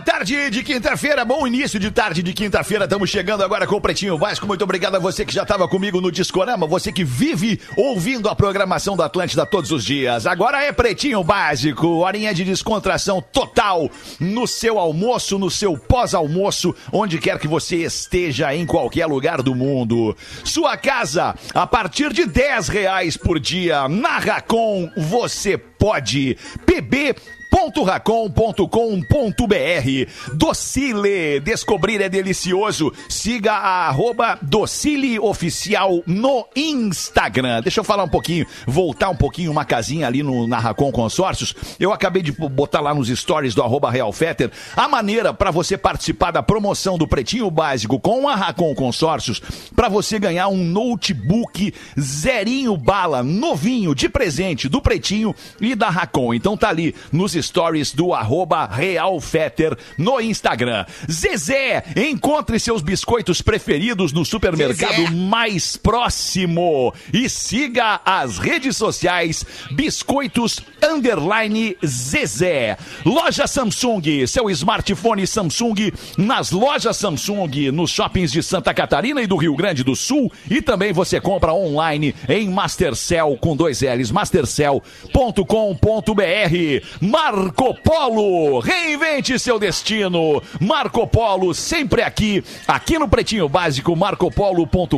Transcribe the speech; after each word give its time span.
tarde 0.00 0.50
de 0.50 0.62
quinta-feira, 0.62 1.24
bom 1.24 1.46
início 1.46 1.78
de 1.78 1.90
tarde 1.90 2.22
de 2.22 2.32
quinta-feira. 2.32 2.84
Estamos 2.84 3.10
chegando 3.10 3.44
agora 3.44 3.66
com 3.66 3.76
o 3.76 3.80
Pretinho 3.80 4.16
Básico. 4.16 4.46
Muito 4.46 4.64
obrigado 4.64 4.94
a 4.94 4.98
você 4.98 5.24
que 5.24 5.34
já 5.34 5.42
estava 5.42 5.68
comigo 5.68 6.00
no 6.00 6.10
Discorama, 6.10 6.66
você 6.66 6.90
que 6.90 7.04
vive 7.04 7.60
ouvindo 7.76 8.28
a 8.28 8.34
programação 8.34 8.96
da 8.96 9.06
Atlântida 9.06 9.44
todos 9.44 9.70
os 9.70 9.84
dias. 9.84 10.26
Agora 10.26 10.62
é 10.62 10.72
Pretinho 10.72 11.22
Básico, 11.22 11.86
horinha 11.86 12.32
de 12.32 12.44
descontração 12.44 13.20
total 13.20 13.90
no 14.18 14.46
seu 14.46 14.78
almoço, 14.78 15.38
no 15.38 15.50
seu 15.50 15.76
pós-almoço, 15.76 16.74
onde 16.92 17.18
quer 17.18 17.38
que 17.38 17.48
você 17.48 17.76
esteja, 17.76 18.54
em 18.54 18.64
qualquer 18.64 19.06
lugar 19.06 19.42
do 19.42 19.54
mundo. 19.54 20.16
Sua 20.44 20.76
casa, 20.76 21.34
a 21.54 21.66
partir 21.66 22.12
de 22.12 22.26
10 22.26 22.68
reais 22.68 23.16
por 23.16 23.38
dia, 23.38 23.88
na 23.88 24.18
Racon, 24.18 24.90
você 24.96 25.58
pode. 25.58 26.36
PB 26.64 27.39
www.racon.com.br 27.50 30.34
Docile, 30.34 31.40
descobrir 31.40 32.00
é 32.00 32.08
delicioso. 32.08 32.92
Siga 33.08 33.52
a 33.52 33.88
arroba 33.88 34.38
Docile 34.40 35.18
Oficial 35.18 36.02
no 36.06 36.46
Instagram. 36.54 37.62
Deixa 37.62 37.80
eu 37.80 37.84
falar 37.84 38.04
um 38.04 38.08
pouquinho, 38.08 38.46
voltar 38.66 39.10
um 39.10 39.16
pouquinho 39.16 39.50
uma 39.50 39.64
casinha 39.64 40.06
ali 40.06 40.22
no, 40.22 40.46
na 40.46 40.58
Racon 40.58 40.92
Consórcios. 40.92 41.54
Eu 41.78 41.92
acabei 41.92 42.22
de 42.22 42.32
botar 42.32 42.80
lá 42.80 42.94
nos 42.94 43.08
stories 43.08 43.54
do 43.54 43.62
arroba 43.62 43.90
Real 43.90 44.12
Fetter 44.12 44.50
a 44.76 44.88
maneira 44.88 45.34
para 45.34 45.50
você 45.50 45.76
participar 45.76 46.30
da 46.30 46.42
promoção 46.42 46.96
do 46.96 47.08
Pretinho 47.08 47.50
Básico 47.50 47.98
com 47.98 48.28
a 48.28 48.34
Racon 48.34 48.74
Consórcios 48.74 49.40
para 49.74 49.88
você 49.88 50.18
ganhar 50.18 50.48
um 50.48 50.64
notebook 50.64 51.74
zerinho 51.98 52.76
bala, 52.76 53.22
novinho, 53.22 53.94
de 53.94 54.08
presente 54.08 54.68
do 54.68 54.80
Pretinho 54.80 55.34
e 55.60 55.74
da 55.74 55.90
Racon. 55.90 56.34
Então 56.34 56.56
tá 56.56 56.68
ali 56.68 56.94
nos 57.12 57.34
stories 57.42 57.92
do 57.92 58.14
arroba 58.14 58.66
Realfetter 58.66 59.76
no 59.96 60.20
Instagram. 60.20 60.84
Zezé, 61.10 61.82
encontre 61.96 62.58
seus 62.58 62.82
biscoitos 62.82 63.42
preferidos 63.42 64.12
no 64.12 64.24
supermercado 64.24 64.96
Zezé. 64.96 65.10
mais 65.10 65.76
próximo 65.76 66.92
e 67.12 67.28
siga 67.28 68.00
as 68.04 68.38
redes 68.38 68.76
sociais 68.76 69.44
Biscoitos 69.72 70.60
Underline 70.82 71.76
Zezé. 71.84 72.76
Loja 73.04 73.46
Samsung, 73.46 74.26
seu 74.26 74.50
smartphone 74.50 75.26
Samsung 75.26 75.92
nas 76.18 76.50
lojas 76.50 76.96
Samsung, 76.96 77.70
nos 77.72 77.90
shoppings 77.90 78.32
de 78.32 78.42
Santa 78.42 78.72
Catarina 78.74 79.22
e 79.22 79.26
do 79.26 79.36
Rio 79.36 79.54
Grande 79.54 79.82
do 79.82 79.96
Sul 79.96 80.30
e 80.50 80.62
também 80.62 80.92
você 80.92 81.20
compra 81.20 81.52
online 81.52 82.14
em 82.28 82.48
Mastercell 82.48 83.36
com 83.40 83.56
dois 83.56 83.80
L's, 83.82 84.10
mastercell.com.br. 84.10 87.06
Marco 87.30 87.74
Polo, 87.74 88.58
reinvente 88.58 89.38
seu 89.38 89.56
destino. 89.56 90.42
Marco 90.60 91.06
Polo, 91.06 91.54
sempre 91.54 92.02
aqui, 92.02 92.42
aqui 92.66 92.98
no 92.98 93.06
Pretinho 93.06 93.48
Básico, 93.48 93.94
marcopolo.com.br. 93.94 94.96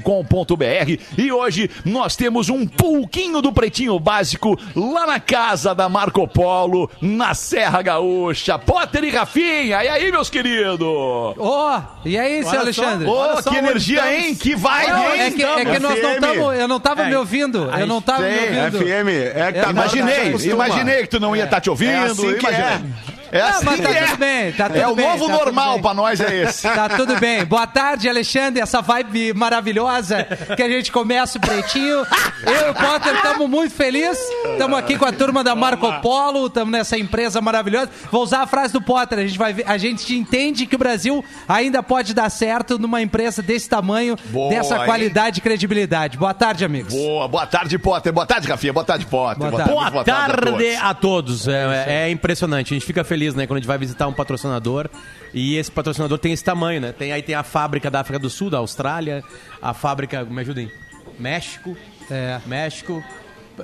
E 1.19 1.31
hoje 1.31 1.71
nós 1.85 2.17
temos 2.17 2.49
um 2.49 2.67
pouquinho 2.67 3.43
do 3.43 3.53
Pretinho 3.53 4.01
Básico 4.01 4.59
lá 4.75 5.07
na 5.07 5.21
casa 5.21 5.75
da 5.75 5.91
Marco 5.91 6.27
Polo, 6.27 6.91
na 7.03 7.35
Serra 7.35 7.83
Gaúcha. 7.83 8.59
Potter 8.59 9.05
e 9.05 9.11
Rafinha, 9.11 9.85
e 9.85 9.89
aí, 9.89 10.11
meus 10.11 10.31
queridos? 10.31 10.81
Ó, 10.81 11.77
oh, 11.77 12.09
e 12.09 12.17
aí, 12.17 12.43
seu 12.45 12.61
Alexandre? 12.61 13.09
Ô, 13.09 13.13
oh, 13.13 13.43
que 13.43 13.57
energia, 13.57 14.11
hein? 14.11 14.35
Que 14.35 14.57
vai, 14.57 14.87
hein? 14.87 15.21
É 15.21 15.31
que, 15.31 15.45
é 15.45 15.65
que 15.67 15.79
nós 15.79 16.01
não 16.01 16.15
estamos, 16.15 16.59
eu 16.59 16.69
não 16.69 16.81
tava 16.81 17.03
é, 17.03 17.11
me 17.11 17.17
ouvindo, 17.17 17.71
eu 17.79 17.87
não 17.87 18.01
tava 18.01 18.23
me 18.23 18.39
ouvindo. 18.39 18.79
FM, 18.79 19.09
é 19.35 19.53
que 19.53 19.61
tá, 19.61 19.71
imaginei, 19.71 20.35
imaginei 20.51 21.03
que 21.03 21.09
tu 21.09 21.21
não 21.21 21.37
ia 21.37 21.45
estar 21.45 21.57
tá 21.57 21.61
te 21.61 21.69
ouvindo, 21.69 21.91
é 21.91 22.22
assim 22.29 22.39
que 22.39 22.47
é. 22.47 23.22
É 23.33 23.41
ah, 23.41 23.49
assim 23.49 23.65
mas 23.65 23.81
tá 23.81 23.91
é. 23.91 24.05
tudo 24.05 24.17
bem, 24.19 24.53
tá 24.53 24.69
tudo 24.69 24.79
é 24.79 24.95
bem. 24.95 25.07
É 25.07 25.09
o 25.09 25.17
novo 25.17 25.27
tá 25.27 25.33
normal 25.33 25.81
pra 25.81 25.95
nós, 25.95 26.21
é 26.21 26.43
esse. 26.43 26.69
Tá 26.83 26.89
tudo 26.89 27.19
bem. 27.19 27.45
Boa 27.45 27.67
tarde, 27.67 28.09
Alexandre, 28.09 28.61
essa 28.61 28.83
vibe 28.83 29.33
maravilhosa 29.33 30.27
que 30.57 30.63
a 30.63 30.69
gente 30.69 30.91
começa 30.93 31.39
o 31.39 31.41
Pretinho. 31.41 32.05
Eu 32.45 32.67
e 32.67 32.71
o 32.71 32.75
Potter 32.75 33.15
estamos 33.15 33.49
muito 33.49 33.73
felizes. 33.75 34.19
Estamos 34.53 34.79
aqui 34.79 34.99
com 34.99 35.05
a 35.07 35.13
turma 35.13 35.43
da 35.43 35.55
Marco 35.55 35.91
Polo, 36.01 36.47
estamos 36.47 36.73
nessa 36.73 36.99
empresa 36.99 37.41
maravilhosa. 37.41 37.91
Vou 38.11 38.23
usar 38.23 38.43
a 38.43 38.47
frase 38.47 38.73
do 38.73 38.83
Potter, 38.83 39.19
a 39.19 39.23
gente, 39.23 39.39
vai 39.39 39.53
ver, 39.55 39.65
a 39.67 39.79
gente 39.79 40.15
entende 40.15 40.67
que 40.67 40.75
o 40.75 40.79
Brasil 40.79 41.25
ainda 41.49 41.83
pode 41.83 42.13
dar 42.13 42.29
certo 42.29 42.79
numa 42.79 43.01
empresa 43.01 43.41
desse 43.41 43.69
tamanho, 43.69 44.17
boa, 44.27 44.51
dessa 44.51 44.81
qualidade 44.81 45.39
e 45.39 45.43
credibilidade. 45.43 46.19
Boa 46.19 46.35
tarde, 46.35 46.65
amigos. 46.65 46.93
Boa, 46.93 47.29
boa 47.29 47.47
tarde, 47.47 47.79
Potter. 47.79 48.13
Boa 48.13 48.27
tarde, 48.27 48.47
Rafinha. 48.49 48.73
Boa 48.73 48.85
tarde, 48.85 49.07
Potter. 49.07 49.39
Boa, 49.39 49.53
tarde. 49.53 49.71
Boa, 49.71 49.91
boa 49.91 50.05
tarde, 50.05 50.37
tarde 50.37 50.77
a 50.77 50.93
todos. 50.93 50.93
A 50.93 50.95
todos. 50.95 51.49
É, 51.49 52.07
é 52.07 52.11
impressionante, 52.11 52.75
a 52.75 52.77
gente 52.77 52.87
fica 52.87 53.05
feliz 53.05 53.22
feliz, 53.23 53.35
né? 53.35 53.47
Quando 53.47 53.59
a 53.59 53.61
gente 53.61 53.69
vai 53.69 53.79
visitar 53.79 54.09
um 54.09 54.13
patrocinador 54.13 54.89
e 55.33 55.57
esse 55.57 55.71
patrocinador 55.71 56.19
tem 56.19 56.33
esse 56.33 56.43
tamanho, 56.43 56.81
né? 56.81 56.93
Tem, 56.93 57.13
aí 57.13 57.23
tem 57.23 57.35
a 57.35 57.43
fábrica 57.43 57.91
da 57.91 58.01
África 58.01 58.19
do 58.19 58.29
Sul, 58.29 58.51
da 58.51 58.59
Austrália, 58.59 59.23
a 59.61 59.73
fábrica, 59.73 60.25
me 60.25 60.41
ajudem, 60.41 60.71
México, 61.19 61.77
é. 62.11 62.41
México, 62.47 63.03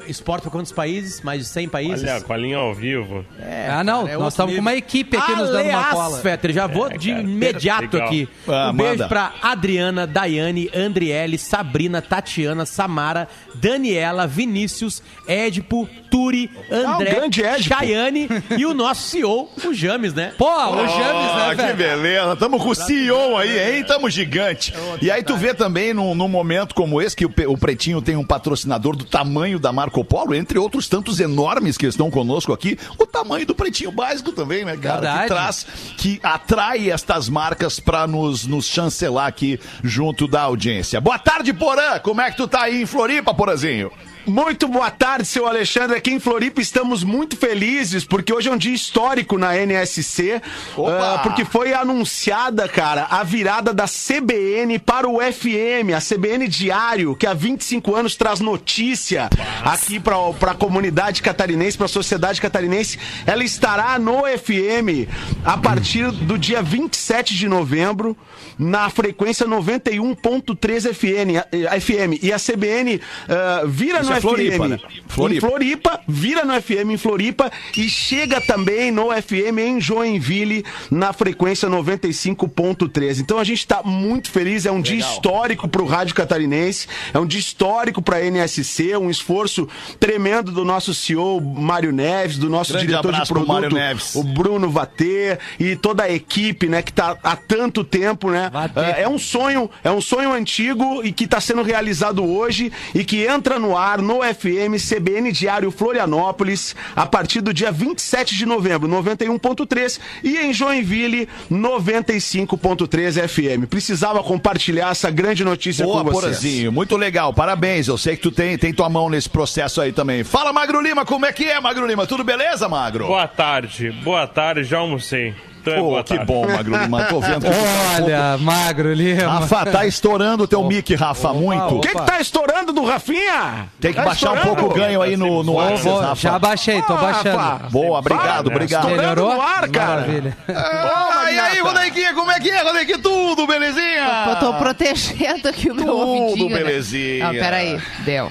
exporta 0.06 0.42
para 0.42 0.50
quantos 0.50 0.72
países? 0.72 1.20
Mais 1.22 1.40
de 1.40 1.48
100 1.48 1.68
países? 1.68 2.08
Olha, 2.08 2.20
com 2.20 2.32
a 2.32 2.36
linha 2.36 2.56
ao 2.56 2.74
vivo. 2.74 3.24
É, 3.40 3.68
ah, 3.70 3.84
não, 3.84 4.06
é 4.06 4.16
nós 4.16 4.32
estamos 4.32 4.54
com 4.54 4.60
uma 4.60 4.74
equipe 4.74 5.16
aqui 5.16 5.32
Aliás, 5.32 5.50
nos 5.50 5.58
dando 5.58 5.70
uma 5.70 5.84
cola. 5.84 6.18
Fetter, 6.18 6.52
já 6.52 6.66
vou 6.66 6.88
é, 6.88 6.96
de 6.96 7.10
cara, 7.10 7.22
imediato 7.22 7.96
legal. 7.96 8.08
aqui. 8.08 8.28
Ah, 8.46 8.70
um 8.72 8.76
beijo 8.76 9.08
para 9.08 9.32
Adriana, 9.42 10.06
Daiane, 10.06 10.70
Andriele, 10.74 11.38
Sabrina, 11.38 12.00
Tatiana, 12.02 12.64
Samara, 12.66 13.28
Daniela, 13.54 14.26
Vinícius, 14.26 15.02
Édipo, 15.26 15.88
Turi, 16.10 16.50
André, 16.70 17.20
ah, 17.26 17.58
Chayane 17.62 18.28
e 18.56 18.64
o 18.64 18.74
nosso 18.74 19.08
CEO, 19.08 19.48
o 19.64 19.74
James, 19.74 20.14
né? 20.14 20.32
Pô, 20.38 20.46
o 20.46 20.88
James, 20.88 21.36
né, 21.36 21.54
velho? 21.54 21.68
Que 21.68 21.74
beleza. 21.74 22.36
Tamo 22.36 22.58
com 22.58 22.70
o 22.70 22.74
CEO 22.74 23.36
aí, 23.36 23.76
hein? 23.76 23.84
Tamo 23.84 24.08
gigante. 24.08 24.72
E 25.02 25.10
aí 25.10 25.22
tu 25.22 25.36
vê 25.36 25.54
também 25.54 25.92
num, 25.92 26.14
num 26.14 26.28
momento 26.28 26.74
como 26.74 27.00
esse 27.00 27.14
que 27.14 27.26
o, 27.26 27.32
o 27.48 27.58
Pretinho 27.58 28.00
tem 28.00 28.16
um 28.16 28.24
patrocinador 28.24 28.96
do 28.96 29.04
tamanho 29.04 29.58
da 29.58 29.72
Marco 29.78 30.04
Polo, 30.04 30.34
entre 30.34 30.58
outros 30.58 30.88
tantos 30.88 31.20
enormes 31.20 31.78
que 31.78 31.86
estão 31.86 32.10
conosco 32.10 32.52
aqui, 32.52 32.76
o 32.98 33.06
tamanho 33.06 33.46
do 33.46 33.54
Pretinho 33.54 33.92
Básico 33.92 34.32
também, 34.32 34.64
né, 34.64 34.76
cara? 34.76 35.00
Verdade. 35.00 35.22
Que 35.22 35.28
traz, 35.28 35.66
que 35.96 36.20
atrai 36.20 36.90
estas 36.90 37.28
marcas 37.28 37.78
para 37.78 38.04
nos, 38.04 38.44
nos 38.44 38.66
chancelar 38.66 39.28
aqui 39.28 39.60
junto 39.84 40.26
da 40.26 40.42
audiência. 40.42 41.00
Boa 41.00 41.16
tarde, 41.16 41.52
Porã! 41.52 42.00
Como 42.00 42.20
é 42.20 42.28
que 42.28 42.36
tu 42.36 42.48
tá 42.48 42.62
aí 42.62 42.82
em 42.82 42.86
Floripa, 42.86 43.32
Porazinho? 43.32 43.92
Muito 44.28 44.68
boa 44.68 44.90
tarde, 44.90 45.24
seu 45.24 45.46
Alexandre. 45.46 45.96
Aqui 45.96 46.10
em 46.10 46.20
Floripa 46.20 46.60
estamos 46.60 47.02
muito 47.02 47.34
felizes 47.34 48.04
porque 48.04 48.30
hoje 48.30 48.50
é 48.50 48.52
um 48.52 48.58
dia 48.58 48.74
histórico 48.74 49.38
na 49.38 49.56
NSC, 49.56 50.42
uh, 50.76 51.22
porque 51.22 51.46
foi 51.46 51.72
anunciada, 51.72 52.68
cara, 52.68 53.06
a 53.08 53.22
virada 53.24 53.72
da 53.72 53.86
CBN 53.86 54.78
para 54.80 55.08
o 55.08 55.18
FM, 55.18 55.94
a 55.96 56.00
CBN 56.00 56.46
Diário, 56.46 57.16
que 57.16 57.26
há 57.26 57.32
25 57.32 57.96
anos 57.96 58.16
traz 58.16 58.38
notícia 58.38 59.30
Nossa. 59.64 59.74
aqui 59.74 59.98
para 59.98 60.50
a 60.50 60.54
comunidade 60.54 61.22
catarinense, 61.22 61.78
para 61.78 61.86
a 61.86 61.88
sociedade 61.88 62.38
catarinense. 62.38 62.98
Ela 63.26 63.42
estará 63.42 63.98
no 63.98 64.24
FM 64.24 65.08
a 65.42 65.56
partir 65.56 66.10
do 66.10 66.36
dia 66.36 66.60
27 66.60 67.34
de 67.34 67.48
novembro 67.48 68.14
na 68.58 68.90
frequência 68.90 69.46
91.3 69.46 70.92
FM, 70.92 71.80
FM. 71.80 72.22
E 72.22 72.32
a 72.32 72.38
CBN 72.38 72.96
uh, 72.96 73.68
vira 73.68 74.00
Isso 74.00 74.10
no 74.10 74.17
é 74.18 74.20
FM. 74.20 74.26
Floripa, 74.26 74.68
né? 74.68 74.78
Floripa. 75.06 75.46
Em 75.46 75.50
Floripa, 75.50 76.00
vira 76.06 76.44
no 76.44 76.60
FM 76.60 76.90
em 76.90 76.96
Floripa 76.96 77.50
e 77.76 77.88
chega 77.88 78.40
também 78.40 78.90
no 78.90 79.10
FM 79.10 79.58
em 79.58 79.80
Joinville 79.80 80.64
na 80.90 81.12
frequência 81.12 81.68
95.3. 81.68 83.20
Então 83.20 83.38
a 83.38 83.44
gente 83.44 83.58
está 83.58 83.82
muito 83.82 84.30
feliz, 84.30 84.66
é 84.66 84.70
um 84.70 84.76
Legal. 84.76 84.82
dia 84.92 84.98
histórico 84.98 85.68
para 85.68 85.82
o 85.82 85.86
rádio 85.86 86.14
catarinense, 86.14 86.86
é 87.12 87.18
um 87.18 87.26
dia 87.26 87.40
histórico 87.40 88.02
para 88.02 88.16
a 88.16 88.24
NSC, 88.24 88.96
um 88.96 89.10
esforço 89.10 89.68
tremendo 89.98 90.52
do 90.52 90.64
nosso 90.64 90.94
CEO 90.94 91.40
Mário 91.40 91.92
Neves, 91.92 92.38
do 92.38 92.48
nosso 92.48 92.72
Grande 92.72 92.86
diretor 92.86 93.12
de 93.12 93.26
produto, 93.26 93.76
o 94.14 94.22
Bruno 94.22 94.70
Vatê 94.70 95.38
e 95.58 95.76
toda 95.76 96.04
a 96.04 96.10
equipe, 96.10 96.68
né, 96.68 96.82
que 96.82 96.90
está 96.90 97.16
há 97.22 97.36
tanto 97.36 97.84
tempo, 97.84 98.30
né? 98.30 98.50
É, 98.76 99.02
é 99.02 99.08
um 99.08 99.18
sonho, 99.18 99.70
é 99.82 99.90
um 99.90 100.00
sonho 100.00 100.32
antigo 100.32 101.02
e 101.04 101.12
que 101.12 101.24
está 101.24 101.40
sendo 101.40 101.62
realizado 101.62 102.24
hoje 102.24 102.72
e 102.94 103.04
que 103.04 103.24
entra 103.24 103.58
no 103.58 103.76
ar 103.76 104.00
no 104.08 104.20
FM 104.22 104.82
CBN 104.82 105.30
Diário 105.30 105.70
Florianópolis 105.70 106.74
a 106.96 107.04
partir 107.04 107.42
do 107.42 107.52
dia 107.52 107.70
27 107.70 108.34
de 108.34 108.46
novembro, 108.46 108.88
91.3 108.88 110.00
e 110.24 110.38
em 110.38 110.54
Joinville 110.54 111.28
95.3 111.52 113.28
FM. 113.28 113.68
Precisava 113.68 114.22
compartilhar 114.22 114.92
essa 114.92 115.10
grande 115.10 115.44
notícia 115.44 115.84
Boa, 115.84 115.98
com 115.98 116.10
vocês. 116.10 116.38
Porazinho. 116.38 116.72
Muito 116.72 116.96
legal. 116.96 117.34
Parabéns. 117.34 117.86
Eu 117.86 117.98
sei 117.98 118.16
que 118.16 118.22
tu 118.22 118.30
tem, 118.30 118.56
tem 118.56 118.72
tua 118.72 118.88
mão 118.88 119.10
nesse 119.10 119.28
processo 119.28 119.78
aí 119.82 119.92
também. 119.92 120.24
Fala, 120.24 120.54
Magro 120.54 120.80
Lima. 120.80 121.04
Como 121.04 121.26
é 121.26 121.32
que 121.32 121.44
é, 121.44 121.60
Magro 121.60 121.86
Lima? 121.86 122.06
Tudo 122.06 122.24
beleza, 122.24 122.66
Magro? 122.66 123.08
Boa 123.08 123.28
tarde, 123.28 123.90
boa 123.90 124.26
tarde, 124.26 124.64
já 124.64 124.78
almocei. 124.78 125.34
Então 125.60 125.74
é 125.74 125.78
Pô, 125.78 126.04
que 126.04 126.18
bom, 126.24 126.46
Magro 126.46 126.76
Lima. 126.76 127.04
Tô 127.04 127.20
vendo 127.20 127.40
que 127.46 127.50
tá 127.50 128.00
um 128.00 128.04
Olha, 128.04 128.38
Magro 128.38 128.92
Lima. 128.92 129.28
Rafa, 129.40 129.66
tá 129.66 129.86
estourando 129.86 130.44
o 130.44 130.48
teu 130.48 130.64
mic, 130.64 130.94
Rafa, 130.94 131.32
muito. 131.32 131.76
O 131.76 131.80
que, 131.80 131.88
que 131.88 132.02
tá 132.02 132.20
estourando 132.20 132.72
do 132.72 132.84
Rafinha? 132.84 133.68
Tem 133.80 133.92
que 133.92 133.98
Tá 133.98 134.04
baixar 134.04 134.30
um 134.30 134.34
estourando? 134.36 134.56
pouco 134.60 134.74
o 134.74 134.78
ganho 134.78 135.02
aí 135.02 135.16
no, 135.16 135.42
no 135.42 135.56
Rafa. 135.56 136.14
já 136.14 136.38
baixei, 136.38 136.80
tô 136.82 136.94
Ah, 136.94 136.96
baixando. 136.96 137.36
Rafa. 137.36 137.68
Boa, 137.70 137.98
obrigado, 137.98 138.24
Para, 138.24 138.42
né? 138.42 138.54
obrigado. 138.56 138.88
Melhorou? 138.88 139.34
no 139.34 139.42
ar, 139.42 139.68
cara. 139.68 140.00
Maravilha. 140.00 140.36
Ah, 140.48 141.30
e 141.32 141.38
aí, 141.38 141.60
Rodequinha, 141.60 142.14
como 142.14 142.30
é 142.30 142.40
que 142.40 142.50
é, 142.50 142.62
Rodequinha? 142.62 142.98
Tudo 142.98 143.46
belezinha? 143.46 144.26
Eu 144.28 144.36
tô 144.36 144.54
protegendo 144.54 145.48
aqui 145.48 145.70
o 145.70 145.74
meu 145.74 145.84
Tudo 145.86 145.98
ouvidinho. 145.98 146.50
né? 146.50 146.56
belezinha. 146.62 147.24
Não, 147.26 147.32
peraí. 147.32 147.78
Deu. 148.04 148.30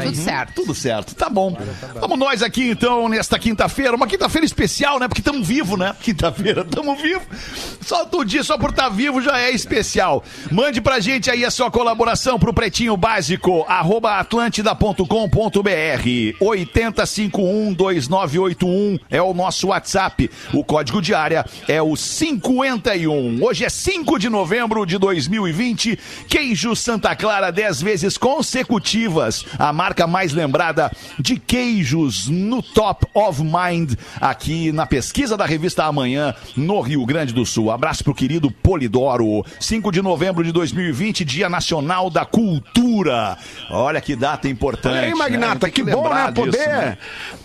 Tudo 0.00 0.16
certo. 0.16 0.54
Tudo 0.54 0.74
certo, 0.74 1.14
tá 1.14 1.28
bom. 1.28 1.56
Vamos 2.00 2.18
nós 2.18 2.42
aqui 2.42 2.70
então 2.70 3.08
nesta 3.08 3.38
quinta-feira, 3.38 3.94
uma 3.94 4.06
quinta-feira 4.06 4.44
especial, 4.44 4.98
né? 4.98 5.08
Porque 5.08 5.20
estamos 5.20 5.46
vivos, 5.46 5.78
né? 5.78 5.94
Quinta-feira, 6.00 6.62
estamos 6.62 7.00
vivos. 7.00 7.26
Só 7.80 8.04
todo 8.04 8.24
dia, 8.24 8.42
só 8.42 8.58
por 8.58 8.70
estar 8.70 8.88
vivo 8.88 9.20
já 9.20 9.38
é 9.38 9.50
especial. 9.50 10.24
Mande 10.50 10.80
pra 10.80 11.00
gente 11.00 11.30
aí 11.30 11.44
a 11.44 11.50
sua 11.50 11.70
colaboração 11.70 12.38
pro 12.38 12.52
Pretinho 12.52 12.96
Básico, 12.96 13.64
arroba 13.68 14.18
atlântida.com.br 14.18 15.02
80512981 16.40 19.00
é 19.10 19.22
o 19.22 19.34
nosso 19.34 19.68
WhatsApp. 19.68 20.30
O 20.52 20.64
código 20.64 21.00
de 21.00 21.14
área 21.14 21.44
é 21.68 21.80
o 21.82 21.96
51. 21.96 23.42
Hoje 23.42 23.64
é 23.64 23.68
5 23.68 24.18
de 24.18 24.28
novembro 24.28 24.84
de 24.86 24.98
2020. 24.98 25.98
Queijo 26.28 26.76
Santa 26.76 27.16
Clara 27.16 27.50
10 27.50 27.82
vezes 27.82 28.16
consecutivas. 28.16 29.44
A 29.58 29.72
marca 29.82 30.06
mais 30.06 30.32
lembrada 30.32 30.92
de 31.18 31.36
queijos 31.40 32.28
no 32.28 32.62
Top 32.62 33.04
of 33.12 33.42
Mind 33.42 33.94
aqui 34.20 34.70
na 34.70 34.86
pesquisa 34.86 35.36
da 35.36 35.44
revista 35.44 35.82
Amanhã 35.82 36.32
no 36.56 36.80
Rio 36.80 37.04
Grande 37.04 37.34
do 37.34 37.44
Sul. 37.44 37.68
Abraço 37.68 38.04
pro 38.04 38.14
querido 38.14 38.48
Polidoro. 38.48 39.44
5 39.58 39.90
de 39.90 40.00
novembro 40.00 40.44
de 40.44 40.52
2020, 40.52 41.24
Dia 41.24 41.48
Nacional 41.48 42.08
da 42.10 42.24
Cultura. 42.24 43.36
Olha 43.70 44.00
que 44.00 44.14
data 44.14 44.48
importante. 44.48 44.92
Olha 44.98 45.00
aí, 45.06 45.08
né? 45.10 45.16
Magnata, 45.16 45.66
Tem 45.66 45.72
que, 45.72 45.82
bom, 45.82 46.04
lembrar 46.04 46.26
né? 46.26 46.30
disso, 46.32 46.46
Poder. 46.46 46.68
né? 46.68 46.98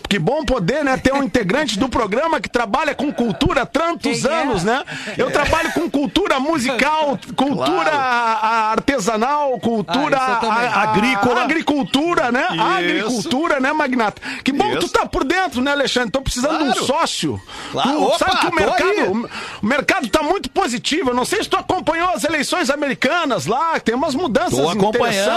Que 0.09 0.19
bom 0.19 0.45
poder, 0.45 0.85
né? 0.85 0.95
Ter 0.95 1.13
um 1.13 1.21
integrante 1.23 1.77
do 1.77 1.89
programa 1.89 2.39
que 2.39 2.47
trabalha 2.47 2.93
com 2.95 3.11
cultura 3.11 3.63
há 3.63 3.65
tantos 3.65 4.21
Quem 4.21 4.31
é? 4.31 4.41
anos, 4.41 4.63
né? 4.63 4.83
Eu 5.17 5.29
trabalho 5.31 5.71
com 5.73 5.89
cultura 5.89 6.39
musical, 6.39 7.19
cultura 7.35 7.91
a- 7.91 8.71
artesanal, 8.71 9.59
cultura 9.59 10.17
Ah, 10.17 10.39
a- 10.41 10.79
a- 10.79 10.81
Agrícola. 10.83 11.43
agricultura, 11.43 12.26
né? 12.31 12.47
Isso. 12.51 12.61
Agricultura, 12.61 13.59
né, 13.59 13.71
Magnata? 13.73 14.21
Que 14.43 14.51
bom 14.51 14.69
que 14.71 14.77
tu 14.79 14.89
tá 14.89 15.05
por 15.05 15.23
dentro, 15.23 15.61
né, 15.61 15.71
Alexandre? 15.71 16.11
Tô 16.11 16.21
precisando 16.21 16.57
de 16.59 16.63
Claro. 16.65 16.81
um 16.81 16.85
sócio. 16.85 17.41
Claro. 17.71 17.89
Tu 17.89 18.03
Opa, 18.03 18.17
sabe 18.19 18.37
que 18.39 18.47
o 18.47 18.55
mercado, 18.55 19.29
o 19.61 19.65
mercado 19.65 20.07
tá 20.09 20.23
muito 20.23 20.49
positivo. 20.49 21.11
Eu 21.11 21.15
não 21.15 21.25
sei 21.25 21.43
se 21.43 21.49
tu 21.49 21.57
acompanhou 21.57 22.09
as 22.09 22.23
eleições 22.23 22.69
americanas 22.69 23.45
lá, 23.45 23.79
tem 23.79 23.95
umas 23.95 24.15
mudanças 24.15 24.51
Tô 24.59 24.69
acompanhando, 24.69 24.95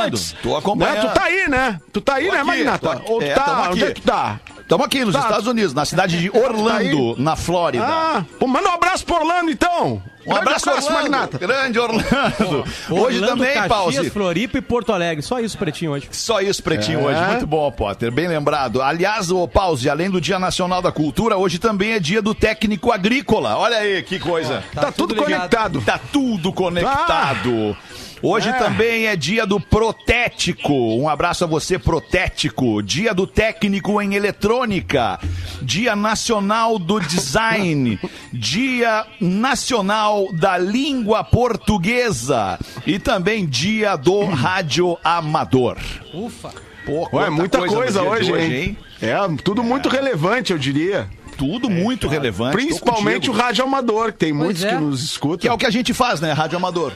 interessantes. 0.09 0.35
tô 0.43 0.57
acompanhando. 0.57 0.97
Né? 0.97 1.09
Tu 1.09 1.15
tá 1.15 1.25
aí, 1.25 1.49
né? 1.49 1.81
Tu 1.93 2.01
tá 2.01 2.15
aí, 2.15 2.27
Tô 2.27 2.33
né, 2.33 2.39
aqui, 2.39 2.47
Magnata? 2.47 2.97
tô- 3.05 3.13
Ou 3.13 3.23
é, 3.23 3.35
tá, 3.35 3.69
onde 3.71 3.85
é 3.85 3.87
que 3.93 4.01
tu 4.01 4.07
tá? 4.07 4.41
Estamos 4.71 4.87
aqui 4.87 5.05
nos 5.05 5.15
Tá. 5.17 5.23
Estados 5.23 5.47
Unidos, 5.49 5.75
na 5.75 5.85
cidade 5.85 6.17
de 6.17 6.31
Orlando, 6.31 7.17
na 7.19 7.35
Flórida. 7.35 7.85
Ah, 7.85 8.25
pô, 8.39 8.47
manda 8.47 8.69
um 8.69 8.75
abraço 8.75 9.05
pro 9.05 9.17
Orlando, 9.17 9.51
então. 9.51 10.01
um 10.25 10.37
abraço, 10.37 10.71
Orlando. 10.71 10.93
Magnata. 10.93 11.39
Grande 11.39 11.77
Orlando. 11.77 12.65
Hoje 12.89 13.17
Orlando, 13.17 13.27
também, 13.27 13.55
Caxias, 13.55 13.69
Pause. 13.69 14.11
Floripa 14.11 14.59
e 14.59 14.61
Porto 14.61 14.93
Alegre. 14.93 15.23
Só 15.25 15.41
isso, 15.41 15.59
pretinho, 15.59 15.91
hoje. 15.91 16.09
Só 16.13 16.41
isso, 16.41 16.63
Pretinho, 16.63 17.01
É. 17.01 17.03
hoje. 17.03 17.21
Muito 17.31 17.47
bom, 17.49 17.69
Potter. 17.73 18.13
Bem 18.13 18.29
lembrado. 18.29 18.81
Aliás, 18.81 19.29
o 19.33 19.49
Pause, 19.49 19.91
além 19.91 20.09
do 20.09 20.21
Dia 20.21 20.39
Nacional 20.39 20.81
da 20.81 20.93
Cultura, 20.93 21.37
hoje 21.37 21.59
também 21.59 21.95
é 21.95 21.99
dia 21.99 22.23
do 22.23 22.33
técnico 22.33 22.93
agrícola. 22.93 23.57
Olha 23.57 23.79
aí, 23.79 24.05
que 24.05 24.21
coisa. 24.21 24.63
Tá, 24.73 24.93
tudo, 24.93 25.15
tudo 25.17 25.25
ligado. 25.25 25.41
conectado. 25.41 25.81
Tá 25.83 25.99
tudo 26.13 26.53
conectado. 26.53 27.77
Hoje 28.23 28.49
É. 28.49 28.53
também 28.53 29.07
é 29.07 29.17
dia 29.17 29.47
do 29.47 29.59
protético. 29.59 30.73
Um 30.73 31.09
abraço 31.09 31.45
a 31.45 31.47
você, 31.47 31.79
protético. 31.79 32.83
Dia 32.83 33.15
do 33.15 33.27
técnico 33.27 34.01
em 34.01 34.15
eletrônica. 34.15 35.19
Dia 35.63 35.97
nacional 35.97 36.79
do 36.79 37.01
design. 37.01 37.99
Dia 38.33 39.07
nacional 39.21 40.27
da 40.33 40.59
língua 40.59 41.25
portuguesa. 41.25 42.59
E 42.87 42.99
também 42.99 43.47
dia 43.47 43.97
do 43.97 44.25
rádio 44.29 44.99
amador. 45.03 45.79
Ufa. 46.13 46.53
Pô, 46.85 47.09
Ué, 47.13 47.31
muita 47.31 47.59
coisa, 47.67 48.01
dia 48.01 48.21
de 48.21 48.33
hoje, 48.33 48.55
hein? 48.55 48.77
É, 49.03 49.17
tudo 49.45 49.63
muito 49.63 49.89
relevante, 49.89 50.53
eu 50.53 50.59
diria. 50.59 51.09
Tudo 51.37 51.71
muito 51.71 52.07
relevante. 52.09 52.55
Principalmente 52.55 53.31
o 53.31 53.33
rádio 53.33 53.65
amador, 53.65 54.13
que 54.13 54.19
tem 54.19 54.33
muitos 54.33 54.63
é. 54.63 54.71
que 54.71 54.75
nos 54.75 55.03
escutam. 55.03 55.39
Que 55.39 55.49
é 55.49 55.53
o 55.53 55.57
que 55.59 55.67
a 55.67 55.71
gente 55.71 55.95
faz, 55.95 56.21
né? 56.21 56.33
Rádio 56.33 56.57
amador. 56.57 56.93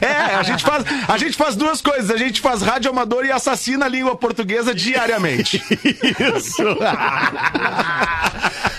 É, 0.00 0.34
a 0.34 0.42
gente, 0.42 0.62
faz, 0.64 0.84
a 1.08 1.18
gente 1.18 1.36
faz 1.36 1.56
duas 1.56 1.80
coisas. 1.80 2.10
A 2.10 2.16
gente 2.16 2.40
faz 2.40 2.62
rádio 2.62 2.90
amador 2.90 3.24
e 3.24 3.32
assassina 3.32 3.86
a 3.86 3.88
língua 3.88 4.16
portuguesa 4.16 4.74
diariamente. 4.74 5.62
Isso. 6.36 6.62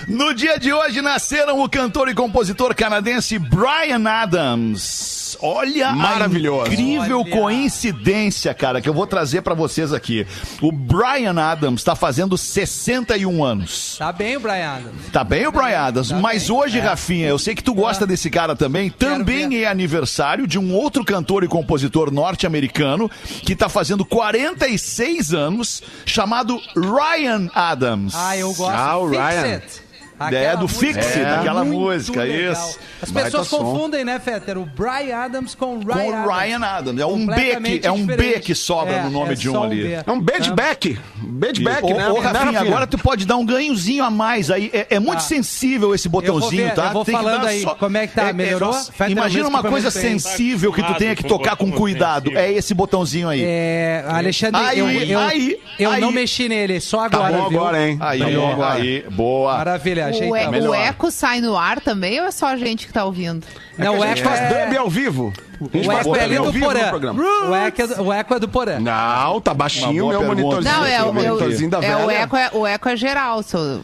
No 0.07 0.33
dia 0.33 0.57
de 0.57 0.73
hoje 0.73 1.01
nasceram 1.01 1.61
o 1.61 1.69
cantor 1.69 2.09
e 2.09 2.15
compositor 2.15 2.73
canadense 2.73 3.37
Brian 3.37 4.09
Adams. 4.09 5.18
Olha 5.41 5.91
Maravilhoso. 5.93 6.69
a 6.69 6.73
incrível 6.73 7.21
Olha. 7.21 7.31
coincidência, 7.31 8.53
cara, 8.53 8.81
que 8.81 8.89
eu 8.89 8.93
vou 8.93 9.05
trazer 9.07 9.41
pra 9.41 9.53
vocês 9.53 9.93
aqui. 9.93 10.25
O 10.61 10.71
Brian 10.71 11.39
Adams 11.39 11.83
tá 11.83 11.95
fazendo 11.95 12.37
61 12.37 13.43
anos. 13.43 13.95
Tá 13.97 14.11
bem 14.11 14.37
o 14.37 14.39
Brian 14.39 14.69
Adams. 14.75 15.05
Tá 15.11 15.23
bem 15.23 15.47
o 15.47 15.51
Brian 15.51 15.79
Adams, 15.79 16.09
Tá 16.09 16.17
mas 16.19 16.47
bem. 16.47 16.55
hoje, 16.57 16.79
Rafinha, 16.79 17.27
eu 17.27 17.39
sei 17.39 17.55
que 17.55 17.63
tu 17.63 17.73
gosta 17.73 18.05
desse 18.07 18.29
cara 18.29 18.55
também. 18.55 18.89
Também 18.89 19.49
ver. 19.49 19.61
é 19.63 19.67
aniversário 19.67 20.47
de 20.47 20.57
um 20.59 20.73
outro 20.73 21.03
cantor 21.05 21.43
e 21.43 21.47
compositor 21.47 22.11
norte-americano 22.11 23.09
que 23.43 23.55
tá 23.55 23.69
fazendo 23.69 24.05
46 24.05 25.33
anos, 25.33 25.81
chamado 26.05 26.59
Ryan 26.75 27.49
Adams. 27.53 28.13
Ah, 28.15 28.37
eu 28.37 28.53
gosto. 28.53 28.75
Ah, 28.75 28.97
o 28.97 29.09
Fix 29.09 29.19
Ryan. 29.21 29.55
It. 29.55 29.81
É, 30.19 30.51
do 30.55 30.61
música 30.63 30.79
Fix 30.79 31.15
é 31.17 31.23
daquela 31.23 31.63
música, 31.63 32.23
legal. 32.23 32.53
isso. 32.53 32.79
As 33.01 33.11
Baita 33.11 33.29
pessoas 33.31 33.47
som. 33.47 33.57
confundem, 33.59 34.03
né, 34.03 34.19
Fetter? 34.19 34.57
O 34.57 34.65
Brian 34.65 35.15
Adams 35.17 35.55
com 35.55 35.75
o 35.75 35.79
Ryan 35.79 35.93
Com 36.11 36.17
Adams. 36.17 36.37
Ryan 36.37 36.65
Adams. 36.65 37.01
É 37.01 37.05
um 37.05 37.25
B 37.25 37.55
que, 37.79 37.87
é 37.87 37.91
um 37.91 38.05
B 38.05 38.39
que 38.39 38.53
sobra 38.55 38.93
É, 38.95 39.03
no 39.03 39.09
nome 39.09 39.31
é 39.31 39.35
de 39.35 39.49
um 39.49 39.53
só 39.53 39.63
ali. 39.63 39.83
B. 39.83 39.91
É 40.05 40.11
um 40.11 40.19
badgeback. 40.19 40.99
Badgeback, 41.15 41.83
Ô, 41.85 41.93
né? 41.95 42.09
ô, 42.09 42.21
Né, 42.21 42.29
Rafinha, 42.29 42.59
agora 42.61 42.85
tu 42.87 42.97
pode 42.97 43.25
dar 43.25 43.37
um 43.37 43.45
ganhozinho 43.45 44.03
a 44.03 44.09
mais 44.09 44.51
aí. 44.51 44.69
É, 44.73 44.87
é 44.95 44.99
muito 44.99 45.19
Ah. 45.19 45.21
sensível 45.21 45.95
esse 45.95 46.09
botãozinho, 46.09 46.65
ver, 46.65 46.73
tá? 46.73 46.87
eu 46.87 46.91
vou 46.93 47.05
Tem 47.05 47.15
falando 47.15 47.45
aí. 47.47 47.65
Como 47.65 47.97
é 47.97 48.07
que 48.07 48.13
tá? 48.13 48.33
Melhorou? 48.33 48.73
Fetter 48.73 49.11
Imagina 49.11 49.45
é 49.45 49.47
uma 49.47 49.63
coisa 49.63 49.91
tem. 49.91 50.01
sensível 50.19 50.73
que 50.73 50.83
tu 50.83 50.93
tenha 50.95 51.15
que 51.15 51.23
tocar 51.23 51.55
com 51.55 51.71
cuidado. 51.71 52.37
É 52.37 52.51
esse 52.51 52.73
botãozinho 52.73 53.29
aí. 53.29 53.41
É, 53.43 54.03
Alexandre, 54.07 54.59
Aí, 54.59 55.57
eu, 55.77 55.99
não 55.99 56.11
mexi 56.11 56.49
nele, 56.49 56.79
só 56.79 57.09
Tá 57.09 57.17
agora, 57.25 57.49
viu? 57.49 57.59
agora, 57.59 57.87
hein? 57.87 57.97
Tá 57.97 58.09
aí, 58.09 59.03
boa. 59.09 59.57
Maravilha, 59.57 60.08
achei 60.09 60.29
O, 60.29 60.33
tá 60.33 60.69
o 60.69 60.73
eco 60.73 61.11
sai 61.11 61.41
no 61.41 61.57
ar 61.57 61.79
também 61.81 62.19
ou 62.19 62.27
é 62.27 62.31
só 62.31 62.47
a 62.47 62.57
gente 62.57 62.85
que 62.87 62.93
tá 62.93 63.03
ouvindo? 63.05 63.45
Não, 63.77 63.97
o 63.97 64.03
a 64.03 64.07
gente 64.07 64.19
eco 64.21 64.29
faz 64.29 64.41
é... 64.41 64.65
dub 64.65 64.77
ao 64.77 64.89
vivo. 64.89 65.33
A 65.61 65.77
gente 65.77 65.87
O 65.87 65.91
faz 65.91 65.99
eco 66.07 66.15
é 66.15 66.19
dub 66.19 66.23
ali 66.25 66.37
ao 66.37 66.45
do 66.45 66.51
vivo 66.51 66.65
no 66.65 66.71
Porã. 66.73 66.89
programa. 66.89 67.23
O 67.49 67.55
eco, 67.55 67.81
é 67.81 67.87
do- 67.87 68.03
o 68.03 68.13
eco 68.13 68.33
é 68.33 68.39
do 68.39 68.47
Porã. 68.47 68.79
Não, 68.79 69.41
tá 69.41 69.53
baixinho 69.53 70.05
o 70.05 70.09
meu 70.09 70.19
pergunta. 70.19 70.41
monitorzinho. 70.43 70.73
Não, 70.75 70.85
é, 70.85 71.03
o 71.03 71.09
o, 71.09 71.13
monitorzinho 71.13 71.69
da 71.69 71.77
é, 71.77 71.81
velha. 71.81 72.05
o 72.05 72.09
eco 72.11 72.35
é, 72.37 72.49
o 72.53 72.67
eco 72.67 72.89
é 72.89 72.95
geral, 72.95 73.41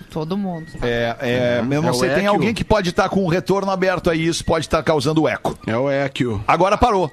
todo 0.10 0.38
mundo. 0.38 0.68
É, 0.82 1.16
é, 1.20 1.60
eu 1.70 1.82
não 1.82 1.90
É 1.90 1.94
sei, 1.94 2.10
tem 2.10 2.26
eco. 2.26 2.36
alguém 2.36 2.54
que 2.54 2.64
pode 2.64 2.90
estar 2.90 3.10
com 3.10 3.24
o 3.24 3.28
retorno 3.28 3.72
aberto 3.72 4.10
aí, 4.10 4.26
isso 4.26 4.44
pode 4.46 4.66
estar 4.66 4.82
causando 4.84 5.28
eco. 5.28 5.58
É 5.68 5.78
o 5.78 5.90
eco. 5.90 6.44
Agora 6.48 6.78
parou. 6.78 7.12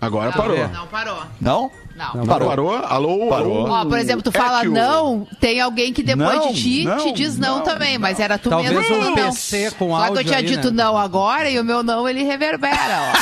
Agora 0.00 0.32
parou. 0.32 0.56
Não 0.68 0.86
parou. 0.86 1.18
Não? 1.40 1.70
Não. 2.00 2.14
Não 2.14 2.26
Parou. 2.26 2.48
parou? 2.48 2.74
Alô? 2.76 3.28
Parou. 3.28 3.68
Ó, 3.68 3.84
por 3.84 3.98
exemplo, 3.98 4.22
tu 4.22 4.32
fala 4.32 4.64
não, 4.64 5.28
tem 5.38 5.60
alguém 5.60 5.92
que 5.92 6.02
depois 6.02 6.38
Não, 6.38 6.52
de 6.52 6.62
ti 6.62 6.84
não, 6.84 6.96
te 6.96 7.12
diz 7.12 7.36
não, 7.36 7.58
não, 7.58 7.64
também, 7.64 7.98
mas 7.98 8.18
era 8.18 8.38
tu 8.38 8.48
Talvez 8.48 8.72
mesmo 8.72 8.96
um 8.96 9.14
que 9.14 9.20
não. 9.20 9.26
PC 9.26 9.70
com 9.72 9.90
Só 9.90 10.10
que 10.10 10.18
eu 10.20 10.24
tinha 10.24 10.38
aí, 10.38 10.44
dito 10.44 10.70
né? 10.70 10.82
não 10.82 10.96
agora 10.96 11.50
e 11.50 11.60
o 11.60 11.64
meu 11.64 11.82
não 11.82 12.08
ele 12.08 12.22
reverbera, 12.22 13.12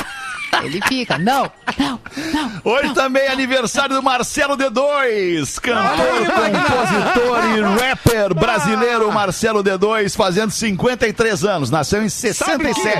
ó. 0.53 0.63
ele 0.63 0.81
fica, 0.83 1.19
não, 1.19 1.51
não, 1.77 2.01
não. 2.33 2.53
Hoje 2.65 2.95
também 2.95 3.25
é 3.25 3.33
aniversário 3.33 3.97
do 3.97 4.03
Marcelo 4.03 4.57
D2, 4.57 5.59
cantor, 5.59 6.33
compositor 6.37 7.57
e 7.57 7.81
rapper 7.81 8.33
brasileiro 8.33 9.13
Marcelo 9.13 9.65
D2, 9.65 10.15
fazendo 10.17 10.53
53 10.53 11.45
anos. 11.45 11.69
Nasceu 11.69 12.01
em 12.01 12.09
67. 12.09 12.97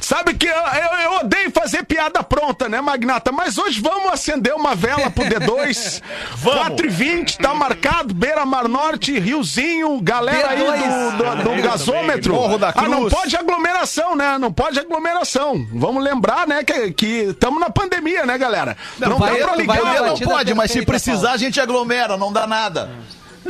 Sabe 0.00 0.34
que 0.34 0.46
eu, 0.46 0.52
eu, 0.54 0.98
eu 1.00 1.12
odeio 1.20 1.50
fazer 1.50 1.82
piada 1.84 2.22
pronta, 2.22 2.68
né, 2.68 2.80
Magnata? 2.80 3.32
Mas 3.32 3.56
hoje 3.58 3.80
vamos 3.80 4.12
acender 4.12 4.54
uma 4.54 4.74
vela 4.74 5.10
pro 5.10 5.24
D2. 5.24 6.02
4 6.42 6.86
e 6.86 6.88
20 6.90 7.38
tá 7.38 7.54
marcado, 7.54 8.12
Beira 8.14 8.44
Mar 8.44 8.68
Norte, 8.68 9.18
Riozinho, 9.18 10.00
galera 10.02 10.50
aí 10.50 10.58
do, 10.58 11.44
do, 11.44 11.56
do 11.56 11.62
gasômetro. 11.62 12.34
Morro 12.34 12.58
da 12.58 12.72
Ah, 12.76 12.82
não 12.88 13.00
Cruz. 13.06 13.14
pode 13.14 13.36
aglomeração, 13.36 14.14
né? 14.14 14.36
Não 14.38 14.52
pode 14.52 14.78
aglomeração. 14.78 15.66
Vamos 15.72 16.02
lembrar, 16.04 16.46
né, 16.46 16.62
que 16.64 17.04
estamos 17.06 17.58
na 17.60 17.70
pandemia, 17.70 18.26
né, 18.26 18.36
galera? 18.36 18.76
Não, 18.98 19.18
vai- 19.18 19.38
dá 19.38 19.46
pra 19.46 19.56
ligar. 19.56 19.80
vai- 19.80 20.00
não 20.00 20.18
pode, 20.18 20.54
mas 20.54 20.70
se 20.70 20.84
precisar 20.84 21.32
a 21.32 21.36
gente 21.36 21.60
aglomera, 21.60 22.16
não 22.16 22.32
dá 22.32 22.46
nada. 22.46 22.90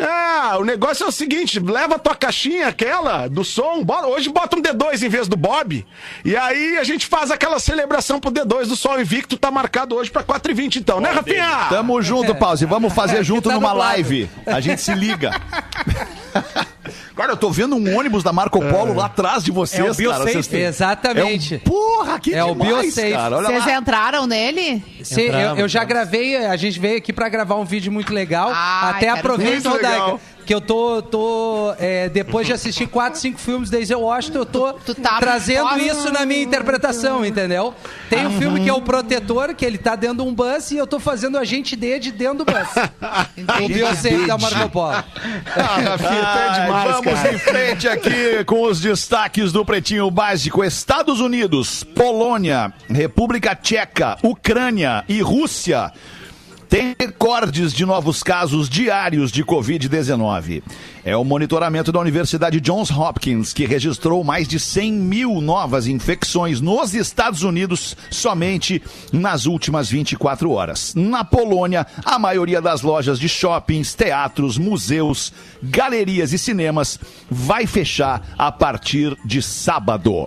Ah, 0.00 0.56
o 0.58 0.64
negócio 0.64 1.04
é 1.04 1.08
o 1.08 1.12
seguinte, 1.12 1.60
leva 1.60 1.94
a 1.96 1.98
tua 1.98 2.14
caixinha, 2.14 2.66
aquela, 2.68 3.28
do 3.28 3.44
som, 3.44 3.82
bota- 3.84 4.06
hoje 4.08 4.28
bota 4.28 4.56
um 4.56 4.62
D2 4.62 5.02
em 5.02 5.08
vez 5.08 5.28
do 5.28 5.36
Bob, 5.36 5.86
e 6.24 6.36
aí 6.36 6.76
a 6.78 6.84
gente 6.84 7.06
faz 7.06 7.30
aquela 7.30 7.58
celebração 7.58 8.18
pro 8.18 8.30
D2 8.32 8.66
do 8.66 8.76
Sol 8.76 9.00
Invicto, 9.00 9.36
tá 9.36 9.50
marcado 9.50 9.94
hoje 9.94 10.10
pra 10.10 10.22
4h20 10.24 10.76
então, 10.76 11.00
né, 11.00 11.10
Rafinha? 11.10 11.66
Tamo 11.68 12.00
junto, 12.02 12.34
Pause. 12.34 12.66
Vamos 12.66 12.92
fazer 12.92 13.22
junto 13.24 13.48
tá 13.48 13.54
numa 13.54 13.72
live. 13.72 14.28
A 14.46 14.60
gente 14.60 14.80
se 14.80 14.94
liga. 14.94 15.30
Cara, 17.16 17.33
eu 17.33 17.37
tô 17.37 17.49
vendo 17.49 17.76
um 17.76 17.97
ônibus 17.97 18.25
da 18.25 18.33
Marco 18.33 18.61
Polo 18.61 18.92
lá 18.94 19.06
atrás 19.06 19.44
de 19.44 19.52
vocês, 19.52 19.80
É 20.00 20.04
o 20.06 20.11
cara. 20.11 20.25
Vocês 20.25 20.47
têm- 20.49 20.62
Exatamente. 20.62 21.54
É 21.54 21.56
um... 21.59 21.61
Porra, 21.61 22.18
que 22.18 22.35
É 22.35 22.42
o 22.42 22.49
demais, 22.54 22.71
Biosafe. 22.94 23.12
cara. 23.12 23.37
Olha 23.37 23.47
Vocês 23.47 23.66
lá. 23.66 23.75
entraram 23.76 24.26
nele? 24.26 24.83
Sim, 25.02 25.23
eu, 25.23 25.56
eu 25.59 25.68
já 25.68 25.85
gravei, 25.85 26.37
a 26.44 26.56
gente 26.56 26.80
veio 26.80 26.99
aqui 26.99 27.12
pra 27.12 27.28
gravar 27.28 27.54
um 27.54 27.64
vídeo 27.64 27.92
muito 27.92 28.12
legal. 28.12 28.50
Ai, 28.52 28.90
Até 28.90 29.09
aproveito, 29.11 29.66
Rodaica, 29.66 29.88
legal. 29.90 30.21
Que 30.44 30.54
eu 30.54 30.60
tô, 30.60 31.02
tô 31.02 31.74
é, 31.78 32.08
depois 32.08 32.46
de 32.46 32.52
assistir 32.52 32.86
quatro, 32.86 33.18
cinco 33.18 33.38
filmes 33.38 33.70
da 33.70 33.78
Denzel 33.78 34.00
Washington, 34.00 34.38
eu 34.38 34.46
tô 34.46 34.72
Tu 34.74 34.94
tá 34.94 35.18
trazendo 35.18 35.78
isso 35.78 36.12
na 36.12 36.26
minha 36.26 36.42
interpretação, 36.42 37.24
entendeu? 37.24 37.74
Tem 38.08 38.26
um 38.26 38.38
filme 38.38 38.60
que 38.62 38.68
é 38.68 38.72
o 38.72 38.80
Protetor, 38.80 39.54
que 39.54 39.64
ele 39.64 39.78
tá 39.78 39.96
dentro 39.96 40.18
de 40.18 40.22
um 40.22 40.34
bus, 40.34 40.70
e 40.70 40.76
eu 40.76 40.86
tô 40.86 41.00
fazendo 41.00 41.36
o 41.36 41.38
agente 41.38 41.74
D 41.76 41.98
de 41.98 42.12
dentro 42.12 42.38
do 42.38 42.44
bus. 42.44 42.68
o 43.62 43.68
Biosafe 43.68 44.26
da 44.26 44.38
Marco 44.38 44.68
Polo. 44.68 44.94
Ah, 44.94 45.04
tu 45.98 46.04
é 46.04 46.20
Ai, 46.24 46.60
demais, 46.60 46.90
vamos 46.92 47.14
cara. 47.14 47.34
em 47.34 47.38
frente 47.38 47.88
aqui 47.88 48.44
com 48.44 48.62
os 48.62 48.80
destaques 48.80 49.52
do 49.52 49.64
Pretinho 49.64 50.10
Básico. 50.10 50.64
Estados 50.64 51.20
Unidos, 51.20 51.84
Polônia, 51.84 52.72
República 52.88 53.54
Tcheca, 53.54 54.18
Ucrânia 54.22 55.04
e 55.08 55.20
Rússia 55.20 55.92
têm 56.68 56.94
recordes 56.99 57.73
de 57.73 57.85
novos 57.85 58.23
casos 58.23 58.68
diários 58.68 59.30
de 59.30 59.44
Covid-19. 59.44 60.62
É 61.04 61.16
o 61.16 61.25
monitoramento 61.25 61.92
da 61.92 62.00
Universidade 62.00 62.61
Johns 62.61 62.90
Hopkins 62.90 63.52
que 63.52 63.66
registrou 63.66 64.25
mais 64.25 64.49
de 64.49 64.59
100 64.59 64.92
mil 64.92 65.40
novas 65.40 65.87
infecções 65.87 66.61
nos 66.61 66.94
Estados 66.94 67.42
Unidos 67.42 67.97
somente 68.11 68.83
nas 69.12 69.47
últimas 69.47 69.88
24 69.88 70.50
horas. 70.50 70.94
Na 70.94 71.25
Polônia, 71.25 71.87
a 72.04 72.18
maioria 72.18 72.61
das 72.61 72.83
lojas 72.83 73.18
de 73.18 73.28
shoppings, 73.28 73.94
teatros, 73.94 74.59
museus, 74.59 75.33
galerias 75.62 76.33
e 76.33 76.38
cinemas 76.38 76.99
vai 77.30 77.66
fechar 77.66 78.35
a 78.38 78.50
partir 78.50 79.16
de 79.25 79.42
sábado. 79.42 80.26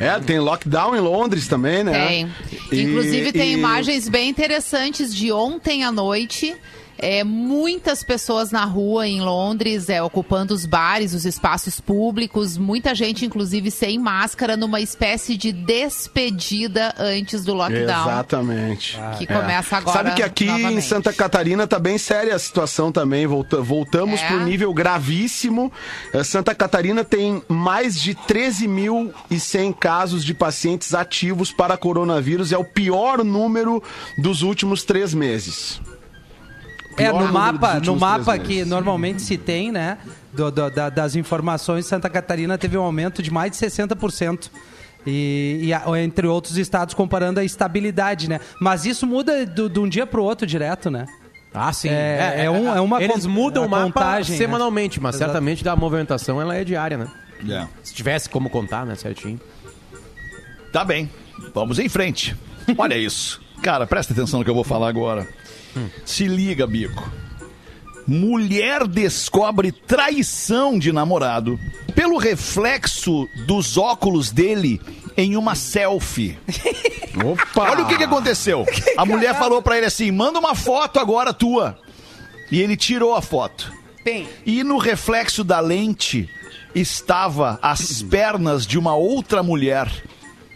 É, 0.00 0.18
tem 0.18 0.38
lockdown 0.40 0.96
em 0.96 1.00
Londres 1.00 1.46
também, 1.46 1.84
né? 1.84 2.06
Tem. 2.08 2.32
E- 2.72 2.80
Inclusive, 2.82 3.32
tem 3.32 3.50
e- 3.50 3.54
imagens 3.54 4.08
bem 4.08 4.28
interessantes 4.28 5.14
de 5.14 5.30
ontem 5.32 5.84
à 5.84 5.92
noite. 5.92 6.54
É, 7.02 7.24
muitas 7.24 8.04
pessoas 8.04 8.52
na 8.52 8.64
rua 8.64 9.08
em 9.08 9.20
Londres, 9.20 9.88
é, 9.88 10.00
ocupando 10.00 10.54
os 10.54 10.64
bares, 10.64 11.12
os 11.14 11.26
espaços 11.26 11.80
públicos, 11.80 12.56
muita 12.56 12.94
gente, 12.94 13.26
inclusive, 13.26 13.72
sem 13.72 13.98
máscara, 13.98 14.56
numa 14.56 14.80
espécie 14.80 15.36
de 15.36 15.50
despedida 15.52 16.94
antes 16.98 17.44
do 17.44 17.54
lockdown. 17.54 17.82
Exatamente. 18.08 18.98
Que 19.18 19.26
começa 19.26 19.76
agora. 19.78 19.96
Sabe 19.98 20.14
que 20.14 20.22
aqui 20.22 20.44
em 20.44 20.48
novamente. 20.62 20.82
Santa 20.82 21.12
Catarina 21.12 21.66
tá 21.66 21.78
bem 21.78 21.98
séria 21.98 22.34
a 22.34 22.38
situação 22.38 22.92
também. 22.92 23.26
Volta- 23.26 23.60
voltamos 23.60 24.20
É? 24.20 24.26
para 24.28 24.36
um 24.36 24.44
nível 24.44 24.72
gravíssimo. 24.72 25.72
Eh, 26.12 26.22
Santa 26.22 26.54
Catarina 26.54 27.02
tem 27.02 27.42
mais 27.48 28.00
de 28.00 28.14
13.100 28.14 29.72
casos 29.72 30.24
de 30.24 30.34
pacientes 30.34 30.94
ativos 30.94 31.52
para 31.52 31.76
coronavírus. 31.76 32.52
É 32.52 32.58
o 32.58 32.64
pior 32.64 33.24
número 33.24 33.82
dos 34.18 34.42
últimos 34.42 34.84
três 34.84 35.12
meses. 35.12 35.80
É, 36.96 37.10
no 37.12 37.32
mapa, 37.32 37.80
no 37.80 37.96
mapa 37.96 38.38
que 38.38 38.54
meses. 38.56 38.68
normalmente 38.68 39.22
se 39.22 39.36
tem, 39.38 39.70
né? 39.72 39.98
do- 40.32 40.50
do- 40.50 40.70
da- 40.70 40.88
das 40.88 41.14
informações, 41.14 41.84
Santa 41.86 42.08
Catarina 42.08 42.56
teve 42.56 42.76
um 42.78 42.82
aumento 42.82 43.22
de 43.22 43.30
mais 43.30 43.50
de 43.50 43.56
60%. 43.58 44.50
E, 45.06 45.58
e 45.62 45.74
a- 45.74 45.82
entre 46.00 46.26
outros 46.26 46.56
estados, 46.56 46.94
comparando 46.94 47.40
a 47.40 47.44
estabilidade, 47.44 48.28
né? 48.28 48.40
Mas 48.60 48.86
isso 48.86 49.06
muda 49.06 49.44
do- 49.44 49.68
de 49.68 49.78
um 49.80 49.88
dia 49.88 50.06
pro 50.06 50.22
outro 50.22 50.46
direto, 50.46 50.90
né? 50.90 51.06
Ah, 51.52 51.72
sim. 51.72 51.88
É- 51.90 52.44
é 52.44 52.50
um- 52.50 52.74
é 52.74 52.80
uma 52.80 53.02
Eles 53.02 53.26
mudam 53.26 53.66
o 53.66 53.68
mapa 53.68 53.84
contagem, 53.84 54.32
né? 54.32 54.38
semanalmente, 54.38 55.00
mas 55.00 55.16
Exato. 55.16 55.32
certamente 55.32 55.68
a 55.68 55.74
movimentação 55.76 56.40
ela 56.40 56.54
é 56.56 56.64
diária, 56.64 56.96
né? 56.96 57.08
Se 57.82 57.92
tivesse 57.92 58.28
como 58.30 58.48
contar, 58.48 58.86
né, 58.86 58.94
certinho. 58.94 59.38
Tá 60.72 60.84
bem, 60.84 61.10
vamos 61.52 61.78
em 61.78 61.88
frente. 61.88 62.36
Olha 62.78 62.96
isso. 62.96 63.40
Cara, 63.62 63.86
presta 63.86 64.12
atenção 64.12 64.38
no 64.38 64.44
que 64.44 64.50
eu 64.50 64.54
vou 64.54 64.64
falar 64.64 64.88
agora. 64.88 65.26
Se 66.04 66.26
liga, 66.26 66.66
bico. 66.66 67.10
Mulher 68.06 68.86
descobre 68.86 69.70
traição 69.70 70.78
de 70.78 70.92
namorado 70.92 71.58
pelo 71.94 72.18
reflexo 72.18 73.28
dos 73.46 73.76
óculos 73.76 74.30
dele 74.30 74.80
em 75.16 75.36
uma 75.36 75.54
selfie. 75.54 76.38
Opa! 77.24 77.70
Olha 77.70 77.84
o 77.84 77.88
que, 77.88 77.96
que 77.96 78.04
aconteceu. 78.04 78.66
A 78.96 79.04
mulher 79.04 79.38
falou 79.38 79.62
pra 79.62 79.76
ele 79.76 79.86
assim: 79.86 80.10
manda 80.10 80.38
uma 80.38 80.54
foto 80.54 80.98
agora 80.98 81.32
tua. 81.32 81.78
E 82.50 82.60
ele 82.60 82.76
tirou 82.76 83.14
a 83.14 83.22
foto. 83.22 83.72
Tem. 84.04 84.28
E 84.44 84.62
no 84.62 84.76
reflexo 84.76 85.42
da 85.42 85.58
lente 85.58 86.28
estava 86.74 87.58
as 87.62 88.02
pernas 88.02 88.66
de 88.66 88.78
uma 88.78 88.94
outra 88.94 89.42
mulher. 89.42 89.90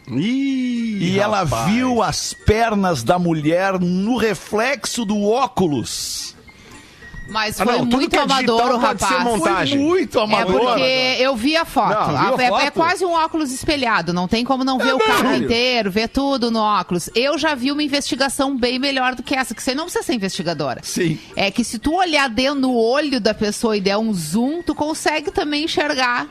Ih, 0.09 0.99
E 1.15 1.19
ela 1.19 1.43
rapaz. 1.45 1.71
viu 1.71 2.03
as 2.03 2.33
pernas 2.33 3.03
da 3.03 3.19
mulher 3.19 3.79
no 3.81 4.17
reflexo 4.17 5.05
do 5.05 5.23
óculos. 5.25 6.35
Mas 7.29 7.61
Ah, 7.61 7.65
foi 7.65 7.73
não, 7.73 7.81
tudo 7.87 7.97
muito 7.97 8.15
é 8.15 8.21
amador 8.21 8.71
o 8.71 8.79
rapaz. 8.79 9.25
montagem. 9.25 9.79
Muito 9.81 10.17
É 10.17 10.23
amador. 10.23 10.61
porque 10.61 11.17
eu 11.19 11.35
vi 11.35 11.57
a 11.57 11.65
foto. 11.65 12.13
Não, 12.13 12.37
viu 12.37 12.37
a 12.39 12.43
é, 12.45 12.49
foto? 12.51 12.63
é 12.67 12.71
quase 12.71 13.05
um 13.05 13.11
óculos 13.11 13.51
espelhado. 13.51 14.13
Não 14.13 14.29
tem 14.29 14.45
como 14.45 14.63
não 14.63 14.79
ver 14.79 14.95
o 14.95 14.99
carro 15.01 15.31
sério? 15.31 15.45
inteiro, 15.45 15.91
ver 15.91 16.09
tudo 16.09 16.53
no 16.53 16.61
óculos. 16.61 17.11
Eu 17.17 17.37
já 17.37 17.57
vi 17.57 17.73
uma 17.73 17.83
investigação 17.83 18.57
bem 18.57 18.79
melhor 18.79 19.17
do 19.17 19.25
que 19.25 19.35
essa, 19.35 19.57
que 19.57 19.61
você 19.63 19.75
não 19.75 19.85
precisa 19.87 20.05
ser 20.05 20.15
investigadora. 20.15 20.83
Sim. 20.85 21.19
É 21.35 21.51
que 21.51 21.65
se 21.65 21.81
tu 21.81 21.97
olhar 21.97 22.29
dentro 22.31 22.61
no 22.61 22.77
olho 22.77 23.21
da 23.21 23.35
pessoa 23.35 23.77
e 23.77 23.81
der 23.81 23.97
um 23.99 24.15
zoom, 24.15 24.63
tu 24.63 24.73
consegue 24.73 25.33
também 25.33 25.65
enxergar. 25.65 26.29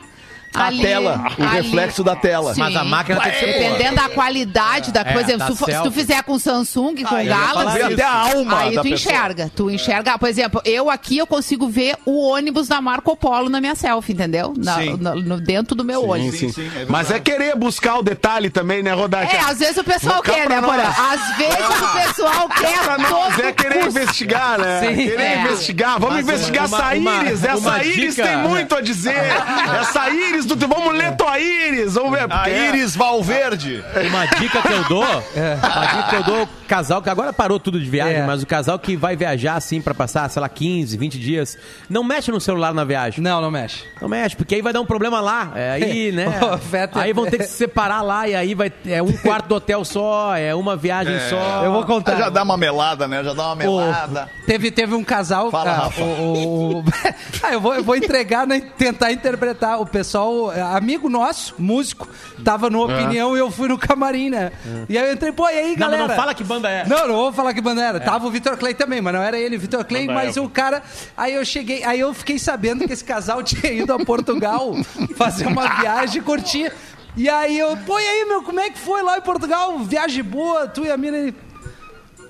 A 0.56 0.66
ali- 0.66 0.82
tela, 0.82 1.24
o 1.38 1.42
ali. 1.42 1.56
reflexo 1.56 2.02
da 2.04 2.16
tela. 2.16 2.54
Sim. 2.54 2.60
Mas 2.60 2.76
a 2.76 2.84
máquina 2.84 3.20
tem 3.20 3.32
que 3.32 3.38
ser 3.38 3.46
boa. 3.46 3.56
Dependendo 3.70 3.96
da 3.96 4.08
qualidade 4.08 4.92
da. 4.92 5.00
É, 5.00 5.04
por 5.12 5.20
exemplo, 5.22 5.38
da 5.40 5.46
se, 5.46 5.52
tu, 5.52 5.56
for- 5.56 5.70
se 5.70 5.82
tu 5.82 5.90
fizer 5.90 6.22
com 6.22 6.38
Samsung, 6.38 6.94
com 6.96 7.06
falar 7.08 7.24
Galaxy. 7.24 7.82
até 7.82 8.02
a 8.02 8.10
alma 8.12 8.58
Aí 8.60 8.70
tu 8.74 8.82
pessoa. 8.82 8.94
enxerga. 8.94 9.50
Tu 9.54 9.70
enxerga. 9.70 10.18
Por 10.18 10.28
exemplo, 10.28 10.60
eu 10.64 10.90
aqui 10.90 11.18
eu 11.18 11.26
consigo 11.26 11.68
ver 11.68 11.96
o 12.04 12.28
ônibus 12.28 12.68
da 12.68 12.80
Marco 12.80 13.16
Polo 13.16 13.48
na 13.48 13.60
minha 13.60 13.74
selfie, 13.74 14.12
entendeu? 14.12 14.54
Na- 14.56 14.76
Sim. 14.76 14.96
no- 14.96 15.40
dentro 15.40 15.74
do 15.74 15.84
meu 15.84 16.06
olho. 16.08 16.30
Sim, 16.32 16.50
sim. 16.50 16.52
sim, 16.52 16.70
é. 16.76 16.86
Mas 16.88 17.10
é 17.10 17.18
querer 17.20 17.56
buscar 17.56 17.96
o 17.98 18.02
detalhe 18.02 18.50
também, 18.50 18.82
né, 18.82 18.92
Rodaica? 18.92 19.34
É, 19.36 19.40
às 19.40 19.58
vezes 19.58 19.76
o 19.76 19.84
pessoal 19.84 20.22
quer, 20.22 20.48
né, 20.48 20.60
Porã? 20.60 20.82
Às 20.82 21.36
vezes 21.36 21.80
o 21.80 22.08
pessoal 22.08 22.48
quer 22.48 22.78
Pra 22.84 22.98
nós 22.98 23.38
é 23.38 23.52
querer 23.52 23.84
custo. 23.84 23.98
investigar, 24.00 24.58
né? 24.58 24.80
Sim. 24.80 24.94
Querer 24.96 25.20
É. 25.22 25.40
investigar. 25.42 25.98
Vamos 25.98 26.16
Mas 26.16 26.24
investigar 26.28 26.66
uma- 26.66 26.76
essa 26.78 26.96
uma- 26.96 27.16
íris. 27.24 27.40
uma 27.42 27.50
essa 27.76 27.84
íris 27.84 28.14
dica- 28.14 28.28
tem 28.28 28.36
muito 28.38 28.74
a 28.76 28.80
dizer. 28.80 29.14
essa 29.80 30.10
do... 30.46 30.68
vamos 30.68 30.94
ler 30.94 31.16
tua 31.16 31.38
íris. 31.38 31.94
Vamos 31.94 32.10
ver. 32.12 32.26
A 32.30 32.48
é- 32.48 32.68
Iris 32.68 32.94
Valverde. 32.96 33.82
Uma 34.08 34.26
dica 34.26 34.62
que 34.62 34.72
eu 34.72 34.84
dou, 34.84 35.02
uma 35.04 35.86
dica 35.86 36.02
que 36.10 36.16
eu 36.16 36.22
dou, 36.22 36.48
casal 36.68 37.00
que 37.02 37.08
agora 37.10 37.32
parou 37.32 37.58
tudo 37.60 37.78
de 37.80 37.88
viagem, 37.88 38.16
É. 38.22 38.26
mas 38.26 38.42
o 38.42 38.46
casal 38.46 38.78
que 38.78 38.96
vai 38.96 39.16
viajar 39.16 39.54
assim 39.56 39.80
pra 39.80 39.94
passar, 39.94 40.28
sei 40.30 40.40
lá, 40.42 40.48
15, 40.48 40.96
20 40.96 41.18
dias, 41.18 41.58
não 41.88 42.02
mexe 42.04 42.30
no 42.30 42.40
celular 42.40 42.72
na 42.74 42.84
viagem. 42.84 43.22
Não, 43.22 43.40
não 43.40 43.50
mexe. 43.50 43.84
Não 44.00 44.08
mexe, 44.08 44.36
porque 44.36 44.54
aí 44.56 44.62
vai 44.62 44.72
dar 44.72 44.80
um 44.80 44.86
problema 44.86 45.20
lá. 45.20 45.52
É, 45.54 45.70
aí, 45.72 46.12
né? 46.12 46.26
Ô, 46.42 46.58
Fetter. 46.58 47.02
aí 47.02 47.12
vão 47.12 47.26
ter 47.26 47.38
que 47.38 47.44
se 47.44 47.56
separar 47.56 48.02
lá 48.02 48.28
e 48.28 48.34
aí 48.34 48.54
vai 48.54 48.72
é 48.86 49.02
um 49.02 49.12
quarto 49.12 49.46
do 49.48 49.54
hotel 49.56 49.84
só, 49.84 50.36
é 50.36 50.54
uma 50.54 50.76
viagem 50.76 51.18
só. 51.30 51.62
Eu 51.64 51.72
vou 51.72 51.84
contar. 51.84 52.16
Já 52.16 52.28
dá 52.28 52.42
uma 52.42 52.56
melada, 52.56 53.06
né? 53.08 53.22
Já 53.22 53.32
dá 53.32 53.46
uma 53.46 53.56
melada. 53.56 54.28
Teve, 54.46 54.70
teve 54.70 54.94
um 54.94 55.04
casal. 55.04 55.50
Fala, 55.50 55.70
ah, 55.70 55.74
Rafa. 55.84 56.02
o- 56.02 56.78
o- 56.78 56.84
Ah, 57.42 57.52
eu, 57.52 57.60
vou, 57.60 57.74
eu 57.74 57.84
vou 57.84 57.94
entregar, 57.96 58.46
né, 58.46 58.60
tentar 58.76 59.12
interpretar. 59.12 59.80
O 59.80 59.86
pessoal, 59.86 60.25
é, 60.54 60.60
amigo 60.60 61.08
nosso, 61.08 61.54
músico, 61.58 62.08
tava 62.44 62.70
no 62.70 62.84
Opinião 62.84 63.36
e 63.36 63.40
eu 63.40 63.50
fui 63.50 63.68
no 63.68 63.78
camarim, 63.78 64.30
né? 64.30 64.52
E 64.88 64.96
aí 64.96 65.08
eu 65.08 65.14
entrei, 65.14 65.32
pô, 65.32 65.48
e 65.48 65.58
aí, 65.58 65.70
Não, 65.70 65.76
galera? 65.76 66.02
mas 66.02 66.10
não 66.10 66.16
fala 66.16 66.34
que 66.34 66.44
banda 66.44 66.68
é. 66.68 66.86
Não, 66.86 67.08
não 67.08 67.14
vou 67.14 67.32
falar 67.32 67.54
que 67.54 67.60
banda 67.60 67.82
era. 67.82 68.00
Tava 68.00 68.26
o 68.26 68.30
Vitor 68.30 68.56
Clay 68.56 68.74
também, 68.74 69.00
mas 69.00 69.14
não 69.14 69.22
era 69.22 69.38
ele, 69.38 69.58
Vitor 69.58 69.84
Clay, 69.84 70.06
mas 70.06 70.36
é. 70.36 70.40
o 70.40 70.48
cara. 70.48 70.82
Aí 71.16 71.34
eu 71.34 71.44
cheguei, 71.44 71.84
aí 71.84 72.00
eu 72.00 72.12
fiquei 72.14 72.38
sabendo 72.38 72.86
que 72.86 72.92
esse 72.92 73.04
casal 73.04 73.42
tinha 73.44 73.72
ido 73.72 73.92
a 73.92 73.98
Portugal 74.04 74.74
fazer 75.16 75.46
uma 75.46 75.68
viagem 75.80 76.22
curtinha. 76.22 76.72
E 77.16 77.28
aí 77.28 77.58
eu, 77.58 77.76
pô, 77.78 77.98
e 77.98 78.06
aí, 78.06 78.24
meu, 78.26 78.42
como 78.42 78.60
é 78.60 78.68
que 78.68 78.78
foi 78.78 79.02
lá 79.02 79.16
em 79.16 79.22
Portugal? 79.22 79.78
Viagem 79.78 80.22
boa, 80.22 80.68
tu 80.68 80.84
e 80.84 80.90
a 80.90 80.96
mina. 80.96 81.16
Ele, 81.16 81.34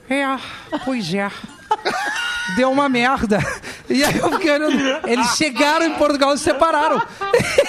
é, 0.08 0.24
pois 0.84 1.12
é. 1.12 1.30
Deu 2.56 2.70
uma 2.70 2.88
merda. 2.88 3.38
E 3.88 4.04
aí 4.04 4.18
eu 4.18 4.30
fiquei 4.32 4.52
olhando. 4.52 5.08
Eles 5.08 5.36
chegaram 5.36 5.86
em 5.86 5.94
Portugal 5.94 6.34
e 6.34 6.38
se 6.38 6.44
separaram. 6.44 7.02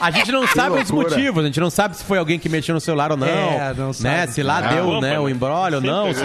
A 0.00 0.10
gente 0.10 0.30
não 0.32 0.46
sabe 0.46 0.80
os 0.80 0.90
motivos, 0.90 1.42
a 1.42 1.46
gente 1.46 1.60
não 1.60 1.70
sabe 1.70 1.96
se 1.96 2.04
foi 2.04 2.18
alguém 2.18 2.38
que 2.38 2.48
mexeu 2.48 2.74
no 2.74 2.80
celular 2.80 3.10
ou 3.12 3.16
não. 3.16 3.26
É, 3.26 3.72
não 3.76 3.92
sabe. 3.92 4.08
né? 4.14 4.26
Se 4.26 4.42
lá 4.42 4.60
deu 4.60 4.88
Opa, 4.88 5.00
né, 5.00 5.18
o 5.18 5.26
né? 5.26 5.30
embrólio 5.30 5.78
ou 5.78 5.84
não. 5.84 6.12
Se 6.12 6.20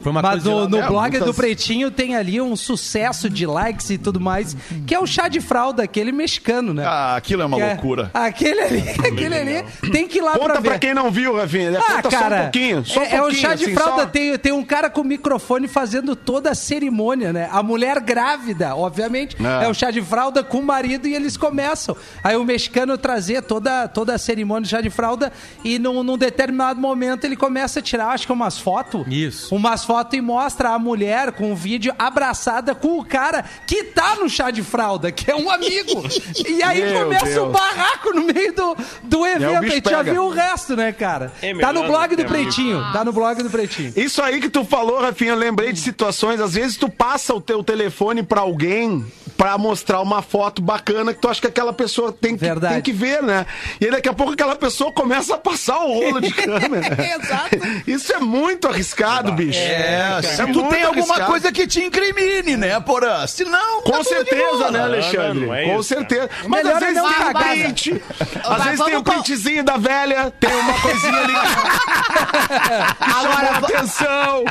foi 0.00 0.12
uma 0.12 0.22
Mas 0.22 0.42
coisa 0.42 0.44
de 0.44 0.50
no, 0.50 0.68
no 0.68 0.78
É, 0.78 0.86
blog 0.86 1.10
muitas- 1.10 1.26
do 1.26 1.34
Pretinho 1.34 1.90
tem 1.90 2.16
ali 2.16 2.40
um 2.40 2.54
sucesso 2.56 3.28
de 3.28 3.46
likes 3.46 3.90
e 3.90 3.98
tudo 3.98 4.20
mais, 4.20 4.56
que 4.86 4.94
é 4.94 4.98
o 5.00 5.06
chá 5.06 5.28
de 5.28 5.40
fralda, 5.40 5.82
aquele 5.82 6.12
mexicano, 6.12 6.72
né? 6.72 6.84
Ah, 6.86 7.16
aquilo 7.16 7.42
é 7.42 7.44
uma 7.46 7.56
Que 7.56 7.62
é- 7.62 7.66
loucura. 7.68 8.10
Aquele 8.14 8.60
ali, 8.60 8.84
aquele 9.06 9.34
ali, 9.34 9.64
tem 9.92 10.06
que 10.08 10.18
ir 10.18 10.22
lá 10.22 10.32
pra 10.32 10.40
Conta 10.40 10.60
ver. 10.60 10.68
pra 10.70 10.78
quem 10.78 10.94
não 10.94 11.10
viu, 11.10 11.36
Rafinha. 11.36 11.78
Ah, 11.78 12.02
Conta 12.02 12.08
cara, 12.10 12.28
só 12.36 12.40
um 12.40 12.42
pouquinho. 12.44 12.84
Só 12.86 13.00
um 13.00 13.02
é, 13.02 13.06
é 13.06 13.16
um 13.16 13.18
pouquinho, 13.22 13.40
chá 13.42 13.54
de 13.54 13.64
assim, 13.64 13.74
fralda, 13.74 14.02
só- 14.02 14.08
tem, 14.08 14.38
tem 14.38 14.52
um 14.52 14.64
cara 14.64 14.88
com 14.88 15.02
microfone 15.04 15.68
fazendo 15.68 16.14
toda 16.16 16.50
a 16.50 16.54
cerimônia, 16.54 17.32
né? 17.32 17.48
A 17.52 17.62
mulher 17.62 18.00
grávida, 18.00 18.74
obviamente, 18.76 19.36
É. 19.44 19.64
é, 19.64 19.68
um 19.68 19.74
chá 19.74 19.90
de 19.90 20.00
fralda 20.02 20.42
com 20.42 20.58
o 20.58 20.62
marido 20.64 21.06
e 21.08 21.14
eles 21.14 21.36
começam. 21.36 21.96
Aí 22.22 22.36
o 22.36 22.44
mexicano 22.44 22.96
trazer 23.00 23.42
toda, 23.42 23.88
toda 23.88 24.14
a 24.14 24.18
cerimônia 24.18 24.62
de 24.62 24.68
chá 24.68 24.80
de 24.80 24.90
fralda 24.90 25.32
e 25.64 25.78
num, 25.78 26.02
num 26.02 26.16
determinado 26.16 26.80
momento 26.80 27.24
ele 27.24 27.36
começa 27.36 27.80
a 27.80 27.82
tirar, 27.82 28.08
acho 28.08 28.26
que 28.26 28.32
umas 28.32 28.58
fotos. 28.58 29.04
Isso. 29.08 29.54
Umas 29.54 29.84
fotos 29.84 30.16
e 30.16 30.20
mostra 30.20 30.70
a 30.70 30.78
mulher 30.78 31.32
com 31.32 31.52
o 31.52 31.56
vídeo 31.56 31.92
abraçada 31.98 32.74
com 32.74 32.98
o 32.98 33.04
cara 33.04 33.44
que 33.66 33.84
tá 33.84 34.16
no 34.16 34.28
chá 34.28 34.50
de 34.50 34.62
fralda, 34.62 35.10
que 35.10 35.30
é 35.30 35.34
um 35.34 35.50
amigo. 35.50 36.02
e 36.48 36.62
aí 36.62 36.80
Meu 36.80 37.04
começa 37.04 37.24
o 37.24 37.28
Deus. 37.28 37.52
barraco 37.52 38.14
no 38.14 38.22
meio 38.22 38.54
do, 38.54 38.76
do 39.02 39.26
evento. 39.26 39.64
a 39.64 39.68
gente 39.68 39.90
já 39.90 40.02
viu 40.02 40.24
o 40.26 40.30
resto, 40.30 40.76
né, 40.76 40.92
cara? 40.92 41.32
É 41.42 41.54
tá 41.54 41.72
no 41.72 41.84
blog 41.84 42.14
do 42.14 42.20
do 42.22 42.28
Pretinho. 42.28 42.92
Tá 42.92 43.04
no 43.04 43.12
blog 43.12 43.42
do 43.42 43.50
Pretinho. 43.50 43.92
Isso 43.96 44.22
aí 44.22 44.40
que 44.40 44.48
tu 44.48 44.64
falou, 44.64 45.00
Rafinha, 45.00 45.32
eu 45.32 45.36
lembrei 45.36 45.72
de 45.72 45.80
situações. 45.80 46.40
Às 46.40 46.54
vezes 46.54 46.76
tu 46.76 46.88
passa 46.88 47.34
o 47.34 47.40
teu 47.40 47.62
telefone 47.62 48.22
pra 48.22 48.40
alguém 48.40 49.04
pra 49.40 49.56
mostrar 49.56 50.02
uma 50.02 50.20
foto 50.20 50.60
bacana 50.60 51.14
que 51.14 51.18
tu 51.20 51.26
acha 51.26 51.40
que 51.40 51.46
aquela 51.46 51.72
pessoa 51.72 52.12
tem 52.12 52.36
que, 52.36 52.44
Verdade. 52.44 52.74
tem 52.74 52.82
que 52.82 52.92
ver, 52.92 53.22
né? 53.22 53.46
E 53.80 53.86
aí 53.86 53.90
daqui 53.90 54.06
a 54.06 54.12
pouco 54.12 54.34
aquela 54.34 54.54
pessoa 54.54 54.92
começa 54.92 55.34
a 55.34 55.38
passar 55.38 55.78
o 55.78 55.94
rolo 55.94 56.20
de 56.20 56.28
câmera. 56.34 56.94
Exato. 57.02 57.56
Isso 57.86 58.12
é 58.12 58.18
muito 58.18 58.68
arriscado, 58.68 59.32
bicho. 59.32 59.58
É, 59.58 60.20
se 60.22 60.42
É 60.42 60.44
tu 60.46 60.58
muito 60.60 60.68
tem 60.68 60.82
alguma 60.82 61.04
arriscado. 61.14 61.30
coisa 61.30 61.50
que 61.50 61.66
te 61.66 61.80
incrimine, 61.82 62.54
né, 62.58 62.78
Porã? 62.80 63.26
Se 63.26 63.42
não, 63.46 63.80
tá 63.80 63.92
Com 63.92 64.00
de 64.00 64.08
certeza, 64.08 64.70
né, 64.70 64.80
Alexandre? 64.82 65.46
não 65.46 65.54
é 65.54 65.64
Com 65.64 65.74
isso, 65.80 65.84
certeza. 65.84 66.28
Mas 66.46 66.62
Melhor 66.62 66.76
às 66.76 66.82
é 66.82 66.86
vezes 66.86 67.02
não 67.02 67.12
tem 67.14 67.26
um 67.26 67.32
print. 67.32 68.02
Às 68.44 68.64
vezes 68.64 68.84
tem 68.84 68.96
o 68.96 69.02
com- 69.02 69.10
printzinho 69.12 69.64
da 69.64 69.78
velha, 69.78 70.30
tem 70.38 70.54
uma 70.54 70.74
coisinha 70.82 71.16
ali 71.16 71.32
Agora, 73.00 73.56
atenção. 73.58 74.44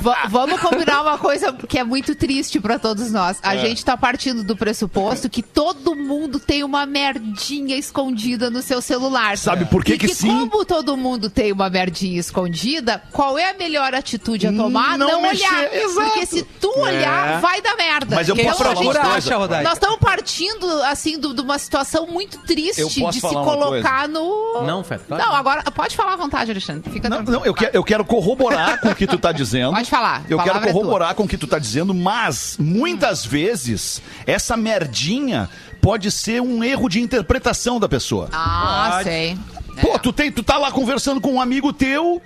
va- 0.00 0.26
vamos 0.28 0.60
combinar 0.60 1.00
uma 1.02 1.16
coisa 1.18 1.52
que 1.52 1.78
é 1.78 1.84
muito 1.84 2.14
triste 2.14 2.60
pra 2.60 2.78
todos 2.78 3.10
nós. 3.10 3.38
É. 3.42 3.48
A 3.48 3.56
gente 3.56 3.82
tá 3.84 3.96
partindo 3.96 4.25
do 4.34 4.56
pressuposto 4.56 5.28
que 5.28 5.42
todo 5.42 5.94
mundo 5.94 6.38
tem 6.40 6.62
uma 6.64 6.84
merdinha 6.86 7.76
escondida 7.76 8.50
no 8.50 8.62
seu 8.62 8.80
celular. 8.80 9.36
Sabe 9.38 9.64
por 9.66 9.84
que 9.84 9.94
e 9.94 9.98
que 9.98 10.08
sim? 10.14 10.28
como 10.48 10.64
todo 10.64 10.96
mundo 10.96 11.28
tem 11.30 11.52
uma 11.52 11.68
merdinha 11.70 12.18
escondida, 12.18 13.02
qual 13.12 13.38
é 13.38 13.50
a 13.50 13.54
melhor 13.54 13.94
atitude 13.94 14.46
a 14.46 14.52
tomar? 14.52 14.98
Não 14.98 15.06
Não, 15.08 15.22
mexer, 15.22 15.46
olhar. 15.46 15.74
exato. 15.74 15.94
Porque 16.10 16.26
se 16.26 16.42
tu 16.42 16.72
olhar, 16.78 17.38
É. 17.38 17.40
vai 17.40 17.60
dar 17.62 17.76
merda. 17.76 18.14
Mas 18.16 18.28
eu 18.28 18.34
Então, 18.34 18.46
posso 18.46 18.62
falar 18.64 18.80
uma 18.80 18.92
tá- 18.94 19.10
coisa? 19.10 19.62
Nós 19.62 19.74
estamos 19.74 19.98
partindo, 19.98 20.66
assim, 20.84 21.18
do- 21.18 21.34
de 21.34 21.40
uma 21.40 21.58
situação 21.58 22.06
muito 22.06 22.38
triste 22.44 22.84
de 22.84 23.12
se 23.12 23.20
colocar 23.20 24.08
no... 24.08 24.62
Não, 24.66 24.82
Feta, 24.84 25.04
claro. 25.08 25.24
Não, 25.24 25.34
agora, 25.34 25.62
pode 25.70 25.96
falar 25.96 26.12
à 26.14 26.16
vontade, 26.16 26.50
Alexandre. 26.50 26.90
Fica 26.90 27.08
Não, 27.08 27.18
tranquilo. 27.18 27.38
não, 27.40 27.46
eu, 27.46 27.54
que- 27.54 27.70
eu 27.72 27.84
quero 27.84 28.04
corroborar 28.04 28.80
com 28.80 28.88
o 28.90 28.94
que 28.94 29.06
tu 29.06 29.18
tá 29.18 29.32
dizendo. 29.32 29.72
Pode 29.72 29.90
falar, 29.90 30.24
Eu 30.28 30.38
quero 30.38 30.58
é 30.58 30.72
corroborar 30.72 31.14
com 31.14 31.24
o 31.24 31.28
que 31.28 31.36
tu 31.36 31.46
tá 31.46 31.58
dizendo, 31.58 31.94
mas 31.94 32.56
muitas 32.58 33.24
vezes 33.24 34.00
essa 34.26 34.56
merdinha 34.56 35.48
pode 35.80 36.10
ser 36.10 36.40
um 36.40 36.62
erro 36.64 36.88
de 36.88 37.00
interpretação 37.00 37.78
da 37.78 37.88
pessoa. 37.88 38.28
Ah, 38.32 39.00
sei. 39.02 39.36
Pô, 39.80 39.98
tu, 39.98 40.12
tem, 40.12 40.30
tu 40.32 40.42
tá 40.42 40.56
lá 40.58 40.70
conversando 40.70 41.20
com 41.20 41.32
um 41.34 41.40
amigo 41.40 41.72
teu, 41.72 42.20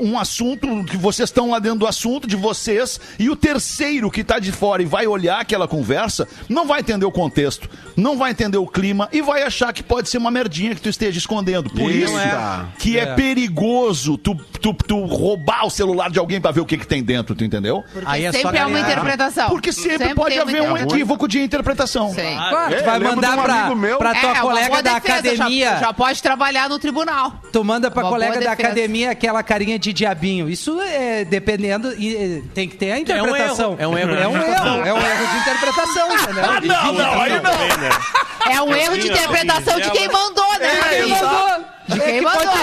um 0.00 0.18
assunto, 0.18 0.84
que 0.84 0.96
vocês 0.96 1.28
estão 1.28 1.50
lá 1.50 1.58
dentro 1.58 1.78
do 1.80 1.86
assunto 1.86 2.26
de 2.26 2.36
vocês, 2.36 3.00
e 3.18 3.30
o 3.30 3.36
terceiro 3.36 4.10
que 4.10 4.22
tá 4.24 4.38
de 4.38 4.52
fora 4.52 4.82
e 4.82 4.86
vai 4.86 5.06
olhar 5.06 5.40
aquela 5.40 5.68
conversa, 5.68 6.26
não 6.48 6.66
vai 6.66 6.80
entender 6.80 7.04
o 7.06 7.10
contexto, 7.12 7.68
não 7.96 8.16
vai 8.16 8.30
entender 8.32 8.58
o 8.58 8.66
clima 8.66 9.08
e 9.12 9.20
vai 9.22 9.42
achar 9.42 9.72
que 9.72 9.82
pode 9.82 10.08
ser 10.08 10.18
uma 10.18 10.30
merdinha 10.30 10.74
que 10.74 10.80
tu 10.80 10.88
esteja 10.88 11.18
escondendo. 11.18 11.70
Por 11.70 11.90
Isso. 11.90 12.12
isso 12.12 12.18
É. 12.18 12.64
que 12.78 12.98
é, 12.98 13.02
É. 13.02 13.14
perigoso 13.14 14.16
tu, 14.18 14.34
tu, 14.60 14.72
tu 14.74 15.04
roubar 15.04 15.66
o 15.66 15.70
celular 15.70 16.10
de 16.10 16.18
alguém 16.18 16.40
pra 16.40 16.50
ver 16.50 16.60
o 16.60 16.66
que, 16.66 16.76
que 16.76 16.86
tem 16.86 17.02
dentro, 17.02 17.34
tu 17.34 17.44
entendeu? 17.44 17.84
Porque 17.92 18.06
Aí 18.08 18.24
é 18.24 18.32
sempre 18.32 18.58
há 18.58 18.66
uma 18.66 18.80
interpretação. 18.80 19.48
Porque 19.48 19.72
sempre, 19.72 20.14
pode 20.14 20.34
tem 20.34 20.42
uma 20.42 20.50
haver 20.50 20.62
um 20.62 20.76
equívoco 20.76 21.26
de 21.28 21.40
interpretação. 21.40 22.10
Sim. 22.12 22.34
Claro, 22.36 22.74
É, 22.74 22.78
tu 22.78 22.84
vai 22.84 22.98
mandar 22.98 23.38
um 23.38 23.42
pra, 23.42 23.54
amigo 23.60 23.76
meu- 23.76 23.98
pra 23.98 24.14
tua 24.14 24.30
É, 24.30 24.40
colega 24.40 24.82
da 24.82 24.94
defesa, 24.98 25.22
já- 25.22 25.34
academia. 25.44 25.76
Já, 25.78 25.92
pode 25.92 26.22
trabalhar 26.22 26.68
no 26.68 26.78
tribunal. 26.88 27.32
Tu 27.52 27.64
manda 27.64 27.90
pra 27.90 28.02
Uma 28.02 28.10
colega 28.10 28.40
da 28.40 28.52
academia 28.52 29.10
aquela 29.10 29.42
carinha 29.42 29.78
de 29.78 29.92
diabinho. 29.92 30.48
Isso 30.48 30.80
é 30.80 31.24
dependendo. 31.24 31.92
E, 31.92 32.42
tem 32.54 32.68
que 32.68 32.76
ter 32.76 32.92
a 32.92 32.98
interpretação. 32.98 33.76
É 33.78 33.86
um 33.86 33.96
erro, 33.96 34.14
é 34.14 34.26
um 34.28 34.36
erro 34.36 34.36
É 34.36 34.38
um 34.38 34.38
de 34.38 34.50
erro. 34.50 34.86
É 34.86 34.94
um 34.94 34.98
erro 34.98 35.26
de 35.26 35.36
interpretação, 35.38 36.14
entendeu? 36.14 36.44
Ah, 36.44 36.60
não, 36.60 36.92
não, 36.92 37.20
aí 37.20 37.40
não. 37.40 38.52
É 38.52 38.62
um 38.62 38.74
erro 38.74 38.98
de 38.98 39.08
interpretação 39.08 39.80
de 39.80 39.90
quem 39.90 40.08
mandou, 40.08 40.58
né? 40.58 40.68
Quem 40.90 41.08
mandou? 41.08 41.64
De 41.88 42.00
É 42.00 42.04
quem 42.04 42.18
que 42.18 42.22
pode 42.24 42.46
mandou. 42.46 42.62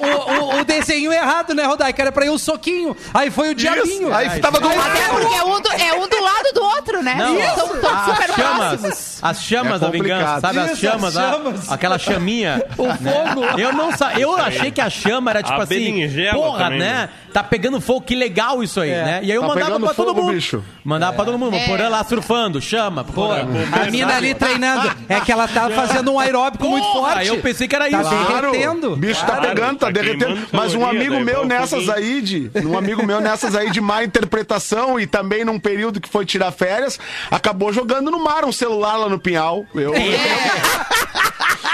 O, 0.00 0.56
o, 0.56 0.60
o 0.60 0.64
desenho 0.64 1.12
errado, 1.12 1.54
né, 1.54 1.64
Rodaica? 1.64 2.00
Era 2.02 2.12
pra 2.12 2.24
ir 2.26 2.30
o 2.30 2.38
soquinho. 2.38 2.96
Aí 3.12 3.30
foi 3.30 3.50
o 3.50 3.54
diabinho. 3.54 4.12
Aí 4.14 4.40
tava 4.40 4.58
do 4.60 4.68
Até 4.68 5.08
porque 5.08 5.34
é 5.34 5.42
um, 5.44 5.60
do, 5.60 5.68
é 5.72 5.92
um 5.94 6.08
do 6.08 6.22
lado 6.22 6.52
do 6.54 6.62
outro, 6.62 7.02
né? 7.02 7.14
Não, 7.16 7.54
São 7.54 7.68
todos 7.68 7.84
as 7.84 8.04
super 8.04 8.34
chamas, 8.34 8.68
próximos. 8.80 9.18
as 9.22 9.42
chamas 9.42 9.74
É 9.76 9.78
da 9.84 9.90
vingança, 9.90 10.40
sabe? 10.40 10.58
As 10.58 10.70
Isso, 10.72 10.80
chamas, 10.80 11.16
as 11.16 11.24
a- 11.24 11.30
chamas. 11.32 11.72
aquela 11.72 11.98
chaminha. 11.98 12.64
O 12.76 12.84
fogo. 12.88 13.58
Eu 13.58 13.72
não 13.72 13.92
sa... 13.96 14.12
eu 14.18 14.36
achei 14.36 14.70
que 14.70 14.80
a 14.80 14.88
chama 14.90 15.30
era 15.30 15.42
tipo 15.42 15.58
A 15.60 15.64
assim, 15.64 16.08
porra, 16.32 16.64
também, 16.64 16.78
né? 16.78 16.86
né? 16.92 17.08
Tá 17.32 17.44
pegando 17.44 17.80
fogo, 17.80 18.00
que 18.02 18.14
legal 18.16 18.62
isso 18.62 18.80
aí, 18.80 18.90
É. 18.90 19.04
né? 19.04 19.20
E 19.22 19.30
aí 19.30 19.36
eu 19.36 19.42
Tá 19.42 19.48
mandava 19.48 19.78
pra 19.80 19.94
todo 19.94 20.08
fogo, 20.08 20.22
mundo. 20.22 20.32
bicho. 20.34 20.64
Mandava 20.84 21.12
pra 21.14 21.24
todo 21.24 21.38
mundo. 21.38 21.54
É. 21.56 21.66
Porã 21.66 21.88
lá 21.88 22.02
surfando, 22.02 22.60
chama. 22.60 23.04
Porã. 23.04 23.46
a 23.72 23.90
mina 23.90 24.16
ali 24.16 24.34
treinando. 24.34 24.90
É 25.08 25.20
que 25.20 25.30
ela 25.30 25.46
tá 25.46 25.68
fazendo 25.70 26.12
um 26.12 26.18
aeróbico 26.18 26.66
muito 26.68 26.86
forte. 26.92 27.26
eu 27.28 27.38
pensei 27.40 27.68
que 27.68 27.76
era 27.76 27.88
Tá 27.88 28.00
isso. 28.00 28.10
derretendo. 28.10 28.92
O 28.94 28.96
bicho 28.96 29.20
tá 29.20 29.36
Claro, 29.36 29.48
pegando, 29.48 29.78
tá 29.78 29.89
tá 29.92 30.00
derretendo. 30.02 30.48
Mas 30.52 30.74
um 30.74 30.86
amigo 30.86 31.14
daí 31.14 31.24
meu 31.24 31.40
o 31.42 31.44
nessas 31.44 31.88
aí 31.88 32.20
de. 32.20 32.50
Um 32.64 32.76
amigo 32.76 33.04
meu 33.06 33.20
nessas 33.20 33.54
aí 33.54 33.70
de 33.70 33.80
má 33.80 34.02
interpretação 34.04 34.98
e 34.98 35.06
também 35.06 35.44
num 35.44 35.58
período 35.58 36.00
que 36.00 36.08
foi 36.08 36.24
tirar 36.24 36.50
férias, 36.52 36.98
acabou 37.30 37.72
jogando 37.72 38.10
no 38.10 38.22
mar 38.22 38.44
um 38.44 38.52
celular 38.52 38.96
lá 38.96 39.08
no 39.08 39.18
Pinhal. 39.18 39.64
Eu, 39.74 39.92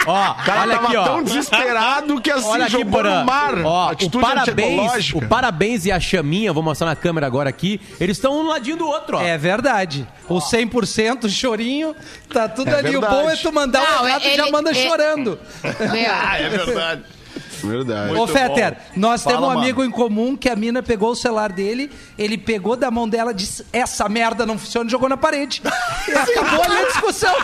Ó, 0.09 0.31
o 0.31 0.35
cara 0.45 0.61
olha 0.63 0.75
tava 0.77 0.87
aqui, 0.87 0.97
ó. 0.97 1.05
tão 1.05 1.23
desesperado 1.25 2.21
que 2.21 2.31
assim 2.31 2.49
Olha 2.49 2.63
aqui, 2.65 2.73
jogou 2.73 2.93
Porã. 2.93 3.19
no 3.21 3.25
mar. 3.27 3.55
Ó, 3.65 3.87
o 3.87 3.91
Atitude 3.91 4.25
parabéns, 4.25 4.69
antiecológica. 4.79 5.19
o 5.19 5.29
parabéns 5.29 5.85
e 5.85 5.91
a 5.91 5.99
chaminha, 5.99 6.53
vou 6.53 6.63
mostrar 6.63 6.87
na 6.87 6.95
câmera 6.95 7.27
agora 7.27 7.49
aqui. 7.51 7.81
Eles 7.99 8.17
estão 8.17 8.33
um 8.39 8.47
ladinho 8.47 8.77
do 8.77 8.87
outro, 8.87 9.17
ó. 9.17 9.21
É 9.23 9.37
verdade. 9.37 10.07
O 10.29 10.39
100% 10.39 11.29
chorinho, 11.29 11.95
tá 12.33 12.49
tudo 12.49 12.71
É 12.71 12.79
ali. 12.79 12.97
O 12.97 13.01
bom 13.01 13.29
é 13.29 13.35
tu 13.37 13.53
mandar 13.53 13.83
Não, 13.83 14.05
o 14.05 14.07
errado 14.09 14.23
e 14.23 14.27
ele- 14.29 14.37
já 14.37 14.51
manda 14.51 14.71
ele- 14.71 14.89
chorando. 14.89 15.39
Meu, 15.65 16.11
Ah, 16.15 16.39
é 16.39 16.49
verdade. 16.51 17.03
Verdade. 17.67 18.15
Ô, 18.15 18.27
Feter, 18.27 18.73
bom. 18.75 18.81
nós 18.97 19.23
Fala, 19.23 19.37
temos 19.37 19.49
um 19.49 19.53
mano. 19.53 19.61
amigo 19.63 19.85
em 19.85 19.91
comum 19.91 20.37
que 20.37 20.49
a 20.49 20.57
mina 20.57 20.83
pegou 20.83 21.11
o 21.11 21.15
celular 21.17 21.53
dele, 21.53 21.91
ele 22.19 22.39
pegou 22.39 22.77
da 22.77 22.91
mão 22.91 23.09
dela 23.09 23.33
e 23.33 23.35
disse: 23.35 23.65
Essa 23.73 24.09
merda 24.09 24.45
não 24.47 24.59
funciona 24.59 24.89
e 24.89 24.91
jogou 24.91 25.09
na 25.09 25.17
parede. 25.17 25.63
E 26.09 26.13
acabou 26.13 26.63
ali 26.65 26.77
a 26.77 26.85
discussão. 26.87 27.35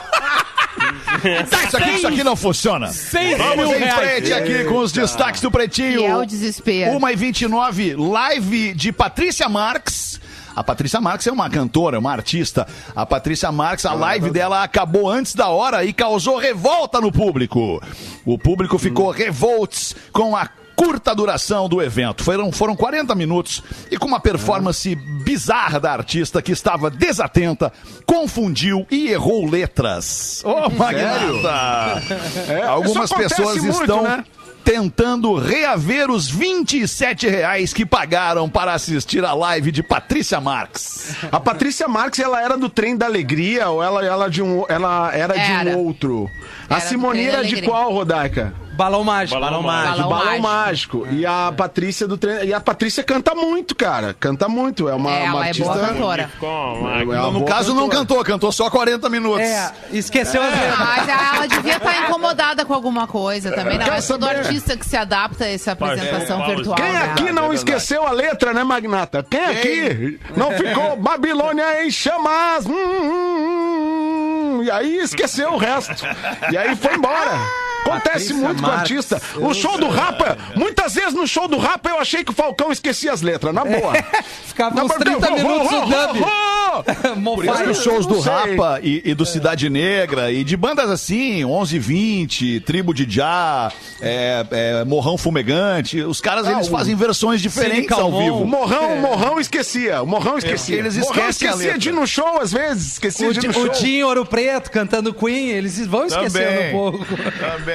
Tá, 1.50 1.64
isso 1.64 1.76
aqui, 1.76 1.90
isso 1.90 2.06
aqui 2.06 2.24
não 2.24 2.36
funciona. 2.36 2.88
Seis 2.88 3.36
Vamos 3.38 3.70
em 3.70 3.78
reais. 3.78 3.94
frente 3.94 4.32
aqui 4.32 4.64
com 4.64 4.78
os 4.78 4.92
destaques 4.92 5.40
do 5.40 5.50
Pretinho. 5.50 5.98
que 6.00 6.04
é 6.06 6.16
o 6.16 6.24
desespero. 6.24 6.92
1 6.98 7.08
e 7.08 7.16
29 7.16 7.94
live 7.96 8.74
de 8.74 8.92
Patrícia 8.92 9.48
Marques. 9.48 10.20
A 10.54 10.62
Patrícia 10.62 11.00
Marques 11.00 11.26
é 11.26 11.32
uma 11.32 11.48
cantora, 11.48 11.98
uma 11.98 12.12
artista. 12.12 12.66
A 12.94 13.06
Patrícia 13.06 13.50
Marques, 13.50 13.86
a 13.86 13.94
live 13.94 14.30
dela 14.30 14.62
acabou 14.62 15.10
antes 15.10 15.34
da 15.34 15.48
hora 15.48 15.84
e 15.84 15.92
causou 15.92 16.38
revolta 16.38 17.00
no 17.00 17.10
público. 17.10 17.82
O 18.24 18.38
público 18.38 18.78
ficou 18.78 19.10
revoltos 19.10 19.94
com 20.12 20.36
a 20.36 20.48
curta 20.74 21.14
duração 21.14 21.68
do 21.68 21.80
evento. 21.80 22.24
Foram, 22.24 22.50
foram 22.50 22.74
40 22.74 23.14
minutos 23.14 23.62
e 23.90 23.96
com 23.96 24.06
uma 24.06 24.20
performance 24.20 24.94
bizarra 25.24 25.78
da 25.78 25.92
artista 25.92 26.42
que 26.42 26.52
estava 26.52 26.90
desatenta, 26.90 27.72
confundiu 28.06 28.86
e 28.90 29.08
errou 29.08 29.48
letras. 29.48 30.42
Ô, 30.44 30.68
Magnata! 30.70 32.02
É, 32.48 32.62
Algumas 32.62 33.12
pessoas 33.12 33.58
muito, 33.58 33.80
estão 33.80 34.02
né? 34.02 34.24
Tentando 34.64 35.34
reaver 35.34 36.10
os 36.10 36.28
27 36.28 37.28
reais 37.28 37.72
que 37.72 37.84
pagaram 37.84 38.48
para 38.48 38.72
assistir 38.72 39.24
a 39.24 39.34
live 39.34 39.70
de 39.70 39.82
Patrícia 39.82 40.40
Marques. 40.40 41.16
A 41.30 41.40
Patrícia 41.40 41.88
Marques, 41.88 42.20
ela 42.20 42.42
era 42.42 42.56
do 42.56 42.68
trem 42.68 42.96
da 42.96 43.06
alegria 43.06 43.68
ou 43.68 43.82
ela, 43.82 44.04
ela, 44.04 44.30
de 44.30 44.42
um, 44.42 44.64
ela 44.68 45.12
era, 45.14 45.34
de 45.34 45.40
Era. 45.40 45.70
um 45.76 45.86
outro? 45.86 46.28
A 46.68 46.76
Era 46.76 46.80
Simone 46.86 47.24
era 47.24 47.44
de 47.44 47.62
qual, 47.62 47.92
Rodaica? 47.92 48.54
Balão 48.82 49.04
mágico. 49.04 49.40
Balão 49.40 49.62
mágico. 49.62 49.96
De 49.96 50.08
Balão 50.08 50.38
mágico. 50.40 51.06
E 51.12 51.24
a 51.26 51.52
Patrícia 51.56 52.08
do 52.08 52.16
treino. 52.18 52.44
E 52.44 52.52
a 52.52 52.60
Patrícia 52.60 53.04
canta 53.04 53.34
muito, 53.34 53.76
cara. 53.76 54.14
Canta 54.18 54.48
muito. 54.48 54.88
É 54.88 54.94
uma, 54.94 55.10
É, 55.10 55.22
uma 55.22 55.28
ela 55.28 55.44
é 55.44 55.48
artista. 55.48 55.72
boa 55.72 55.86
cantora. 55.86 56.22
É 56.22 57.02
Então, 57.02 57.32
no 57.32 57.38
boa 57.40 57.44
caso, 57.50 57.74
não 57.74 57.88
cantou, 57.88 58.22
cantou 58.24 58.50
só 58.50 58.68
40 58.68 59.08
minutos. 59.08 59.40
É, 59.40 59.72
esqueceu 59.92 60.42
as 60.42 60.50
letras. 60.52 60.78
Mas 60.78 61.08
ela 61.08 61.46
devia 61.46 61.76
estar 61.76 61.96
incomodada 62.04 62.64
com 62.64 62.74
alguma 62.74 63.06
coisa 63.06 63.52
também. 63.52 63.78
Não 63.78 63.86
é 63.86 64.02
todo 64.02 64.26
artista 64.26 64.76
que 64.76 64.84
se 64.84 64.96
adapta 64.96 65.44
a 65.44 65.48
essa 65.48 65.72
apresentação 65.72 66.44
virtual. 66.46 66.76
Quem 66.76 66.92
né? 66.92 67.12
aqui 67.12 67.32
não 67.32 67.52
É 67.52 67.54
esqueceu 67.54 68.06
a 68.06 68.10
letra, 68.10 68.52
né, 68.52 68.64
Magnata? 68.64 69.24
Quem, 69.28 69.44
aqui 69.44 70.18
não 70.36 70.50
ficou 70.52 70.96
Babilônia 71.00 71.84
em 71.84 71.90
chamas? 71.90 72.66
Hum, 72.66 72.72
hum, 72.72 74.58
hum. 74.58 74.62
e 74.64 74.70
aí 74.70 74.98
esqueceu 74.98 75.52
o 75.52 75.56
resto. 75.56 76.04
E 76.50 76.56
aí 76.56 76.74
foi 76.76 76.94
embora. 76.94 77.38
Acontece 77.84 78.32
Patrícia 78.32 78.34
muito 78.36 78.62
com 78.62 78.68
o 78.68 78.70
Marques. 78.70 79.12
artista. 79.12 79.22
O 79.38 79.54
show 79.54 79.78
do 79.78 79.88
Rapa, 79.88 80.36
muitas 80.54 80.94
vezes 80.94 81.14
no 81.14 81.26
show 81.26 81.46
do 81.48 81.58
Rapa 81.58 81.90
eu 81.90 81.98
achei 81.98 82.24
que 82.24 82.30
o 82.30 82.34
Falcão 82.34 82.70
esquecia 82.72 83.12
as 83.12 83.22
letras, 83.22 83.52
na 83.54 83.64
boa. 83.64 83.92
Ficava 84.46 84.74
Na 84.74 84.84
uns 84.84 84.88
boa, 84.88 85.00
30 85.00 85.30
ho, 85.30 85.32
ho, 85.32 85.36
minutos 85.36 85.72
ho, 85.72 85.76
ho, 85.76 86.22
ho. 86.22 86.42
Por 87.34 87.44
isso 87.44 87.62
que 87.64 87.70
os 87.70 87.82
shows 87.82 88.06
do. 88.06 88.20
Rapa 88.20 88.78
e, 88.82 89.02
e 89.04 89.14
do 89.14 89.26
Cidade 89.26 89.68
Negra 89.68 90.30
e 90.32 90.42
de 90.44 90.56
bandas 90.56 90.88
assim, 90.90 91.44
11 91.44 91.78
20, 91.78 92.60
Tribo 92.60 92.94
de 92.94 93.06
Já, 93.08 93.70
é, 94.00 94.46
é, 94.50 94.84
Morrão 94.84 95.18
Fumegante, 95.18 96.00
os 96.00 96.20
caras 96.20 96.46
eles 96.46 96.68
o- 96.68 96.70
fazem 96.70 96.94
versões 96.94 97.42
diferentes 97.42 97.90
ao 97.92 97.98
Calmon. 97.98 98.16
O 98.18 98.22
vivo. 98.22 98.44
Morrão, 98.46 98.94
o 98.94 99.00
Morrão 99.00 99.40
esquecia. 99.40 100.02
O 100.02 100.06
Morrão 100.06 100.38
esquecia. 100.38 100.76
É, 100.76 100.78
eles 100.78 100.96
Morrão 100.96 101.28
esquecia 101.28 101.76
de 101.76 101.88
ir 101.90 101.92
no 101.92 102.06
show, 102.06 102.40
às 102.40 102.52
vezes. 102.52 102.92
Esquecia 102.92 103.28
O, 103.28 103.32
de 103.34 103.40
ir 103.40 103.48
no 103.48 103.52
show. 103.54 103.64
o 103.64 103.68
Dinho 103.68 104.06
Ouro 104.06 104.24
Preto 104.24 104.70
cantando 104.70 105.12
Queen, 105.12 105.48
eles 105.50 105.84
vão 105.86 106.06
esquecendo 106.06 106.32
Também. 106.48 106.68
um 106.68 106.72
pouco. 106.72 107.06
Também. 107.06 107.71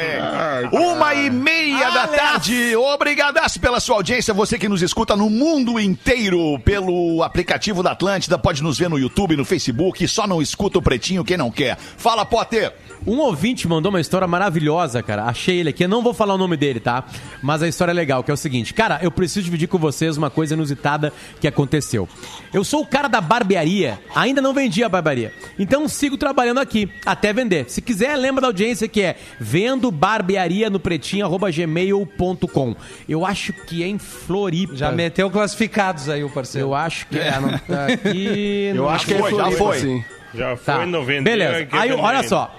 Uma 0.72 1.14
e 1.14 1.30
meia 1.30 1.90
da 1.92 2.08
tarde. 2.08 2.76
Obrigadas 2.76 3.58
pela 3.58 3.80
sua 3.80 3.96
audiência. 3.98 4.34
Você 4.34 4.58
que 4.58 4.68
nos 4.68 4.82
escuta 4.82 5.16
no 5.16 5.30
mundo 5.30 5.80
inteiro 5.80 6.60
pelo 6.60 7.24
aplicativo 7.24 7.82
da 7.84 7.92
Atlântida. 7.92 8.38
Pode 8.38 8.64
nos 8.64 8.78
ver 8.78 8.90
no 8.90 8.98
YouTube, 8.98 9.36
no 9.36 9.46
Facebook. 9.46 10.08
Só 10.08 10.28
não 10.28 10.42
escuta 10.42 10.80
o 10.80 10.82
Pretinho 10.82 11.24
quem 11.24 11.38
não 11.38 11.52
quer. 11.52 11.78
Fala, 11.78 12.26
Potter. 12.26 12.74
Um 13.06 13.20
ouvinte 13.20 13.68
mandou 13.68 13.90
uma 13.90 14.02
história 14.02 14.28
maravilhosa, 14.28 15.04
cara. 15.04 15.26
Achei 15.26 15.60
ele 15.60 15.70
aqui. 15.70 15.86
Eu 15.86 15.90
não 15.90 16.02
vou 16.02 16.14
falar 16.14 16.34
o 16.34 16.38
nome 16.38 16.58
dele, 16.58 16.80
tá? 16.80 17.06
Mas 17.42 17.62
a 17.62 17.68
história 17.68 17.92
é 17.92 17.94
legal, 17.94 18.24
que 18.24 18.32
é 18.32 18.34
o 18.34 18.38
seguinte. 18.38 18.74
Cara, 18.74 19.00
eu 19.02 19.12
preciso 19.12 19.46
dividir 19.46 19.68
com 19.68 19.78
vocês 19.78 20.18
uma 20.18 20.30
coisa 20.30 20.56
inusitada 20.56 21.14
que 21.40 21.48
aconteceu. 21.48 22.10
Eu 22.54 22.64
sou 22.64 22.82
o 22.82 22.88
cara 22.88 23.08
da 23.08 23.22
barbearia. 23.22 24.00
Ainda 24.16 24.42
não 24.42 24.54
vendi 24.54 24.84
a 24.84 24.90
barbearia. 24.90 25.34
Então 25.60 25.88
sigo 25.88 26.18
trabalhando 26.18 26.60
aqui, 26.60 26.90
até 27.06 27.32
vender. 27.32 27.70
Se 27.70 27.82
quiser, 27.82 28.16
lembra 28.16 28.42
da 28.42 28.48
audiência 28.48 28.88
que 28.88 29.02
é 29.02 29.16
vendo 29.40 29.87
barbearia 29.92 30.70
no 30.70 30.80
pretinho, 30.80 31.26
arroba 31.26 31.50
gmail.com. 31.52 32.76
Eu 33.08 33.26
acho 33.26 33.54
que 33.54 33.84
é 33.84 33.88
em 33.88 33.98
Floripa. 33.98 34.76
Já 34.76 34.92
meteu 34.92 35.30
classificados 35.30 36.10
aí 36.10 36.24
o 36.24 36.30
parceiro. 36.30 36.68
Eu 36.68 36.76
acho 36.76 37.08
que 37.08 37.18
é. 37.18 37.40
Não 37.40 37.58
tá 37.58 37.86
aqui. 37.88 38.66
Eu 38.74 38.76
não 38.76 38.90
acho 38.90 39.06
que 39.06 39.14
é 39.14 39.20
foi, 39.20 39.32
já 39.32 39.38
Floripa, 39.38 39.58
foi. 39.58 39.80
sim. 39.80 40.04
Já 40.34 40.56
foi 40.58 40.74
Tá. 40.76 40.86
no 40.86 41.04
vender. 41.06 41.24
Beleza. 41.24 41.58
aqui 41.64 41.76
Aí, 41.78 41.90
também. 41.90 42.04
olha 42.06 42.24
só. 42.24 42.54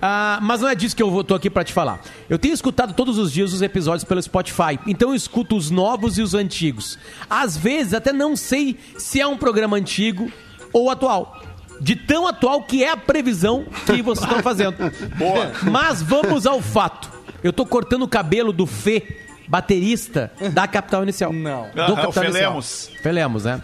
Ah, 0.00 0.38
mas 0.42 0.60
não 0.60 0.68
é 0.68 0.74
disso 0.74 0.94
que 0.94 1.02
eu 1.02 1.10
vou- 1.10 1.24
tô 1.24 1.34
aqui 1.34 1.48
pra 1.48 1.64
te 1.64 1.72
falar. 1.72 1.98
Eu 2.28 2.38
tenho 2.38 2.52
escutado 2.52 2.92
todos 2.92 3.16
os 3.18 3.32
dias 3.32 3.52
os 3.54 3.62
episódios 3.62 4.04
pelo 4.04 4.20
Spotify, 4.22 4.78
então 4.86 5.08
eu 5.08 5.14
escuto 5.14 5.56
os 5.56 5.70
novos 5.70 6.18
e 6.18 6.22
os 6.22 6.34
antigos. 6.34 6.98
Às 7.30 7.56
vezes 7.56 7.94
até 7.94 8.12
não 8.12 8.36
sei 8.36 8.76
se 8.98 9.20
é 9.20 9.26
um 9.26 9.38
programa 9.38 9.76
antigo 9.78 10.30
ou 10.70 10.90
atual. 10.90 11.40
De 11.80 11.96
tão 11.96 12.26
atual 12.26 12.62
que 12.62 12.82
é 12.82 12.90
a 12.90 12.96
previsão 12.96 13.64
que 13.84 14.02
vocês 14.02 14.28
estão 14.28 14.42
fazendo. 14.42 14.76
Boa. 15.16 15.52
Mas 15.62 16.02
vamos 16.02 16.46
ao 16.46 16.60
fato. 16.60 17.10
Eu 17.42 17.52
tô 17.52 17.66
cortando 17.66 18.02
o 18.02 18.08
cabelo 18.08 18.52
do 18.52 18.66
Fê, 18.66 19.18
baterista 19.46 20.32
da 20.52 20.66
Capital 20.66 21.02
Inicial. 21.02 21.32
Não. 21.32 21.70
Do 21.70 21.92
o 21.92 21.96
Capital 21.96 22.12
Felemos. 22.12 22.84
Inicial. 22.84 23.02
Felemos, 23.02 23.44
né? 23.44 23.60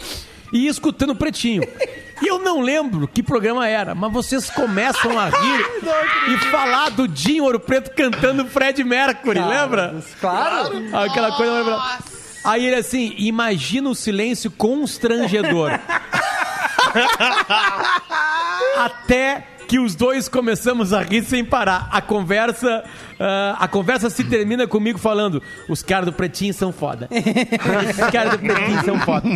E 0.52 0.66
escutando 0.66 1.10
o 1.10 1.16
Pretinho. 1.16 1.62
E 2.20 2.26
eu 2.28 2.38
não 2.38 2.60
lembro 2.60 3.08
que 3.08 3.22
programa 3.22 3.66
era, 3.66 3.94
mas 3.96 4.12
vocês 4.12 4.48
começam 4.48 5.18
a 5.18 5.26
rir 5.28 5.66
e 6.32 6.38
falar 6.50 6.90
do 6.90 7.08
Dinho 7.08 7.42
Ouro 7.42 7.58
Preto 7.58 7.90
cantando 7.90 8.46
Fred 8.46 8.84
Mercury, 8.84 9.40
lembra? 9.40 9.96
Claro. 10.20 10.70
Aquela 10.92 11.32
coisa. 11.32 11.64
Nossa. 11.64 12.12
Aí 12.44 12.66
ele 12.66 12.76
assim, 12.76 13.14
imagina 13.18 13.88
o 13.88 13.94
silêncio 13.94 14.50
constrangedor. 14.50 15.72
Até 18.78 19.44
que 19.68 19.78
os 19.78 19.94
dois 19.94 20.28
começamos 20.28 20.92
a 20.92 21.02
rir 21.02 21.22
sem 21.24 21.44
parar. 21.44 21.88
A 21.90 22.00
conversa, 22.00 22.84
ah, 23.18 23.56
a 23.58 23.68
conversa 23.68 24.10
se 24.10 24.24
termina 24.24 24.66
comigo 24.66 24.98
falando: 24.98 25.42
os 25.68 25.82
caras 25.82 26.06
do 26.06 26.12
Pretinho 26.12 26.52
são 26.52 26.72
foda. 26.72 27.08
Os 27.12 28.10
caras 28.10 28.32
do 28.32 28.38
Pretinho 28.38 28.84
são 28.84 28.98
foda. 29.00 29.28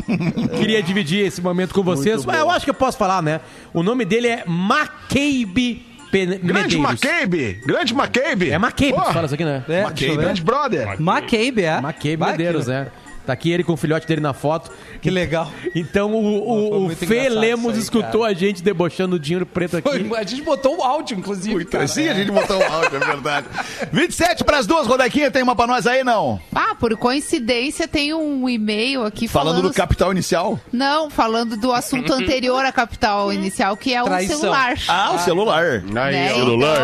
Queria 0.58 0.82
dividir 0.82 1.24
esse 1.26 1.40
momento 1.40 1.72
com 1.74 1.82
vocês. 1.82 2.24
Mas 2.24 2.38
eu 2.38 2.50
acho 2.50 2.64
que 2.64 2.70
eu 2.70 2.74
posso 2.74 2.98
falar, 2.98 3.22
né? 3.22 3.40
O 3.72 3.82
nome 3.82 4.04
dele 4.04 4.28
é 4.28 4.44
McCabe 4.46 5.86
Pen- 6.10 6.38
Grande. 6.42 6.76
McCabe! 6.78 7.60
Grande 7.66 7.92
McCabe! 7.92 8.50
É 8.50 8.54
McCabe 8.54 8.92
que 8.92 9.12
fala 9.12 9.26
isso 9.26 9.34
aqui, 9.34 9.44
né? 9.44 9.64
É, 9.68 9.86
ver. 9.90 10.16
Grande 10.16 10.42
brother! 10.42 10.96
McCabe, 11.00 11.62
é? 11.64 11.78
McCabe 11.78 12.16
Medeiros, 12.18 12.66
né? 12.66 12.88
Tá 13.26 13.32
aqui 13.32 13.50
ele 13.50 13.64
com 13.64 13.72
o 13.72 13.76
filhote 13.76 14.06
dele 14.06 14.20
na 14.20 14.32
foto. 14.32 14.70
Que 15.02 15.10
legal. 15.10 15.50
Então 15.74 16.14
o, 16.14 16.84
o, 16.84 16.86
o 16.86 16.90
Fê 16.90 17.28
Lemos 17.28 17.74
aí, 17.74 17.80
escutou 17.80 18.22
cara. 18.22 18.32
a 18.32 18.34
gente 18.34 18.62
debochando 18.62 19.16
o 19.16 19.18
dinheiro 19.18 19.44
preto 19.44 19.76
aqui. 19.76 20.04
Foi, 20.04 20.18
a 20.18 20.22
gente 20.22 20.42
botou 20.42 20.78
o 20.78 20.82
áudio, 20.82 21.18
inclusive. 21.18 21.64
cara. 21.64 21.86
Sim, 21.88 22.08
a 22.08 22.14
gente 22.14 22.30
botou 22.30 22.58
o 22.58 22.64
áudio, 22.64 22.96
é 22.96 23.00
verdade. 23.00 23.46
27 23.92 24.44
para 24.44 24.58
as 24.58 24.66
duas, 24.66 24.86
Rodequinha, 24.86 25.30
tem 25.30 25.42
uma 25.42 25.56
pra 25.56 25.66
nós 25.66 25.86
aí, 25.86 26.04
não? 26.04 26.40
Ah, 26.54 26.74
por 26.78 26.96
coincidência 26.96 27.88
tem 27.88 28.14
um 28.14 28.48
e-mail 28.48 29.04
aqui 29.04 29.26
Falando 29.28 29.56
falando... 29.56 29.68
do 29.68 29.74
capital 29.74 30.12
inicial? 30.12 30.58
Não, 30.72 31.10
falando 31.10 31.56
do 31.56 31.72
assunto 31.72 32.12
anterior 32.14 32.64
à 32.64 32.72
capital 32.72 33.32
inicial, 33.32 33.76
que 33.76 33.92
é 33.92 34.02
o 34.02 34.06
Traição. 34.06 34.38
celular. 34.38 34.74
Ah, 34.88 35.12
o 35.14 35.18
celular. 35.18 35.64
Aí, 35.64 35.80
né? 35.92 36.32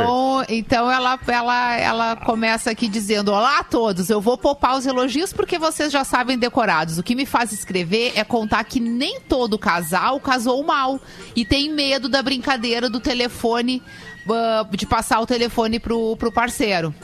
ó. 0.05 0.43
Então, 0.49 0.83
então 0.83 0.91
ela, 0.91 1.19
ela, 1.27 1.77
ela 1.77 2.17
começa 2.17 2.71
aqui 2.71 2.89
dizendo: 2.89 3.33
Olá 3.33 3.59
a 3.59 3.65
todos, 3.65 4.11
eu 4.11 4.21
vou 4.21 4.37
poupar 4.37 4.77
os 4.77 4.87
elogios 4.87 5.33
porque 5.33 5.59
vocês 5.59 5.93
já 5.93 6.05
sabem 6.05 6.32
decorados. 6.39 6.99
O 6.99 7.03
que 7.03 7.15
me 7.15 7.27
faz 7.27 7.53
escrever 7.53 8.13
é 8.15 8.25
contar 8.25 8.65
que 8.65 8.81
nem 8.81 9.21
todo 9.21 9.59
casal 9.59 10.21
casou 10.21 10.63
mal 10.65 11.01
e 11.35 11.45
tem 11.45 11.71
medo 11.73 12.09
da 12.09 12.23
brincadeira 12.23 12.89
do 12.89 13.01
telefone. 13.01 13.83
Ah, 14.31 14.67
De 14.71 14.87
passar 14.87 15.21
o 15.21 15.27
telefone 15.27 15.79
pro, 15.79 16.17
pro 16.17 16.31
parceiro. 16.33 16.95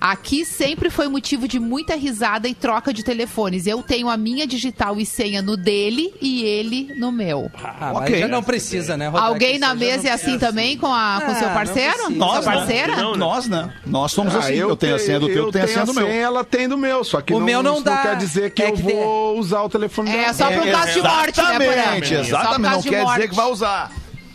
Aqui 0.00 0.44
sempre 0.44 0.90
foi 0.90 1.06
motivo 1.06 1.46
de 1.46 1.60
muita 1.60 1.94
risada 1.94 2.48
e 2.48 2.54
troca 2.54 2.92
de 2.92 3.04
telefones. 3.04 3.68
Eu 3.68 3.84
tenho 3.84 4.08
a 4.08 4.16
minha 4.16 4.46
digital 4.48 4.98
e 4.98 5.06
senha 5.06 5.40
no 5.40 5.56
dele 5.56 6.12
e 6.20 6.42
ele 6.42 6.92
no 6.98 7.12
meu. 7.12 7.48
Ah, 7.62 7.92
Ok. 7.94 8.18
já 8.18 8.26
não 8.26 8.42
precisa, 8.42 8.96
né, 8.96 9.06
Rodaica? 9.06 9.28
Alguém 9.28 9.58
na 9.60 9.74
mesa 9.76 10.02
não 10.04 10.10
é 10.10 10.12
assim 10.12 10.38
também 10.38 10.76
com, 10.76 10.86
a, 10.92 11.20
com 11.24 11.30
Ah, 11.30 11.34
seu 11.36 11.46
não 11.48 11.54
parceiro? 11.54 12.10
Nós, 12.10 12.42
Sua 12.44 12.52
né? 12.52 12.58
parceira? 12.58 12.96
Não, 12.96 13.12
né? 13.12 13.18
Nós, 13.18 13.46
né? 13.48 13.72
Nós 13.86 14.10
somos 14.10 14.34
assim. 14.34 14.54
eu 14.54 14.74
tenho 14.76 14.96
a 14.96 14.98
senha 14.98 15.20
do 15.20 15.28
teu, 15.28 15.46
tu 15.46 15.52
tem 15.52 15.62
a 15.62 15.68
senha 15.68 15.84
do 15.86 15.94
meu. 15.94 16.02
tenho 16.02 16.08
a 16.08 16.12
senha, 16.14 16.24
ela 16.26 16.44
tem 16.44 16.68
do 16.68 16.76
meu, 16.76 17.04
só 17.04 17.20
que 17.20 17.32
O 17.32 17.38
não, 17.38 17.46
meu 17.46 17.62
não 17.62 17.74
isso 17.76 17.84
dá. 17.84 17.98
quer 18.02 18.16
dizer 18.16 18.50
que 18.50 18.62
É 18.62 18.70
eu 18.70 18.72
que 18.72 18.82
vou 18.82 19.38
usar 19.38 19.62
o 19.62 19.68
telefone 19.68 20.10
dela. 20.10 20.22
É 20.26 20.32
só 20.32 20.50
por 20.50 20.66
É, 20.66 20.72
caso 20.72 20.92
de 20.94 21.00
morte, 21.02 21.40
né? 21.42 21.54
Exatamente, 21.54 22.14
exatamente. 22.14 22.72
Não 22.74 22.82
quer 22.82 23.04
dizer 23.04 23.28
que 23.28 23.34
vai 23.36 23.46
usar. 23.50 23.92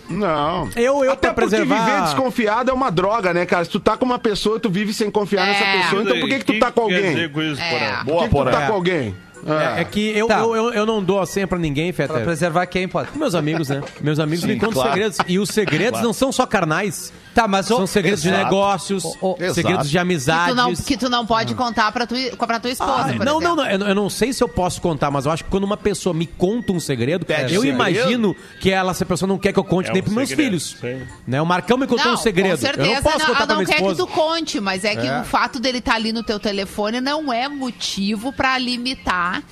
Não. 0.10 0.70
Eu, 0.76 1.04
eu 1.04 1.12
Até 1.12 1.28
pra 1.34 1.44
porque 1.44 1.58
preservar... 1.58 1.86
viver 1.86 2.02
desconfiado 2.04 2.72
é 2.72 2.74
uma 2.74 2.90
droga, 2.90 3.34
né, 3.34 3.46
cara? 3.46 3.66
Se 3.66 3.72
tu 3.72 3.80
tá 3.80 3.98
com 3.98 4.06
uma 4.06 4.20
pessoa, 4.20 4.60
tu 4.60 4.70
vive 4.70 4.94
sem 4.94 5.12
confiar 5.12 5.46
É. 5.48 5.52
nessa 5.52 5.66
pessoa, 5.84 6.04
então 6.04 6.20
por 6.20 6.30
que 6.30 6.40
que 6.40 6.46
tu 6.54 6.60
tá 6.60 6.72
com 6.72 6.88
quer 6.88 6.96
alguém? 6.96 7.14
dizer 7.16 7.32
com 7.32 7.42
isso, 7.42 7.62
É. 7.62 7.70
Por 7.98 8.06
Boa, 8.06 8.24
que 8.24 8.30
que 8.30 8.36
tu 8.36 8.46
tá 8.52 8.68
com 8.68 8.74
alguém? 8.74 9.16
É, 9.46 9.82
é 9.82 9.84
que 9.86 10.18
eu, 10.18 10.28
Tá. 10.28 10.40
eu, 10.40 10.56
eu, 10.56 10.74
eu 10.74 10.86
não 10.86 11.02
dou 11.04 11.22
a 11.22 11.26
senha 11.26 11.48
pra 11.48 11.60
ninguém, 11.60 11.94
Pra 11.94 12.08
Fetter. 12.08 12.24
preservar 12.24 12.66
quem, 12.66 12.88
pode? 12.88 13.10
Meus 13.16 13.36
amigos, 13.36 13.70
né? 13.70 13.82
Meus 14.02 14.20
amigos 14.20 14.44
me 14.46 14.56
contam 14.56 14.72
claro. 14.74 14.90
segredos. 14.92 15.18
E 15.28 15.38
os 15.40 15.50
segredos 15.50 16.02
não 16.02 16.12
são 16.12 16.32
só 16.32 16.46
carnais. 16.46 17.14
Tá, 17.38 17.48
mas... 17.48 17.68
São 17.68 17.86
segredos 17.86 18.22
de 18.24 18.30
exato. 18.30 18.44
negócios, 18.46 19.06
Ô, 19.22 19.34
ô, 19.34 19.54
segredos 19.54 19.86
de 19.88 19.92
Que 19.92 19.98
amizades. 20.00 20.50
tu, 20.50 20.56
não, 20.56 20.74
que 20.74 20.98
tu 20.98 21.08
não 21.10 21.24
pode 21.26 21.54
contar 21.54 21.92
pra, 21.92 22.08
tu, 22.08 22.16
pra 22.36 22.60
tua 22.60 22.72
esposa, 22.72 23.12
Ah, 23.12 23.14
por 23.16 23.24
não, 23.26 23.40
não, 23.40 23.56
não, 23.56 23.66
eu, 23.70 23.80
eu 23.80 23.94
não 23.96 24.10
sei 24.10 24.34
se 24.34 24.44
eu 24.44 24.50
posso 24.50 24.82
contar, 24.82 25.12
mas 25.12 25.28
eu 25.28 25.32
acho 25.32 25.44
que 25.44 25.50
quando 25.52 25.64
uma 25.64 25.78
pessoa 25.78 26.16
me 26.16 26.26
conta 26.26 26.74
um 26.74 26.80
segredo, 26.80 27.28
Pede 27.28 27.54
eu 27.54 27.62
segredo? 27.62 27.76
imagino 27.76 28.36
que 28.60 28.72
ela, 28.72 28.90
essa 28.90 29.06
pessoa 29.06 29.28
não 29.30 29.38
quer 29.38 29.54
que 29.54 29.60
eu 29.60 29.64
conte 29.64 29.90
É 29.90 29.94
nem 29.94 30.02
um 30.02 30.06
pros 30.06 30.16
meus 30.16 30.30
segredo, 30.30 30.48
filhos. 30.50 30.78
sim. 30.82 31.02
Né? 31.28 31.40
O 31.40 31.46
Marcão 31.46 31.78
me 31.78 31.86
contou 31.86 32.12
um 32.12 32.18
segredo. 32.18 32.58
Com 32.58 32.66
certeza 32.66 32.88
eu 32.90 32.96
não 32.96 33.04
posso 33.04 33.20
não, 33.20 33.26
contar 33.28 33.44
ah, 33.44 33.46
pra 33.46 33.56
não 33.56 33.62
minha 33.62 33.68
quer 33.68 33.76
que 33.84 33.92
esposa. 33.92 33.98
tu 33.98 34.08
conte, 34.08 34.60
mas 34.60 34.84
é 34.84 34.96
que 34.96 35.06
É. 35.08 35.22
o 35.22 35.24
fato 35.24 35.60
dele 35.60 35.78
estar 35.78 35.94
ali 35.94 36.12
no 36.12 36.24
teu 36.24 36.40
telefone 36.40 37.00
não 37.00 37.32
é 37.32 37.48
motivo 37.48 38.34
pra 38.34 38.58
limitar 38.58 39.44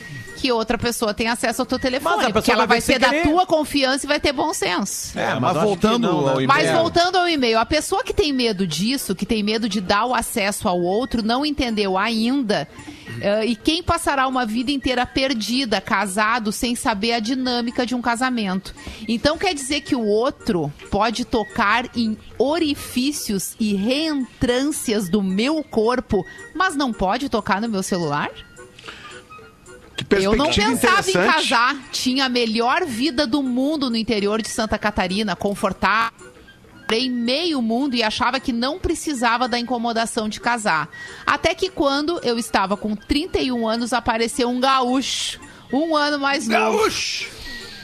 que 0.45 0.51
outra 0.51 0.77
pessoa 0.77 1.11
tenha 1.13 1.33
acesso 1.33 1.63
ao 1.63 1.65
teu 1.65 1.79
telefone. 1.79 2.17
Mas 2.17 2.25
a 2.27 2.31
porque 2.31 2.51
ela 2.51 2.67
vai 2.67 2.79
vai 2.79 2.99
da 2.99 3.09
querer. 3.09 3.23
tua 3.23 3.45
confiança 3.47 4.05
e 4.05 4.07
vai 4.07 4.19
ter 4.19 4.31
bom 4.31 4.53
senso. 4.53 5.17
É, 5.17 5.33
mas 5.33 5.41
mas 5.41 5.57
acho 5.57 5.65
voltando 5.65 6.07
não, 6.07 6.21
né? 6.25 6.31
ao 6.33 6.41
Mas 6.47 6.63
e-mail. 6.63 6.77
voltando 6.77 7.15
ao 7.17 7.27
e-mail, 7.27 7.57
a 7.59 7.65
pessoa 7.65 8.03
que 8.03 8.13
tem 8.13 8.31
medo 8.31 8.67
disso, 8.67 9.15
que 9.15 9.25
tem 9.25 9.41
medo 9.41 9.67
de 9.67 9.81
dar 9.81 10.05
o 10.05 10.13
acesso 10.13 10.67
ao 10.67 10.79
outro, 10.79 11.23
não 11.23 11.45
entendeu 11.45 11.97
ainda 11.97 12.67
Eh, 13.21 13.45
e 13.45 13.55
quem 13.55 13.81
passará 13.81 14.27
uma 14.27 14.45
vida 14.45 14.71
inteira 14.71 15.05
perdida, 15.05 15.79
casado, 15.79 16.51
sem 16.51 16.75
saber 16.75 17.13
a 17.13 17.19
dinâmica 17.19 17.85
de 17.85 17.95
um 17.95 18.01
casamento? 18.01 18.73
Então 19.07 19.37
quer 19.37 19.53
dizer 19.53 19.81
que 19.81 19.95
o 19.95 20.05
outro 20.05 20.71
pode 20.91 21.23
tocar 21.23 21.85
em 21.95 22.17
orifícios 22.37 23.55
e 23.59 23.73
reentrâncias 23.73 25.07
do 25.07 25.23
meu 25.23 25.63
corpo, 25.63 26.25
mas 26.53 26.75
não 26.75 26.91
pode 26.91 27.29
tocar 27.29 27.61
no 27.61 27.69
meu 27.69 27.81
celular? 27.83 28.29
Eu 30.09 30.35
não 30.35 30.51
pensava 30.51 31.09
em 31.09 31.13
casar. 31.13 31.75
Tinha 31.91 32.25
a 32.25 32.29
melhor 32.29 32.85
vida 32.85 33.25
do 33.25 33.41
mundo 33.41 33.89
no 33.89 33.95
interior 33.95 34.41
de 34.41 34.49
Santa 34.49 34.77
Catarina, 34.77 35.35
confortável. 35.35 36.35
Morei 36.87 37.09
meio 37.09 37.61
mundo 37.63 37.95
e 37.95 38.03
achava 38.03 38.39
que 38.39 38.53
não 38.53 38.77
precisava 38.77 39.47
da 39.47 39.57
incomodação 39.57 40.29
de 40.29 40.39
casar. 40.39 40.87
Até 41.25 41.55
que 41.55 41.69
quando 41.69 42.19
eu 42.23 42.37
estava 42.37 42.77
com 42.77 42.95
31 42.95 43.67
anos, 43.67 43.91
apareceu 43.91 44.47
um 44.49 44.59
gaúcho. 44.59 45.39
Um 45.73 45.95
ano 45.95 46.19
mais 46.19 46.47
novo. 46.47 46.77
Gaúcho! 46.77 47.27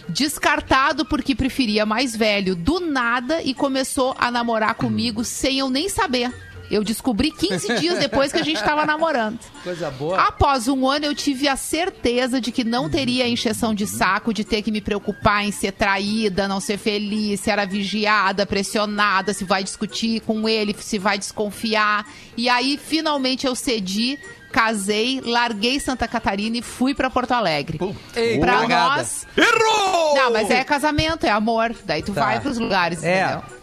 Descartado 0.07 1.03
porque 1.05 1.33
preferia 1.33 1.85
mais 1.85 2.15
velho 2.15 2.55
do 2.55 2.79
nada 2.79 3.41
e 3.41 3.53
começou 3.53 4.15
a 4.19 4.29
namorar 4.29 4.75
comigo 4.75 5.23
sem 5.23 5.59
eu 5.59 5.69
nem 5.69 5.89
saber. 5.89 6.31
Eu 6.71 6.83
descobri 6.83 7.31
15 7.31 7.79
dias 7.79 7.99
depois 7.99 8.31
que 8.31 8.39
a 8.39 8.43
gente 8.43 8.57
estava 8.57 8.85
namorando. 8.85 9.37
Coisa 9.63 9.91
boa. 9.91 10.19
Após 10.21 10.67
um 10.67 10.87
ano, 10.87 11.05
eu 11.05 11.13
tive 11.13 11.47
a 11.47 11.55
certeza 11.55 12.39
de 12.39 12.51
que 12.51 12.63
não 12.63 12.89
teria 12.89 13.25
a 13.25 13.27
encheção 13.29 13.73
de 13.75 13.85
saco 13.85 14.33
de 14.33 14.43
ter 14.43 14.61
que 14.61 14.71
me 14.71 14.79
preocupar 14.81 15.43
em 15.45 15.51
ser 15.51 15.73
traída, 15.73 16.47
não 16.47 16.59
ser 16.59 16.77
feliz, 16.77 17.41
se 17.41 17.49
era 17.51 17.65
vigiada, 17.65 18.45
pressionada, 18.45 19.33
se 19.33 19.43
vai 19.43 19.63
discutir 19.63 20.21
com 20.21 20.47
ele, 20.47 20.75
se 20.79 20.97
vai 20.97 21.17
desconfiar. 21.17 22.05
E 22.37 22.47
aí, 22.47 22.77
finalmente, 22.81 23.45
eu 23.45 23.53
cedi, 23.55 24.17
casei, 24.51 25.21
larguei 25.23 25.79
Santa 25.79 26.07
Catarina 26.07 26.57
e 26.57 26.61
fui 26.61 26.93
pra 26.93 27.09
Porto 27.09 27.31
Alegre. 27.31 27.79
Ei, 28.15 28.39
Pra 28.39 28.67
nós. 28.67 29.25
Errou! 29.37 30.15
Não, 30.15 30.31
mas 30.33 30.49
é 30.49 30.63
casamento, 30.63 31.25
é 31.25 31.29
amor. 31.29 31.73
Daí 31.85 32.01
tu 32.03 32.13
Tá. 32.13 32.25
vai 32.25 32.39
pros 32.39 32.57
lugares, 32.57 33.03
É. 33.03 33.23
entendeu? 33.23 33.60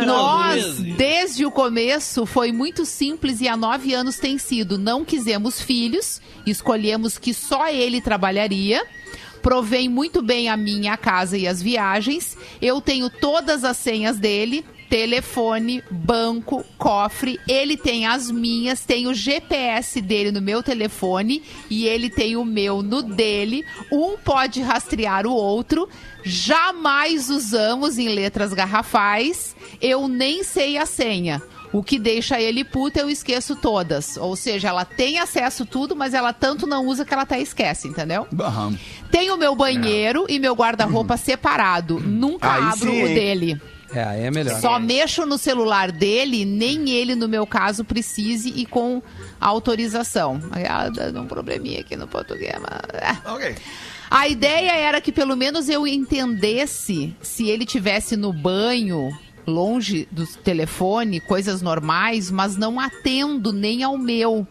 As 0.00 0.06
nós, 0.06 0.78
desde 0.96 1.44
o 1.44 1.50
começo, 1.50 2.26
foi 2.26 2.52
muito 2.52 2.84
simples 2.84 3.40
e 3.40 3.48
há 3.48 3.56
nove 3.56 3.92
anos 3.94 4.18
tem 4.18 4.38
sido. 4.38 4.78
Não 4.78 5.04
quisemos 5.04 5.60
filhos, 5.60 6.20
escolhemos 6.46 7.18
que 7.18 7.34
só 7.34 7.68
ele 7.68 8.00
trabalharia. 8.00 8.84
Provém 9.42 9.88
muito 9.88 10.22
bem 10.22 10.48
a 10.48 10.56
minha 10.56 10.96
casa 10.96 11.38
e 11.38 11.46
as 11.46 11.62
viagens. 11.62 12.36
Eu 12.60 12.80
tenho 12.80 13.08
todas 13.08 13.62
as 13.62 13.76
senhas 13.76 14.18
dele. 14.18 14.64
Telefone, 14.88 15.82
banco, 15.90 16.64
cofre. 16.78 17.40
Ele 17.48 17.76
tem 17.76 18.06
as 18.06 18.30
minhas, 18.30 18.84
tem 18.84 19.06
o 19.06 19.14
GPS 19.14 20.00
dele 20.00 20.30
no 20.30 20.40
meu 20.40 20.62
telefone 20.62 21.42
e 21.68 21.86
ele 21.86 22.08
tem 22.08 22.36
o 22.36 22.44
meu 22.44 22.82
no 22.82 23.02
dele. 23.02 23.64
Um 23.90 24.16
pode 24.16 24.60
rastrear 24.60 25.26
o 25.26 25.32
outro. 25.32 25.88
Jamais 26.24 27.30
usamos 27.30 27.98
em 27.98 28.08
letras 28.08 28.52
garrafais. 28.52 29.56
Eu 29.80 30.08
nem 30.08 30.42
sei 30.42 30.78
a 30.78 30.86
senha. 30.86 31.42
O 31.72 31.82
que 31.82 31.98
deixa 31.98 32.40
ele 32.40 32.64
puto, 32.64 32.98
eu 32.98 33.10
esqueço 33.10 33.56
todas. 33.56 34.16
Ou 34.16 34.36
seja, 34.36 34.68
ela 34.68 34.84
tem 34.84 35.18
acesso 35.18 35.64
a 35.64 35.66
tudo, 35.66 35.96
mas 35.96 36.14
ela 36.14 36.32
tanto 36.32 36.66
não 36.66 36.86
usa 36.86 37.04
que 37.04 37.12
ela 37.12 37.24
até 37.24 37.40
esquece, 37.40 37.88
entendeu? 37.88 38.26
Aham. 38.38 38.78
Tenho 39.10 39.34
o 39.34 39.38
meu 39.38 39.54
banheiro 39.54 40.26
e 40.28 40.38
meu 40.38 40.54
guarda-roupa 40.54 41.16
separado. 41.16 42.00
Nunca 42.00 42.52
Aí 42.52 42.62
abro 42.62 42.90
sim, 42.90 43.02
o 43.02 43.06
hein? 43.08 43.14
dele. 43.14 43.62
É, 43.96 44.04
aí 44.04 44.22
é 44.24 44.30
melhor. 44.30 44.60
Só 44.60 44.78
mexo 44.78 45.24
no 45.24 45.38
celular 45.38 45.90
dele, 45.90 46.44
nem 46.44 46.90
ele, 46.90 47.14
no 47.14 47.26
meu 47.26 47.46
caso, 47.46 47.82
precise 47.82 48.50
e 48.50 48.66
com 48.66 49.02
autorização. 49.40 50.38
Ah, 50.68 50.90
dando 50.90 51.22
um 51.22 51.26
probleminha 51.26 51.80
aqui 51.80 51.96
no 51.96 52.06
português, 52.06 52.54
mas... 52.60 53.00
é. 53.00 53.30
Ok. 53.30 53.56
A 54.10 54.28
ideia 54.28 54.72
era 54.72 55.00
que 55.00 55.10
pelo 55.10 55.34
menos 55.34 55.68
eu 55.70 55.86
entendesse 55.86 57.14
se 57.22 57.48
ele 57.48 57.64
tivesse 57.64 58.16
no 58.16 58.32
banho, 58.32 59.10
longe 59.46 60.06
do 60.12 60.26
telefone, 60.26 61.18
coisas 61.18 61.62
normais, 61.62 62.30
mas 62.30 62.56
não 62.56 62.78
atendo 62.78 63.50
nem 63.52 63.82
ao 63.82 63.96
meu. 63.96 64.46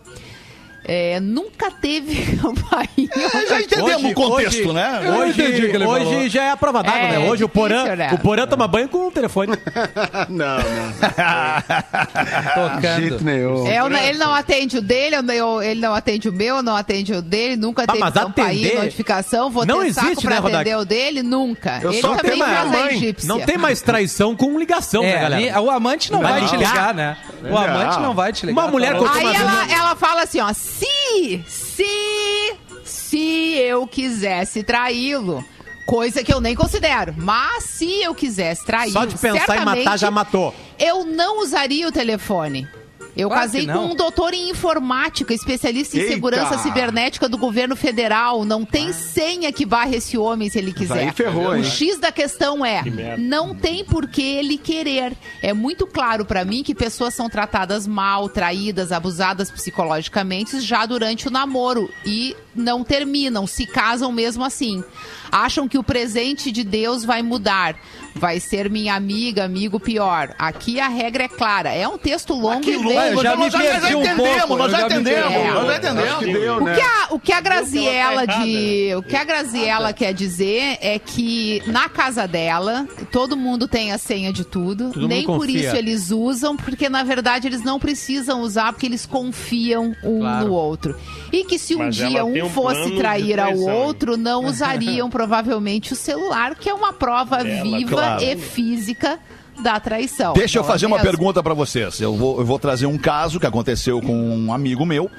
É, 0.87 1.19
nunca 1.19 1.71
teve 1.71 2.37
campainha. 2.37 3.09
Já 3.49 3.59
entendemos 3.61 3.95
Hoje- 4.03 4.11
o 4.11 4.13
contexto, 4.13 4.59
hoje- 4.59 4.71
né? 4.73 4.99
Hoje, 5.17 5.41
hoje 5.87 6.29
já 6.29 6.43
é 6.43 6.49
a 6.51 6.57
prova 6.57 6.83
d'água, 6.83 6.99
É, 6.99 7.11
né? 7.19 7.19
Hoje 7.29 7.43
o 7.43 7.49
Porã, 7.49 7.95
né? 7.95 8.11
o 8.13 8.19
Porã 8.19 8.45
toma 8.45 8.67
banho 8.67 8.87
com 8.87 9.07
o 9.07 9.11
telefone. 9.11 9.53
Não, 10.29 10.57
não. 10.57 10.63
Tocando. 12.75 12.99
Jeito 13.01 13.23
nenhum. 13.23 13.67
É, 13.67 14.09
ele 14.09 14.17
não 14.17 14.33
atende 14.33 14.77
o 14.77 14.81
dele, 14.81 15.15
ele 15.63 15.81
não 15.81 15.93
atende 15.93 16.29
o 16.29 16.33
meu, 16.33 16.57
eu 16.57 16.63
não 16.63 16.75
atende 16.75 17.13
o 17.13 17.21
dele, 17.21 17.55
nunca 17.55 17.85
Tá, 17.85 17.93
teve 17.93 18.03
mas 18.03 18.13
campainha, 18.13 18.67
atender- 18.67 18.83
notificação, 18.83 19.49
vou 19.49 19.65
Não 19.65 19.79
ter 19.81 19.93
saco 19.93 20.07
existe, 20.07 20.25
pra 20.25 20.41
né, 20.41 20.47
atender 20.49 20.77
o 20.77 20.85
dele, 20.85 21.23
nunca. 21.23 21.79
Eu 21.81 21.91
ele 21.91 22.01
só 22.01 22.15
também 22.15 22.41
a 22.41 22.65
mãe. 22.65 22.95
egípcia. 22.95 23.27
Não 23.27 23.39
tem 23.41 23.57
mais 23.57 23.81
traição 23.81 24.35
com 24.35 24.57
ligação, 24.59 25.01
né, 25.01 25.11
É, 25.15 25.19
galera? 25.21 25.61
o 25.61 25.69
amante 25.69 26.11
não, 26.11 26.21
Não. 26.21 26.29
vai 26.29 26.45
te 26.45 26.55
ligar, 26.55 26.93
né? 26.93 27.17
O 27.51 27.57
amante 27.57 27.99
não 27.99 28.13
vai 28.13 28.31
te 28.33 28.45
ligar. 28.45 28.61
Uma 28.63 28.71
mulher 28.71 28.97
tá. 28.97 29.13
Aí 29.13 29.35
ela, 29.35 29.71
ela 29.71 29.95
fala 29.95 30.23
assim, 30.23 30.39
ó, 30.39 30.51
se, 30.53 31.43
se, 31.47 32.55
se 32.83 33.53
eu 33.57 33.85
quisesse 33.87 34.63
traí-lo, 34.63 35.43
coisa 35.85 36.23
que 36.23 36.33
eu 36.33 36.41
nem 36.41 36.55
considero, 36.55 37.13
mas 37.17 37.63
se 37.63 38.01
eu 38.01 38.15
quisesse 38.15 38.65
traí-lo, 38.65 38.93
Só 38.93 39.05
de 39.05 39.17
pensar 39.17 39.57
em 39.57 39.65
matar, 39.65 39.97
já 39.97 40.11
matou. 40.11 40.53
Eu 40.79 41.05
não 41.05 41.41
usaria 41.41 41.87
o 41.87 41.91
telefone. 41.91 42.67
Eu 43.15 43.29
Claro 43.29 43.43
casei 43.43 43.65
que 43.65 43.71
com 43.71 43.85
um 43.85 43.95
doutor 43.95 44.33
em 44.33 44.49
informática, 44.49 45.33
especialista 45.33 45.95
em 45.97 46.01
Eita! 46.01 46.13
segurança 46.13 46.57
cibernética 46.57 47.29
do 47.29 47.37
governo 47.37 47.75
federal. 47.75 48.43
Não 48.43 48.65
tem 48.65 48.91
senha 48.91 49.51
que 49.51 49.65
barre 49.65 49.97
esse 49.97 50.17
homem 50.17 50.49
se 50.49 50.57
ele 50.57 50.73
quiser. 50.73 51.13
ferrou, 51.13 51.49
o 51.49 51.55
hein? 51.55 51.63
X 51.63 51.97
da 51.97 52.11
questão 52.11 52.65
é, 52.65 52.81
merda. 52.83 53.17
não 53.17 53.55
tem 53.55 53.85
por 53.85 54.07
que 54.07 54.21
ele 54.21 54.57
querer. 54.57 55.13
É 55.41 55.53
muito 55.53 55.87
claro 55.87 56.25
pra 56.25 56.43
mim 56.43 56.63
que 56.63 56.75
pessoas 56.75 57.13
são 57.13 57.29
tratadas 57.29 57.87
mal, 57.87 58.27
traídas, 58.27 58.91
abusadas 58.91 59.49
psicologicamente 59.49 60.59
já 60.59 60.85
durante 60.85 61.27
o 61.27 61.31
namoro 61.31 61.89
e 62.05 62.35
não 62.53 62.83
terminam, 62.83 63.47
se 63.47 63.65
casam 63.65 64.11
mesmo 64.11 64.43
assim. 64.43 64.83
Acham 65.31 65.67
que 65.67 65.77
o 65.77 65.83
presente 65.83 66.51
de 66.51 66.63
Deus 66.63 67.03
vai 67.03 67.21
mudar. 67.21 67.75
Vai 68.17 68.39
ser 68.39 68.69
minha 68.69 68.95
amiga, 68.95 69.43
amigo 69.43 69.77
pior. 69.77 70.33
Aqui 70.39 70.79
a 70.79 70.87
regra 70.87 71.25
é 71.25 71.27
clara. 71.27 71.73
É 71.73 71.85
um 71.85 71.97
texto 71.97 72.33
longo 72.33 72.61
Que 72.61 72.71
e 72.71 72.77
bem- 72.83 72.95
eu 73.11 73.21
já 73.21 73.35
nós 73.35 73.51
já, 73.51 73.59
um 73.59 73.63
entendemos, 74.01 74.15
pouco, 74.15 74.55
nós 74.55 74.71
já 74.71 74.79
já 74.79 74.85
entendemos, 74.85 75.33
perdi. 75.33 75.51
nós 75.51 75.65
já 75.67 75.71
Acho 75.73 75.79
que 75.79 75.87
entendemos. 76.25 76.39
deu, 76.41 76.55
O 76.57 76.63
né? 76.63 76.75
que 76.75 76.81
a, 76.81 77.07
o 77.13 77.19
que 77.19 77.33
a 77.33 77.41
Graziella 77.41 78.25
de, 78.25 78.95
o 78.97 79.03
que 79.03 79.15
a 79.17 79.23
Graziella 79.25 79.91
quer 79.91 80.13
dizer 80.13 80.77
é 80.79 80.97
que 80.97 81.61
na 81.67 81.89
casa 81.89 82.25
dela 82.25 82.87
todo 83.11 83.35
mundo 83.35 83.67
tem 83.67 83.91
a 83.91 83.97
senha 83.97 84.31
de 84.31 84.45
tudo, 84.45 84.91
Todo 84.93 85.07
nem 85.09 85.25
por 85.25 85.39
confia. 85.39 85.67
isso 85.67 85.75
eles 85.75 86.09
usam, 86.09 86.55
porque 86.55 86.87
na 86.87 87.03
verdade 87.03 87.47
eles 87.49 87.63
não 87.65 87.77
precisam 87.79 88.39
usar 88.41 88.71
porque 88.71 88.85
eles 88.85 89.05
confiam 89.05 89.93
um 90.03 90.19
Claro. 90.21 90.45
no 90.47 90.53
outro. 90.53 90.95
E 91.33 91.43
que 91.43 91.59
se 91.59 91.75
um 91.75 91.79
Mas 91.79 91.95
dia 91.97 92.19
ela 92.19 92.23
um 92.23 92.45
um 92.45 92.49
fosse 92.49 92.91
trair 92.91 93.41
ao 93.41 93.57
outro, 93.57 94.15
não 94.15 94.45
usariam 94.47 95.09
provavelmente 95.09 95.91
o 95.91 95.95
celular, 95.97 96.55
que 96.55 96.69
é 96.69 96.73
uma 96.73 96.93
prova 96.93 97.43
viva 97.43 98.04
e 98.21 98.35
física 98.37 99.19
da 99.61 99.79
traição. 99.79 100.33
Deixa 100.33 100.57
eu 100.57 100.63
Não 100.63 100.69
é 100.69 100.71
fazer 100.73 100.85
uma 100.85 100.97
mesmo? 100.97 101.09
pergunta 101.11 101.41
pra 101.43 101.53
vocês. 101.53 101.99
Eu 102.01 102.15
vou, 102.15 102.39
eu 102.39 102.45
vou 102.45 102.59
trazer 102.59 102.85
um 102.85 102.97
caso 102.97 103.39
que 103.39 103.45
aconteceu 103.45 104.01
com 104.01 104.13
um 104.15 104.51
amigo 104.53 104.85
meu. 104.85 105.09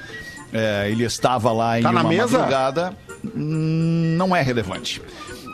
É, 0.53 0.89
ele 0.91 1.05
estava 1.05 1.53
lá 1.53 1.79
em 1.79 1.83
Tá 1.83 1.91
na 1.93 2.01
uma 2.03 2.09
mesa? 2.09 2.39
madrugada. 2.39 2.93
Hum, 3.25 4.15
Não 4.17 4.35
é 4.37 4.43
relevante. 4.43 5.03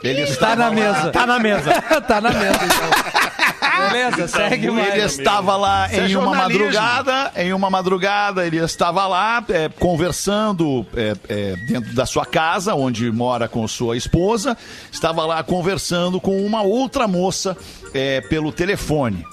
Ele 0.03 0.25
Tá 0.27 0.31
estava 0.33 0.57
na 0.57 0.69
lá- 0.69 0.75
mesa. 0.75 1.11
Tá 1.11 1.27
na 1.27 1.39
mesa. 1.39 1.73
tá 2.09 2.21
na 2.21 2.31
mesa, 2.31 2.59
então. 2.65 3.42
Beleza, 3.79 4.29
segue 4.29 4.67
Ele 4.67 4.73
mais. 4.73 5.05
estava 5.19 5.57
lá 5.57 5.87
Isso 5.87 5.95
é 6.01 6.09
em 6.09 6.17
uma 6.17 6.25
jornalismo. 6.27 6.65
madrugada, 6.65 7.33
em 7.37 7.53
uma 7.53 7.71
madrugada 7.71 8.47
ele 8.47 8.59
estava 8.59 9.07
lá 9.07 9.45
é, 9.49 9.69
conversando 9.69 10.87
é, 10.97 11.15
é, 11.29 11.57
dentro 11.69 11.95
da 11.95 12.07
sua 12.07 12.27
casa, 12.27 12.75
onde 12.75 13.11
mora 13.11 13.49
com 13.49 13.67
sua 13.69 13.97
esposa, 13.97 14.57
estava 14.91 15.25
lá 15.25 15.43
conversando 15.43 16.21
com 16.21 16.45
uma 16.45 16.63
outra 16.63 17.07
moça 17.09 17.57
é, 17.95 18.21
pelo 18.23 18.53
telefone. 18.53 19.25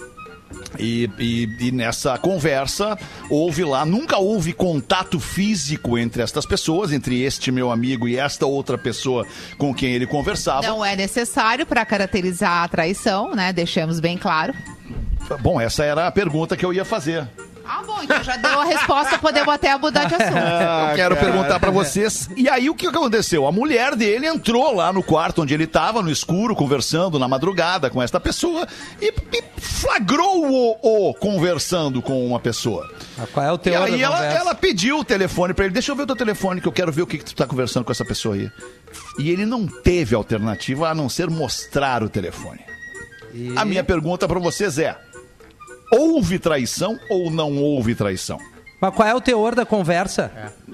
E, 0.78 1.10
e- 1.18 1.50
e 1.68 1.72
nessa 1.72 2.18
conversa 2.18 2.98
houve 3.30 3.64
lá, 3.64 3.86
nunca 3.86 4.18
houve 4.18 4.54
contato 4.54 5.20
físico 5.20 5.98
entre 5.98 6.22
estas 6.22 6.46
pessoas, 6.46 6.92
entre 6.92 7.22
este 7.24 7.52
meu 7.52 7.72
amigo 7.72 8.08
e 8.08 8.18
esta 8.18 8.46
outra 8.46 8.78
pessoa 8.78 9.26
com 9.58 9.74
quem 9.74 9.94
ele 9.94 10.06
conversava. 10.06 10.68
Não 10.68 10.84
é 10.86 10.96
necessário 10.96 11.66
para 11.66 11.84
caracterizar 11.86 12.64
a 12.64 12.68
traição, 12.68 13.34
né? 13.34 13.52
Deixamos 13.52 14.00
bem 14.00 14.18
claro. 14.18 14.54
Bom, 15.42 15.60
essa 15.60 15.84
era 15.84 16.08
a 16.08 16.12
pergunta 16.12 16.56
que 16.58 16.66
eu 16.66 16.74
ia 16.74 16.86
fazer. 16.86 17.28
Ah, 17.72 17.84
bom, 17.86 18.02
então 18.02 18.24
já 18.24 18.36
deu 18.36 18.60
a 18.60 18.66
resposta, 18.66 19.20
podemos 19.20 19.54
até 19.54 19.78
mudar 19.78 20.06
de 20.06 20.16
assunto. 20.16 20.34
Eu 20.90 20.96
quero 20.96 21.16
perguntar 21.16 21.60
pra 21.60 21.70
vocês. 21.70 22.28
E 22.36 22.50
aí, 22.50 22.68
o 22.68 22.74
que 22.74 22.88
aconteceu? 22.88 23.46
A 23.46 23.52
mulher 23.52 23.96
dele 23.96 24.26
entrou 24.26 24.74
lá 24.74 24.92
no 24.92 25.04
quarto 25.04 25.44
onde 25.44 25.54
ele 25.54 25.68
tava, 25.68 26.02
no 26.02 26.10
escuro, 26.10 26.56
conversando 26.56 27.20
na 27.20 27.28
madrugada 27.28 27.88
com 27.92 28.02
esta 28.02 28.20
pessoa 28.20 28.68
e, 29.00 29.14
e 29.32 29.44
flagrou-o 29.58 30.78
o 30.82 31.14
conversando 31.14 32.02
com 32.02 32.26
uma 32.26 32.40
pessoa. 32.40 32.90
Ah, 33.20 33.28
Qual 33.32 33.46
é 33.46 33.52
o 33.52 33.56
E 33.56 33.60
teu 33.60 33.84
aí 33.84 34.02
ela, 34.02 34.26
ela 34.26 34.56
pediu 34.56 34.98
o 34.98 35.04
telefone 35.06 35.54
pra 35.54 35.66
ele. 35.66 35.74
Deixa 35.76 35.92
eu 35.92 35.96
ver 35.96 36.04
o 36.04 36.08
teu 36.08 36.16
telefone 36.16 36.62
que 36.62 36.68
eu 36.68 36.72
quero 36.72 36.92
ver 36.92 37.04
o 37.04 37.08
que, 37.08 37.20
que 37.20 37.26
tu 37.26 37.36
tá 37.36 37.46
conversando 37.46 37.86
com 37.86 37.92
essa 37.92 38.04
pessoa 38.04 38.34
aí. 38.34 38.50
E 39.20 39.30
ele 39.30 39.46
não 39.46 39.68
teve 39.68 40.16
alternativa 40.16 40.90
a 40.90 40.96
não 40.96 41.08
ser 41.08 41.30
mostrar 41.30 42.02
o 42.02 42.10
telefone. 42.10 42.62
A 43.56 43.64
minha 43.64 43.84
pergunta 43.84 44.28
pra 44.28 44.40
vocês 44.40 44.80
é: 44.80 44.98
houve 45.92 46.40
traição 46.40 47.00
ou 47.10 47.30
não 47.30 47.58
houve 47.58 47.96
traição? 47.96 48.38
Mas 48.82 48.94
qual 48.96 49.08
é 49.08 49.14
o 49.14 49.22
teor 49.22 49.56
da 49.56 49.66
conversa? 49.66 50.32
É. 50.36 50.69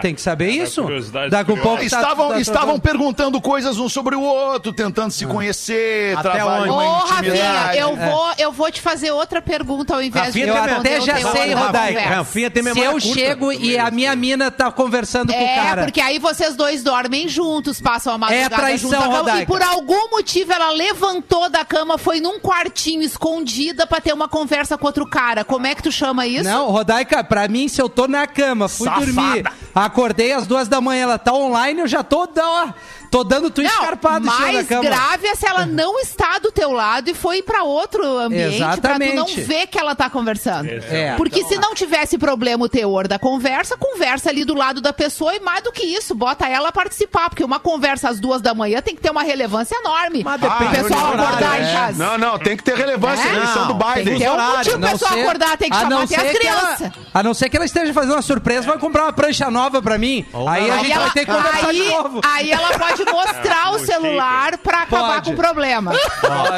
Tem 0.00 0.14
que 0.14 0.20
saber 0.22 0.46
É, 0.48 0.50
isso. 0.62 0.82
Daqui 1.30 1.52
curiosas. 1.52 1.62
pouco 1.62 1.76
tá- 1.78 1.84
estavam, 1.84 2.28
tá- 2.30 2.40
estavam 2.40 2.80
perguntando 2.80 3.40
coisas 3.40 3.78
um 3.78 3.88
sobre 3.90 4.16
o 4.16 4.22
outro, 4.22 4.72
tentando 4.72 5.10
se 5.10 5.26
conhecer, 5.26 6.16
Até 6.16 6.30
trabalhar 6.30 6.60
onde? 6.62 6.70
Ô, 6.70 6.74
uma 6.74 6.98
Rafinha, 7.00 7.18
intimidade. 7.34 7.78
eu 7.78 7.96
vou, 7.96 8.26
eu 8.38 8.52
vou 8.52 8.70
te 8.72 8.80
fazer 8.80 9.10
outra 9.10 9.42
pergunta 9.42 9.94
ao 9.94 10.02
invés 10.02 10.26
Rafinha 10.26 10.46
de 10.46 10.50
Eu 10.52 10.56
até 10.56 11.00
já 11.00 11.16
sei, 11.30 11.54
da 11.54 11.60
Rodaica. 11.60 12.00
Rafinha 12.00 12.50
tem 12.50 12.62
Se 12.62 12.68
memória 12.70 12.88
eu 12.88 12.92
curta. 13.02 13.08
chego 13.20 13.52
e 13.52 13.78
a 13.78 13.90
minha 13.90 14.16
mina 14.16 14.50
tá 14.50 14.70
conversando 14.72 15.32
com 15.32 15.38
o 15.38 15.42
É, 15.46 15.54
cara. 15.56 15.82
porque 15.84 16.00
aí 16.00 16.18
vocês 16.18 16.56
dois 16.56 16.82
dormem 16.82 17.28
juntos, 17.28 17.78
passam 17.80 18.14
a 18.14 18.18
madrugada 18.18 18.54
É 18.54 18.58
traição, 18.58 18.90
cama, 18.90 19.18
Rodaica. 19.18 19.42
E 19.42 19.46
por 19.46 19.62
algum 19.62 20.10
motivo 20.10 20.52
ela 20.52 20.70
levantou 20.70 21.50
da 21.50 21.64
cama, 21.64 21.98
foi 21.98 22.18
num 22.20 22.40
quartinho 22.40 23.02
escondida 23.02 23.86
pra 23.86 24.00
ter 24.00 24.12
uma 24.14 24.28
conversa 24.28 24.78
com 24.78 24.86
outro 24.86 25.06
cara. 25.06 25.44
Como 25.44 25.66
é 25.66 25.74
que 25.74 25.82
tu 25.82 25.92
chama 25.92 26.26
isso? 26.26 26.44
Não, 26.44 26.70
Rodaica, 26.70 27.22
pra 27.22 27.46
mim, 27.48 27.68
se 27.68 27.80
eu 27.82 27.88
tô 27.88 28.06
na 28.08 28.26
cama, 28.26 28.68
fui 28.68 28.86
Safada. 28.88 29.06
dormir, 29.06 29.44
acordei 29.84 30.32
às 30.32 30.46
duas 30.46 30.68
da 30.68 30.80
manhã, 30.80 31.02
ela 31.02 31.18
tá 31.18 31.34
online, 31.34 31.80
eu 31.80 31.86
já 31.86 32.02
tô, 32.02 32.26
ó, 32.38 32.68
tô 33.10 33.24
dando 33.24 33.50
tu 33.50 33.62
escarpado 33.62 34.26
em 34.26 34.30
cima 34.30 34.46
da 34.46 34.52
mais 34.52 34.66
grave 34.68 35.26
é 35.26 35.34
se 35.34 35.46
ela 35.46 35.64
não 35.66 35.98
está 36.00 36.38
do 36.38 36.50
teu 36.52 36.72
lado 36.72 37.08
e 37.10 37.14
foi 37.14 37.42
pra 37.42 37.62
outro 37.62 38.02
ambiente 38.18 38.58
pra 38.58 38.76
tu 38.76 38.98
não 39.14 39.24
Exatamente. 39.26 39.40
ver 39.42 39.66
que 39.66 39.78
ela 39.78 39.94
tá 39.94 40.08
conversando. 40.10 40.68
É. 40.68 41.14
Porque 41.16 41.44
se 41.44 41.56
não 41.58 41.74
tivesse 41.74 42.18
problema 42.18 42.64
o 42.64 42.68
teor 42.68 43.06
da 43.08 43.18
conversa, 43.18 43.76
conversa 43.76 44.30
ali 44.30 44.44
do 44.44 44.54
lado 44.54 44.80
da 44.80 44.92
pessoa 44.92 45.34
e 45.34 45.40
mais 45.40 45.62
do 45.62 45.72
que 45.72 45.82
isso, 45.84 46.14
bota 46.14 46.46
ela 46.46 46.68
a 46.68 46.72
participar, 46.72 47.28
porque 47.30 47.44
uma 47.44 47.58
conversa 47.58 48.08
às 48.08 48.18
duas 48.20 48.40
da 48.42 48.54
manhã 48.54 48.80
tem 48.82 48.94
que 48.94 49.00
ter 49.02 49.10
uma 49.10 49.22
relevância 49.22 49.76
enorme. 49.76 50.22
Mas 50.24 50.36
o 50.36 50.38
depende 50.38 50.70
pessoal 50.82 51.00
do 51.00 51.06
horário, 51.12 51.24
acordar 51.28 51.60
em 51.60 51.64
é. 51.68 51.72
casa. 51.72 52.04
Não, 52.04 52.18
não, 52.18 52.38
tem 52.38 52.56
que 52.56 52.62
ter 52.62 52.76
relevância. 52.76 53.28
É? 53.28 53.34
Eleição 53.36 53.66
do 53.68 53.74
Não, 53.74 53.78
Tem 53.78 53.92
que 53.94 54.10
Biden. 54.10 54.18
ter 54.18 54.28
um 54.28 54.32
horário, 54.32 54.56
motivo 54.56 54.76
o 54.76 54.80
pessoal 54.90 55.12
ser- 55.12 55.20
acordar, 55.22 55.56
tem 55.58 55.70
que 55.70 55.76
chamar 55.76 56.02
até 56.02 56.16
as 56.16 56.36
crianças. 56.38 56.90
A 57.14 57.22
não 57.22 57.34
ser 57.34 57.48
que 57.48 57.56
ela 57.56 57.66
esteja 57.66 57.92
fazendo 57.92 58.12
uma 58.12 58.22
surpresa, 58.22 58.66
vai 58.66 58.78
comprar 58.78 59.04
uma 59.04 59.12
prancha 59.12 59.50
nova 59.50 59.80
pra 59.82 59.98
mim. 59.98 60.24
aí 60.34 60.70
a 60.70 60.74
Aí 60.74 60.80
gente 60.80 60.92
ela, 60.92 61.04
vai 61.04 61.10
ter 61.12 61.26
que 61.26 61.32
conversar 61.32 61.68
aí, 61.68 61.76
de 61.82 61.88
novo. 61.90 62.20
aí 62.24 62.50
ela 62.50 62.78
pode 62.78 62.95
mostrar 63.04 63.68
o 63.68 63.72
Muito 63.72 63.86
celular 63.86 64.58
pra 64.58 64.82
acabar 64.82 65.14
Pode. 65.14 65.24
com 65.26 65.32
o 65.32 65.36
problema. 65.36 65.92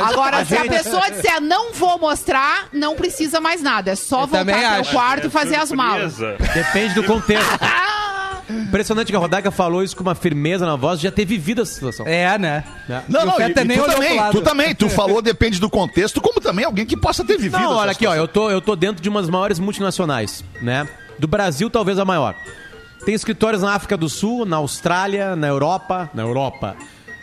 Agora, 0.09 0.45
se 0.45 0.57
a 0.57 0.65
pessoa 0.65 1.11
disser 1.11 1.41
não 1.41 1.73
vou 1.73 1.99
mostrar, 1.99 2.69
não 2.73 2.95
precisa 2.97 3.41
mais 3.41 3.63
nada. 3.63 3.91
É 3.93 3.95
só 3.97 4.23
Eu 4.23 4.27
voltar 4.27 4.39
também 4.45 4.55
pro 4.57 4.81
acho. 4.81 4.91
quarto 4.93 5.27
e 5.27 5.31
fazer 5.31 5.57
as 5.57 5.73
malas. 5.73 6.17
Depende 6.55 6.95
do 6.95 7.05
contexto. 7.05 7.49
Impressionante 8.51 9.09
que 9.11 9.17
a 9.17 9.19
Rodaica 9.19 9.51
falou 9.51 9.83
isso 9.83 9.95
com 9.95 10.03
uma 10.03 10.15
firmeza 10.15 10.65
na 10.65 10.75
voz, 10.75 11.01
já 11.01 11.11
ter 11.11 11.27
vivido 11.27 11.61
essa 11.63 11.75
situação. 11.75 12.07
É, 12.07 12.39
né? 12.39 12.65
Não, 13.07 13.21
E 13.21 13.23
o 13.23 13.27
não, 13.27 13.35
e, 13.35 13.37
Feta 13.37 13.61
e 13.61 13.65
nem 13.65 13.77
tu 13.77 13.83
olhou 13.85 13.95
pro 13.97 14.03
também, 14.05 14.17
lado. 14.19 14.33
tu 14.33 14.41
também, 14.43 14.75
tu 14.75 14.89
falou 14.89 15.21
depende 15.21 15.61
do 15.61 15.69
contexto, 15.69 16.19
como 16.21 16.41
também 16.41 16.65
alguém 16.65 16.87
que 16.87 16.97
possa 16.97 17.23
ter 17.23 17.37
vivido. 17.37 17.59
Não, 17.59 17.73
essa 17.73 17.81
olha 17.81 17.91
aqui, 17.93 18.07
ó, 18.07 18.15
eu 18.15 18.27
tô, 18.27 18.51
eu 18.51 18.61
tô 18.63 18.75
dentro 18.75 19.03
de 19.03 19.09
uma 19.09 19.21
das 19.21 19.29
maiores 19.29 19.59
multinacionais, 19.59 20.43
né? 20.63 20.89
Do 21.19 21.29
Brasil, 21.29 21.69
talvez 21.69 21.99
a 21.99 22.07
maior. 22.07 22.35
Tem 23.05 23.15
escritórios 23.15 23.63
na 23.63 23.73
África 23.75 23.97
do 23.97 24.09
Sul, 24.09 24.45
na 24.45 24.57
Austrália, 24.57 25.35
na 25.37 25.47
Europa. 25.49 26.11
Na 26.13 26.23
Europa. 26.23 26.77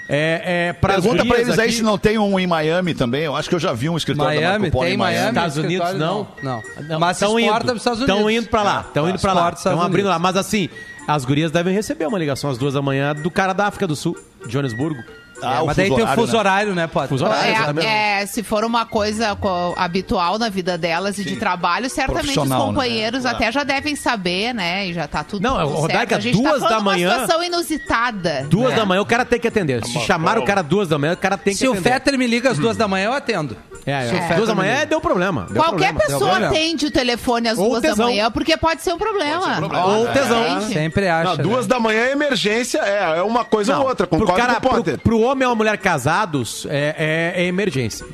É, 0.07 0.69
é, 0.69 0.73
Pergunta 0.73 1.25
pra 1.25 1.39
eles 1.39 1.57
aí 1.57 1.65
aqui- 1.67 1.77
se 1.77 1.83
não 1.83 1.97
tem 1.97 2.17
um 2.19 2.39
em 2.39 2.45
Miami 2.45 2.93
também. 2.93 3.23
Eu 3.23 3.35
acho 3.35 3.49
que 3.49 3.55
eu 3.55 3.59
já 3.59 3.73
vi 3.73 3.89
um 3.89 3.97
escritório 3.97 4.35
da 4.35 4.39
Miami, 4.39 4.59
Marco 4.59 4.71
Polo 4.71 4.85
tem 4.85 4.93
em 4.93 4.97
Miami. 4.97 5.29
Estados 5.29 5.57
Unidos, 5.57 5.93
não? 5.95 6.27
não. 6.43 6.63
Não. 6.87 6.99
Mas 6.99 7.17
tão 7.17 7.39
exporta 7.39 7.63
indo, 7.63 7.69
pros 7.71 7.81
Estados 7.81 7.99
Unidos. 8.01 8.15
Estão 8.15 8.31
indo 8.31 8.47
pra 8.47 8.61
lá, 8.63 8.83
estão 8.87 9.09
indo 9.09 9.19
pra 9.19 9.33
lá. 9.33 9.49
Estão 9.49 9.81
abrindo 9.81 10.07
lá. 10.07 10.19
Mas 10.19 10.37
assim, 10.37 10.69
as 11.07 11.25
gurias 11.25 11.51
devem 11.51 11.73
receber 11.73 12.05
uma 12.05 12.19
ligação 12.19 12.51
às 12.51 12.57
duas 12.57 12.75
da 12.75 12.81
manhã 12.83 13.15
do 13.15 13.31
cara 13.31 13.53
da 13.53 13.65
África 13.65 13.87
do 13.87 13.95
Sul, 13.95 14.15
Johannesburgo. 14.47 15.01
Ah, 15.41 15.55
É, 15.57 15.61
o 15.61 15.65
mas 15.67 15.75
daí 15.75 15.93
tem 15.93 16.03
o 16.03 16.07
fuso 16.07 16.33
né? 16.33 16.39
horário, 16.39 16.73
né, 16.75 16.87
Potter? 16.87 17.09
Fuso 17.09 17.25
horário, 17.25 17.49
É, 17.49 17.53
exatamente. 17.55 17.87
é, 17.87 18.25
se 18.25 18.41
for 18.41 18.63
uma 18.63 18.85
coisa 18.85 19.35
co- 19.35 19.73
habitual 19.77 20.39
na 20.39 20.47
vida 20.49 20.77
delas 20.77 21.17
e 21.19 21.23
de 21.25 21.35
trabalho, 21.35 21.89
certamente 21.89 22.39
os 22.39 22.49
né? 22.49 22.55
companheiros 22.57 23.25
até 23.25 23.51
já 23.51 23.63
devem 23.63 23.95
saber, 23.95 24.53
né? 24.53 24.87
E 24.87 24.93
já 24.93 25.07
tá 25.07 25.23
tudo, 25.23 25.43
Não, 25.43 25.57
tudo 25.59 25.75
Rodaica, 25.75 25.99
certo. 25.99 26.15
A 26.15 26.19
gente 26.21 26.37
duas 26.41 26.59
tá 26.61 26.69
da 26.69 26.75
de 26.75 26.81
uma 26.81 26.81
manhã- 26.91 27.11
situação 27.11 27.43
inusitada. 27.43 28.45
Duas 28.49 28.69
né? 28.71 28.75
da 28.77 28.85
manhã 28.85 29.01
o 29.01 29.05
cara 29.05 29.25
tem 29.25 29.39
que 29.39 29.47
atender. 29.47 29.83
Se 29.85 29.91
Uma 29.97 30.05
chamar 30.05 30.37
o 30.37 30.45
cara 30.45 30.61
duas 30.61 30.87
da 30.87 30.97
manhã, 30.97 31.13
o 31.13 31.17
cara 31.17 31.37
tem 31.37 31.53
que 31.53 31.59
Se 31.59 31.67
o 31.67 31.73
atender. 31.73 31.89
Fetter 31.91 32.17
me 32.17 32.27
liga 32.27 32.51
às 32.51 32.57
duas 32.57 32.77
da 32.77 32.87
manhã, 32.87 33.07
eu 33.07 33.13
atendo. 33.13 33.57
É, 33.85 34.07
Se 34.07 34.13
o 34.15 34.17
é. 34.17 34.21
Fetter 34.21 34.35
Duas 34.37 34.47
da 34.47 34.55
manhã 34.55 34.85
deu 34.87 34.99
problema. 34.99 35.45
Deu 35.51 35.61
Qualquer 35.61 35.93
problema. 35.93 35.99
pessoa 35.99 36.31
problema. 36.31 36.47
atende 36.47 36.85
o 36.87 36.91
telefone 36.91 37.47
às 37.49 37.57
Ou 37.59 37.69
duas 37.69 37.81
da 37.83 37.89
tesão. 37.89 38.05
manhã, 38.07 38.31
porque 38.31 38.57
pode 38.57 38.81
ser 38.81 38.93
um 38.93 38.97
problema. 38.97 39.59
Ou 39.85 40.07
tesão. 40.07 40.61
Sempre 40.61 41.07
acha. 41.07 41.35
Não, 41.35 41.37
duas 41.37 41.67
né? 41.67 41.73
da 41.75 41.79
manhã 41.79 41.99
é 42.05 42.11
emergência, 42.11 42.79
é, 42.79 43.19
é 43.19 43.21
uma 43.21 43.45
coisa 43.45 43.73
Não, 43.73 43.81
ou 43.83 43.89
outra. 43.89 44.07
cara, 44.07 44.55
com 44.59 44.67
o 44.67 44.69
Potter. 44.71 44.97
pro, 44.97 45.11
pro 45.19 45.19
homem 45.25 45.45
ou 45.47 45.53
a 45.53 45.55
mulher 45.55 45.77
casados, 45.77 46.65
é, 46.69 47.33
é- 47.35 47.43
é 47.43 47.45
emergência. 47.47 48.05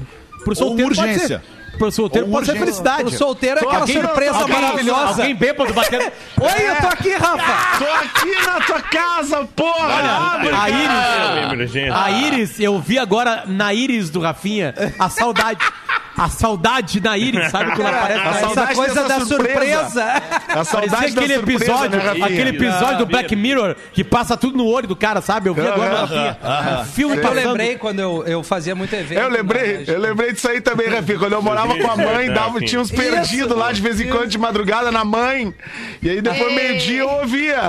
Pro 0.43 0.55
solteiro 0.55 0.95
pode 0.95 1.01
urgência. 1.09 1.27
ser. 1.39 1.61
Pro 1.77 1.91
solteiro 1.91 2.27
Ou 2.27 2.33
pode 2.33 2.45
ser 2.45 2.51
urgência. 2.51 2.65
felicidade. 2.65 3.03
Pro 3.09 3.17
solteiro 3.17 3.59
é 3.59 3.63
aquela 3.63 3.87
surpresa 3.87 4.37
alguém- 4.37 4.55
maravilhosa. 4.61 5.21
Alguém 5.21 5.35
bêbado 5.35 5.73
batendo... 5.73 6.03
Oi, 6.39 6.69
eu 6.69 6.75
tô 6.75 6.87
aqui, 6.87 7.09
Rafa. 7.13 7.77
Tô 7.79 7.91
aqui 7.93 8.45
na 8.45 8.59
tua 8.61 8.81
casa, 8.81 9.47
porra! 9.55 10.33
Abre, 10.35 10.49
a 10.49 10.51
cara. 10.51 10.69
Iris... 10.69 11.53
Emergência. 11.53 11.95
A 11.97 12.11
Iris, 12.11 12.59
eu 12.59 12.79
vi 12.79 12.99
agora 12.99 13.43
na 13.47 13.73
Iris 13.73 14.09
do 14.09 14.19
Rafinha 14.19 14.75
a 14.99 15.09
saudade. 15.09 15.59
A 16.21 16.29
saudade 16.29 17.01
na 17.01 17.17
Iris, 17.17 17.49
sabe 17.49 17.71
quando 17.75 17.87
aparece 17.87 18.19
a 18.19 18.23
na 18.25 18.33
saudade 18.33 18.71
Essa 18.71 18.75
coisa 18.75 19.07
da 19.07 19.19
surpresa. 19.21 19.89
surpresa. 19.89 20.23
A 20.49 20.63
saudade 20.63 20.91
Parecia 20.91 21.15
da 21.15 21.21
aquele 21.21 21.33
surpresa, 21.33 21.63
episódio, 21.63 21.97
né, 21.97 22.25
aquele 22.25 22.49
episódio 22.49 22.97
do 22.99 23.05
Black 23.07 23.35
Mirror 23.35 23.75
que 23.91 24.03
passa 24.03 24.37
tudo 24.37 24.55
no 24.55 24.65
olho 24.67 24.87
do 24.87 24.95
cara, 24.95 25.19
sabe? 25.19 25.49
Eu 25.49 25.55
vi 25.55 25.61
agora. 25.61 26.37
Um 26.81 26.85
filme 26.85 27.17
É 27.17 27.19
que 27.19 27.25
eu 27.25 27.33
lembrei 27.33 27.75
quando 27.75 27.99
eu, 27.99 28.23
eu 28.27 28.43
fazia 28.43 28.75
muito 28.75 28.93
evento. 28.93 29.19
Eu 29.19 29.29
lembrei, 29.29 29.83
eu 29.87 29.99
lembrei 29.99 30.31
disso 30.33 30.47
aí 30.47 30.61
também, 30.61 30.89
Rafinha. 30.89 31.17
Quando 31.17 31.33
eu 31.33 31.41
morava 31.41 31.75
com 31.75 31.89
a 31.91 31.97
mãe, 31.97 32.27
É, 32.27 32.31
dava, 32.31 32.59
tinha 32.59 32.79
uns 32.79 32.91
perdidos 32.91 33.57
lá 33.57 33.71
de 33.71 33.81
vez 33.81 33.99
em 33.99 34.07
quando 34.07 34.27
de 34.27 34.37
madrugada 34.37 34.91
na 34.91 35.03
mãe. 35.03 35.51
E 36.03 36.09
aí 36.09 36.21
depois 36.21 36.49
Ei. 36.51 36.55
meio-dia 36.55 36.99
eu 37.01 37.09
ouvia. 37.09 37.59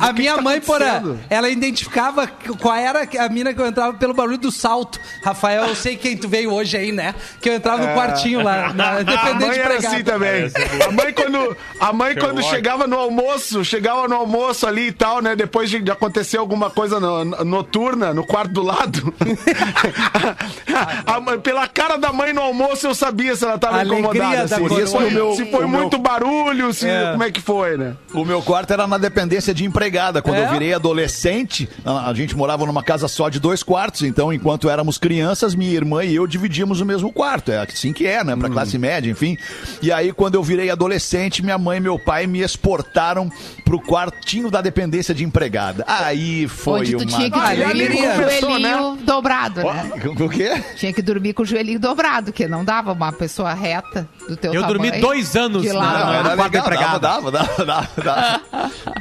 A, 0.00 0.12
minha 0.14 0.36
tá 0.36 0.40
mãe, 0.42 0.60
porra, 0.62 1.02
ela 1.28 1.50
identificava 1.50 2.26
qual 2.26 2.74
era 2.74 3.06
a 3.18 3.28
mina 3.28 3.52
que 3.52 3.60
eu 3.60 3.66
entrava 3.66 3.92
pelo 3.98 4.14
barulho 4.14 4.38
do 4.38 4.50
salto. 4.50 4.98
Rafael, 5.22 5.66
eu 5.66 5.74
sei 5.74 5.96
quem 5.96 6.16
tu 6.16 6.26
veio 6.26 6.50
hoje 6.52 6.74
aí, 6.76 6.90
né? 6.90 7.14
Que 7.42 7.50
eu 7.50 7.54
entrava 7.54 7.86
no 7.86 7.97
quartinho 7.98 8.42
lá, 8.42 8.72
na, 8.72 8.98
A 8.98 9.34
mãe 9.34 9.58
era 9.58 9.76
assim 9.78 10.02
também. 10.02 10.50
A 10.86 10.90
mãe 10.92 11.12
quando, 11.12 11.56
a 11.80 11.92
mãe 11.92 12.14
quando 12.16 12.42
chegava 12.42 12.86
no 12.86 12.96
almoço, 12.98 13.64
chegava 13.64 14.06
no 14.08 14.14
almoço 14.16 14.66
ali 14.66 14.88
e 14.88 14.92
tal, 14.92 15.20
né? 15.20 15.34
Depois 15.36 15.68
de, 15.70 15.80
de 15.80 15.90
acontecer 15.90 16.36
alguma 16.38 16.70
coisa 16.70 16.98
no- 17.00 17.24
no- 17.24 17.44
noturna 17.44 18.12
no 18.14 18.24
quarto 18.24 18.52
do 18.52 18.62
lado. 18.62 19.12
a 21.06 21.20
mãe- 21.20 21.38
pela 21.40 21.66
cara 21.68 21.96
da 21.96 22.12
mãe 22.12 22.32
no 22.32 22.40
almoço 22.42 22.86
eu 22.86 22.94
sabia 22.94 23.34
se 23.36 23.44
ela 23.44 23.58
tava 23.58 23.78
Alegria 23.80 23.98
incomodada. 24.00 24.36
da 24.36 24.42
assim. 24.56 24.62
coroa. 24.68 24.86
se 24.86 24.92
foi, 24.92 25.06
O 25.08 25.10
meu- 25.12 25.32
se 25.34 25.44
foi 25.50 25.64
o 25.64 25.68
meu- 25.68 25.80
muito 25.80 25.98
barulho, 25.98 26.72
se, 26.72 26.88
É. 26.88 27.10
como 27.12 27.22
é 27.24 27.30
que 27.30 27.40
foi, 27.40 27.76
né? 27.76 27.94
O 28.14 28.24
meu 28.24 28.42
quarto 28.42 28.72
era 28.72 28.86
na 28.86 28.98
dependência 28.98 29.52
de 29.54 29.64
empregada. 29.64 30.22
Quando 30.22 30.36
É? 30.36 30.44
eu 30.46 30.50
virei 30.50 30.72
adolescente, 30.74 31.68
a, 31.84 32.10
a 32.10 32.14
gente 32.14 32.36
morava 32.36 32.64
numa 32.66 32.82
casa 32.82 33.08
só 33.08 33.28
de 33.28 33.38
dois 33.40 33.62
quartos. 33.62 34.02
Então, 34.02 34.32
enquanto 34.32 34.68
éramos 34.68 34.98
crianças, 34.98 35.54
minha 35.54 35.72
irmã 35.72 36.04
e 36.04 36.14
eu 36.14 36.26
dividíamos 36.26 36.80
o 36.80 36.86
mesmo 36.86 37.12
quarto. 37.12 37.50
É 37.52 37.58
assim 37.78 37.92
que 37.92 38.06
é, 38.06 38.22
né? 38.24 38.34
Pra 38.36 38.48
classe 38.50 38.76
média, 38.78 39.10
enfim. 39.10 39.36
E 39.80 39.90
aí, 39.92 40.12
quando 40.12 40.34
eu 40.34 40.42
virei 40.42 40.70
adolescente, 40.70 41.42
minha 41.42 41.56
mãe 41.58 41.78
e 41.78 41.80
meu 41.80 41.98
pai 41.98 42.26
me 42.26 42.40
exportaram 42.40 43.30
pro 43.64 43.80
quartinho 43.80 44.50
da 44.50 44.60
dependência 44.60 45.14
de 45.14 45.24
empregada. 45.24 45.84
Aí 45.86 46.46
foi 46.48 46.80
Onde 46.80 46.92
tu 46.96 47.02
uma... 47.04 47.06
tinha 47.06 47.30
que 47.30 47.38
dormir 47.38 47.64
alegria. 47.64 48.10
com 48.14 48.20
o 48.20 48.40
joelhinho 48.40 48.98
dobrado, 49.04 49.62
né? 49.62 49.90
O 50.20 50.28
quê? 50.28 50.62
Tinha 50.76 50.92
que 50.92 51.02
dormir 51.02 51.32
com 51.32 51.42
o 51.42 51.46
joelhinho 51.46 51.78
dobrado, 51.78 52.32
que 52.32 52.46
não 52.48 52.64
dava 52.64 52.92
uma 52.92 53.12
pessoa 53.12 53.54
reta 53.54 54.08
do 54.28 54.36
teu 54.36 54.52
Eu 54.52 54.62
tamanho. 54.62 54.80
dormi 54.82 55.00
dois 55.00 55.36
anos 55.36 55.62
de 55.62 55.72
lado. 55.72 55.98
Não, 55.98 56.08
Ah, 56.12 56.16
era 56.16 56.28
legal, 56.30 56.62
empregada. 56.62 56.98
dava, 56.98 57.30
dava, 57.30 57.64
dava, 57.64 57.88
dava. 58.02 58.40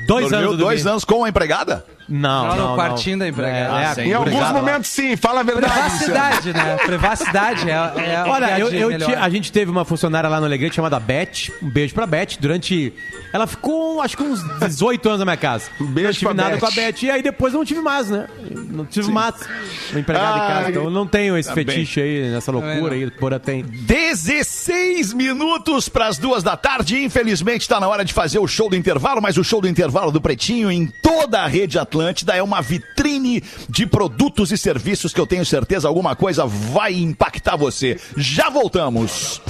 Dois 0.05 0.29
Dormiu 0.29 0.37
anos 0.39 0.51
eu 0.51 0.57
dois 0.57 0.79
dormi. 0.83 0.91
anos 0.91 1.03
com 1.05 1.23
a 1.23 1.29
empregada? 1.29 1.85
Não, 2.09 2.47
Não, 2.47 2.55
não, 2.55 2.69
no 2.71 2.75
quartinho 2.75 3.19
da 3.19 3.27
empregada. 3.27 3.57
É, 3.57 3.67
Ah, 3.85 3.91
é, 3.91 3.93
sim. 3.95 4.01
Em 4.03 4.13
alguns 4.13 4.51
momentos, 4.51 4.89
sim. 4.89 5.15
Fala 5.17 5.41
a 5.41 5.43
verdade. 5.43 5.73
Privacidade, 5.73 6.53
né? 6.53 6.77
Privacidade 6.85 7.69
é, 7.69 7.73
é 7.73 8.23
o 8.25 8.29
Olha, 8.29 8.59
eu, 8.59 8.69
eu 8.71 8.97
ti- 8.97 9.13
a 9.13 9.29
gente 9.29 9.51
teve 9.51 9.69
uma 9.69 9.83
funcionária 9.83 10.29
lá 10.29 10.39
no 10.39 10.45
Alegrete 10.45 10.75
chamada 10.75 10.99
Beth. 10.99 11.51
Um 11.61 11.69
beijo 11.69 11.93
pra 11.93 12.05
Beth. 12.07 12.37
Durante. 12.39 12.93
Ela 13.33 13.45
ficou, 13.45 14.01
acho 14.01 14.15
que 14.15 14.23
uns 14.23 14.41
18 14.59 15.05
anos 15.07 15.19
na 15.19 15.25
minha 15.25 15.37
casa. 15.37 15.65
Um 15.81 15.85
beijo 15.87 16.07
não 16.07 16.13
tive 16.13 16.25
pra 16.25 16.33
nada 16.33 16.49
Beth. 16.51 16.59
com 16.59 16.65
a 16.65 16.71
Beth. 16.71 17.03
E 17.03 17.11
aí 17.11 17.21
depois 17.21 17.53
eu 17.53 17.57
não 17.59 17.65
tive 17.65 17.81
mais, 17.81 18.09
né? 18.09 18.27
Não 18.69 18.85
tive 18.85 19.11
mais 19.11 19.35
um 19.93 19.99
empregado 19.99 20.37
em 20.37 20.47
casa. 20.47 20.69
Então 20.69 20.83
eu 20.85 20.91
não 20.91 21.05
tenho 21.05 21.37
esse 21.37 21.49
Tá 21.49 21.55
bem. 21.55 21.65
fetiche 21.65 21.99
aí, 22.01 22.29
nessa 22.31 22.51
loucura 22.51 22.93
aí 22.95 23.11
que 23.11 23.17
Porã 23.17 23.37
tem. 23.39 23.63
16 23.63 25.13
minutos 25.13 25.89
para 25.89 26.07
as 26.07 26.17
duas 26.17 26.41
da 26.43 26.55
tarde. 26.55 27.03
Infelizmente 27.03 27.61
está 27.61 27.79
na 27.79 27.87
hora 27.87 28.03
de 28.05 28.13
fazer 28.13 28.39
o 28.39 28.47
show 28.47 28.69
do 28.69 28.75
intervalo, 28.75 29.21
mas 29.21 29.37
o 29.37 29.43
show 29.43 29.59
do 29.61 29.67
intervalo 29.67 30.11
do 30.11 30.21
Pretinho 30.21 30.71
em 30.71 30.85
toda 30.87 31.41
a 31.41 31.47
rede 31.47 31.77
Atlântida 31.97 32.35
é 32.35 32.43
uma 32.43 32.61
vitrine 32.61 33.43
de 33.67 33.87
produtos 33.87 34.51
e 34.51 34.57
serviços 34.57 35.13
que 35.13 35.19
eu 35.19 35.25
tenho 35.25 35.43
certeza 35.43 35.87
alguma 35.87 36.15
coisa 36.15 36.45
vai 36.45 36.93
impactar 36.93 37.55
você. 37.55 37.99
Já 38.15 38.51
voltamos. 38.51 39.41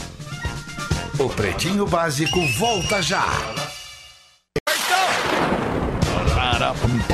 O 1.20 1.28
Pretinho 1.28 1.86
Básico 1.86 2.39
volta 2.58 3.02
já. 3.02 3.26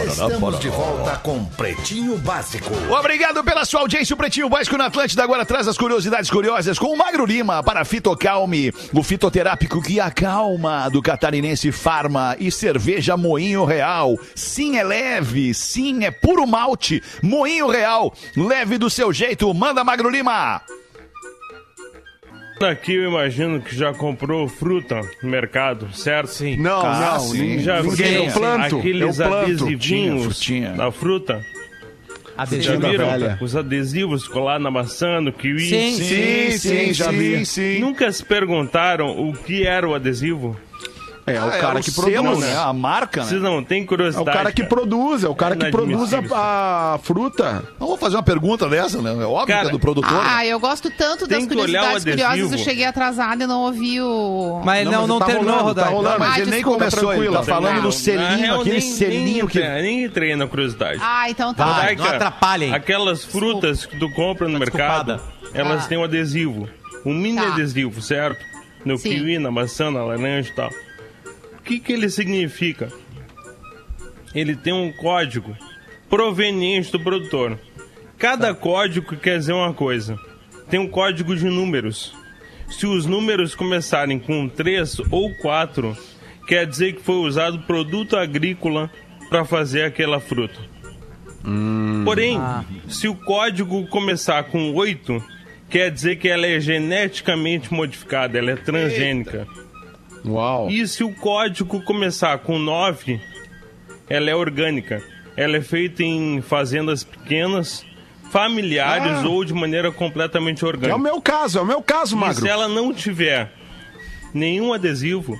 Estamos 0.05 0.59
de 0.59 0.69
volta 0.69 1.17
com 1.17 1.45
Pretinho 1.45 2.17
Básico. 2.17 2.71
Obrigado 2.91 3.43
pela 3.43 3.65
sua 3.65 3.81
audiência. 3.81 4.13
O 4.13 4.17
Pretinho 4.17 4.49
Básico 4.49 4.77
na 4.77 4.85
Atlântida 4.85 5.23
agora 5.23 5.45
traz 5.45 5.67
as 5.67 5.77
curiosidades 5.77 6.29
curiosas 6.29 6.79
com 6.79 6.87
o 6.87 6.97
Magro 6.97 7.25
Lima 7.25 7.61
para 7.61 7.85
Fitocalme, 7.85 8.73
o 8.93 9.03
fitoterápico 9.03 9.81
que 9.81 9.99
acalma 9.99 10.89
do 10.89 11.01
catarinense 11.01 11.71
Farma 11.71 12.35
e 12.39 12.51
cerveja 12.51 13.15
Moinho 13.15 13.63
Real. 13.65 14.17
Sim, 14.35 14.77
é 14.77 14.83
leve. 14.83 15.53
Sim, 15.53 16.03
é 16.03 16.11
puro 16.11 16.47
malte. 16.47 17.03
Moinho 17.21 17.67
Real. 17.67 18.13
Leve 18.35 18.77
do 18.77 18.89
seu 18.89 19.13
jeito. 19.13 19.53
Manda, 19.53 19.83
Magro 19.83 20.09
Lima. 20.09 20.61
Aqui 22.65 22.93
eu 22.95 23.09
imagino 23.09 23.61
que 23.61 23.75
já 23.75 23.93
comprou 23.93 24.47
fruta 24.47 25.01
no 25.21 25.29
mercado, 25.29 25.87
certo? 25.93 26.27
Sim. 26.29 26.55
Não, 26.57 26.81
Ah, 26.85 27.13
não. 27.13 27.19
sim. 27.19 27.59
Já 27.59 27.81
ninguém. 27.81 27.95
viram 27.95 28.25
Eu 28.25 28.31
planto. 28.33 28.77
aqueles 28.79 29.19
eu 29.19 29.27
planto. 29.29 29.51
adesivinhos 29.51 30.23
frutinha. 30.23 30.69
da 30.71 30.91
fruta? 30.91 31.41
Já 32.35 32.43
Adesivo. 32.43 32.77
da 32.79 32.89
viram 32.89 33.09
velha. 33.11 33.37
os 33.41 33.55
adesivos 33.55 34.27
colados 34.27 34.63
na 34.63 34.71
maçã, 34.71 35.21
no 35.21 35.31
kiwi? 35.31 35.59
Sim. 35.59 35.91
Sim, 35.97 36.57
sim, 36.57 36.93
já 36.93 37.11
vi. 37.11 37.45
sim. 37.45 37.79
Nunca 37.79 38.11
se 38.11 38.25
perguntaram 38.25 39.27
o 39.29 39.33
que 39.33 39.67
era 39.67 39.87
o 39.87 39.93
adesivo? 39.93 40.57
É, 41.25 41.39
o 41.39 41.45
Ah, 41.47 41.51
cara 41.51 41.79
é 41.79 41.81
que 41.81 41.89
selo, 41.89 42.23
produz. 42.23 42.39
né? 42.39 42.57
A 42.57 42.73
marca, 42.73 43.23
Vocês 43.23 43.41
né? 43.41 43.49
não 43.49 43.63
têm 43.63 43.79
É 43.81 43.83
o 43.83 43.87
curiosidade. 43.87 44.37
cara 44.37 44.51
que 44.51 44.63
produz, 44.65 45.23
é 45.23 45.29
o 45.29 45.33
cara 45.35 45.55
que 45.55 45.71
produz 45.71 46.13
a, 46.13 46.93
a 46.95 46.97
fruta. 47.01 47.63
Não 47.79 47.87
vou 47.87 47.97
fazer 47.97 48.17
uma 48.17 48.23
pergunta 48.23 48.67
dessa, 48.67 49.01
né? 49.01 49.11
É 49.11 49.25
óbvio 49.25 49.47
Cara, 49.47 49.61
que 49.61 49.67
é 49.67 49.71
do 49.71 49.79
produtor. 49.79 50.11
né? 50.11 50.19
Ah, 50.25 50.45
eu 50.45 50.59
gosto 50.59 50.91
tanto 50.91 51.25
Tem 51.25 51.37
das 51.37 51.45
o 51.45 51.47
curiosidades 51.47 52.03
curiosas. 52.03 52.51
Eu 52.51 52.57
cheguei 52.57 52.83
atrasada 52.85 53.45
e 53.45 53.47
não 53.47 53.61
ouvi 53.61 54.01
o. 54.01 54.61
Mas 54.65 54.83
Não, 54.83 54.91
não, 54.91 54.99
mas 54.99 55.07
não 55.09 55.19
tá 55.19 55.25
terminou, 55.27 55.55
rolando, 55.59 55.75
tá 55.75 55.85
rolando. 55.87 56.19
mas 56.19 56.33
Ah, 56.33 56.39
ele 56.41 56.51
nem 56.51 56.61
começou, 56.61 57.13
ele 57.13 57.31
tá 57.31 57.43
falando 57.43 57.75
Não, 57.75 57.81
do 57.83 57.91
selinho, 57.93 58.37
real, 58.37 58.59
aquele 58.61 58.79
nem- 58.79 58.91
selinho 58.91 59.37
nem, 59.37 59.47
que... 59.47 59.59
Nem 59.59 60.03
entrei 60.03 60.35
na 60.35 60.45
curiosidade. 60.45 60.99
Ah, 61.01 61.29
então 61.29 61.53
tá. 61.53 61.65
Vai, 61.65 61.95
não 61.95 62.05
atrapalhem. 62.05 62.73
Aquelas 62.73 63.23
frutas 63.23 63.85
que 63.85 63.97
tu 63.97 64.09
compra 64.11 64.49
no 64.49 64.59
mercado, 64.59 65.13
desculpada. 65.15 65.53
elas 65.53 65.85
Ah. 65.85 65.87
têm 65.87 65.97
um 65.97 66.03
adesivo. 66.03 66.67
Um 67.05 67.13
mini 67.13 67.37
Tá. 67.39 67.47
adesivo, 67.53 68.01
certo? 68.01 68.43
No 68.83 68.99
kiwi, 68.99 69.39
na 69.39 69.49
maçã, 69.49 69.89
na 69.89 70.03
laranja 70.03 70.49
e 70.49 70.53
tal. 70.55 70.69
O 71.73 71.75
que, 71.75 71.79
que 71.79 71.93
ele 71.93 72.07
significa? 72.07 72.93
Ele 74.35 74.55
tem 74.55 74.71
um 74.71 74.93
código 74.93 75.57
proveniente 76.07 76.91
do 76.91 76.99
produtor. 76.99 77.59
Cada 78.15 78.53
código 78.53 79.17
quer 79.17 79.39
dizer 79.39 79.53
uma 79.53 79.73
coisa. 79.73 80.15
Tem 80.69 80.79
um 80.79 80.87
código 80.87 81.35
de 81.35 81.45
números. 81.45 82.13
Se 82.69 82.85
os 82.85 83.07
números 83.07 83.55
começarem 83.55 84.19
com 84.19 84.47
3 84.47 84.99
ou 85.09 85.33
4, 85.37 85.97
quer 86.47 86.67
dizer 86.67 86.93
que 86.93 87.01
foi 87.01 87.15
usado 87.15 87.63
produto 87.63 88.17
agrícola 88.17 88.91
para 89.27 89.43
fazer 89.43 89.81
aquela 89.81 90.19
fruta. 90.19 90.59
Porém, 92.05 92.39
se 92.87 93.07
o 93.07 93.15
código 93.15 93.87
começar 93.87 94.43
com 94.43 94.75
8, 94.75 95.23
quer 95.71 95.89
dizer 95.89 96.17
que 96.17 96.29
ela 96.29 96.45
é 96.45 96.59
geneticamente 96.59 97.73
modificada, 97.73 98.37
ela 98.37 98.51
é 98.51 98.55
transgênica. 98.55 99.47
Uau. 100.25 100.69
E 100.69 100.87
se 100.87 101.03
o 101.03 101.13
código 101.13 101.81
começar 101.83 102.37
com 102.39 102.57
9, 102.59 103.19
ela 104.09 104.29
é 104.29 104.35
orgânica. 104.35 105.01
Ela 105.35 105.57
é 105.57 105.61
feita 105.61 106.03
em 106.03 106.41
fazendas 106.41 107.03
pequenas, 107.03 107.83
familiares 108.31 109.19
Ah. 109.23 109.27
ou 109.27 109.43
de 109.43 109.53
maneira 109.53 109.91
completamente 109.91 110.63
É 110.63 110.65
o 110.65 110.69
orgânica. 110.69 110.97
meu 110.97 111.21
caso, 111.21 111.57
é 111.59 111.61
o 111.61 111.65
meu 111.65 111.81
caso, 111.81 112.15
E 112.15 112.19
Magro. 112.19 112.41
se 112.41 112.47
ela 112.49 112.67
não 112.67 112.93
tiver 112.93 113.51
nenhum 114.33 114.73
adesivo, 114.73 115.37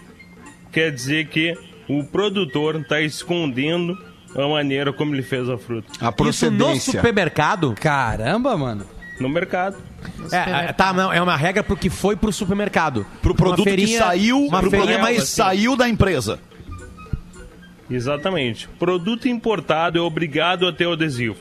quer 0.71 0.91
dizer 0.91 1.27
que 1.27 1.55
o 1.87 2.03
produtor 2.03 2.75
está 2.81 3.01
escondendo 3.01 3.97
a 4.35 4.47
maneira 4.47 4.91
como 4.91 5.13
ele 5.13 5.21
fez 5.21 5.47
a 5.47 5.57
fruta 5.57 5.87
A 5.93 5.93
Isso 5.93 6.05
no 6.05 6.13
procedência. 6.13 6.93
supermercado. 6.93 7.75
Caramba, 7.79 8.57
mano. 8.57 8.85
No 9.19 9.29
mercado. 9.29 9.77
É, 10.31 10.67
é, 10.69 10.73
tá, 10.73 10.93
não, 10.93 11.11
é 11.11 11.21
uma 11.21 11.35
regra 11.35 11.63
pro 11.63 11.77
que 11.77 11.89
foi 11.89 12.15
pro 12.15 12.31
supermercado. 12.31 13.05
Pro 13.21 13.35
produto 13.35 13.63
que 13.63 13.97
saiu, 13.97 14.45
uma 14.45 14.59
pro 14.59 14.69
que 14.69 14.97
mais 14.97 15.29
saiu 15.29 15.75
da 15.75 15.87
empresa. 15.87 16.39
Exatamente. 17.89 18.67
Produto 18.79 19.27
importado 19.27 19.97
é 19.97 20.01
obrigado 20.01 20.67
a 20.67 20.73
ter 20.73 20.87
o 20.87 20.93
adesivo. 20.93 21.37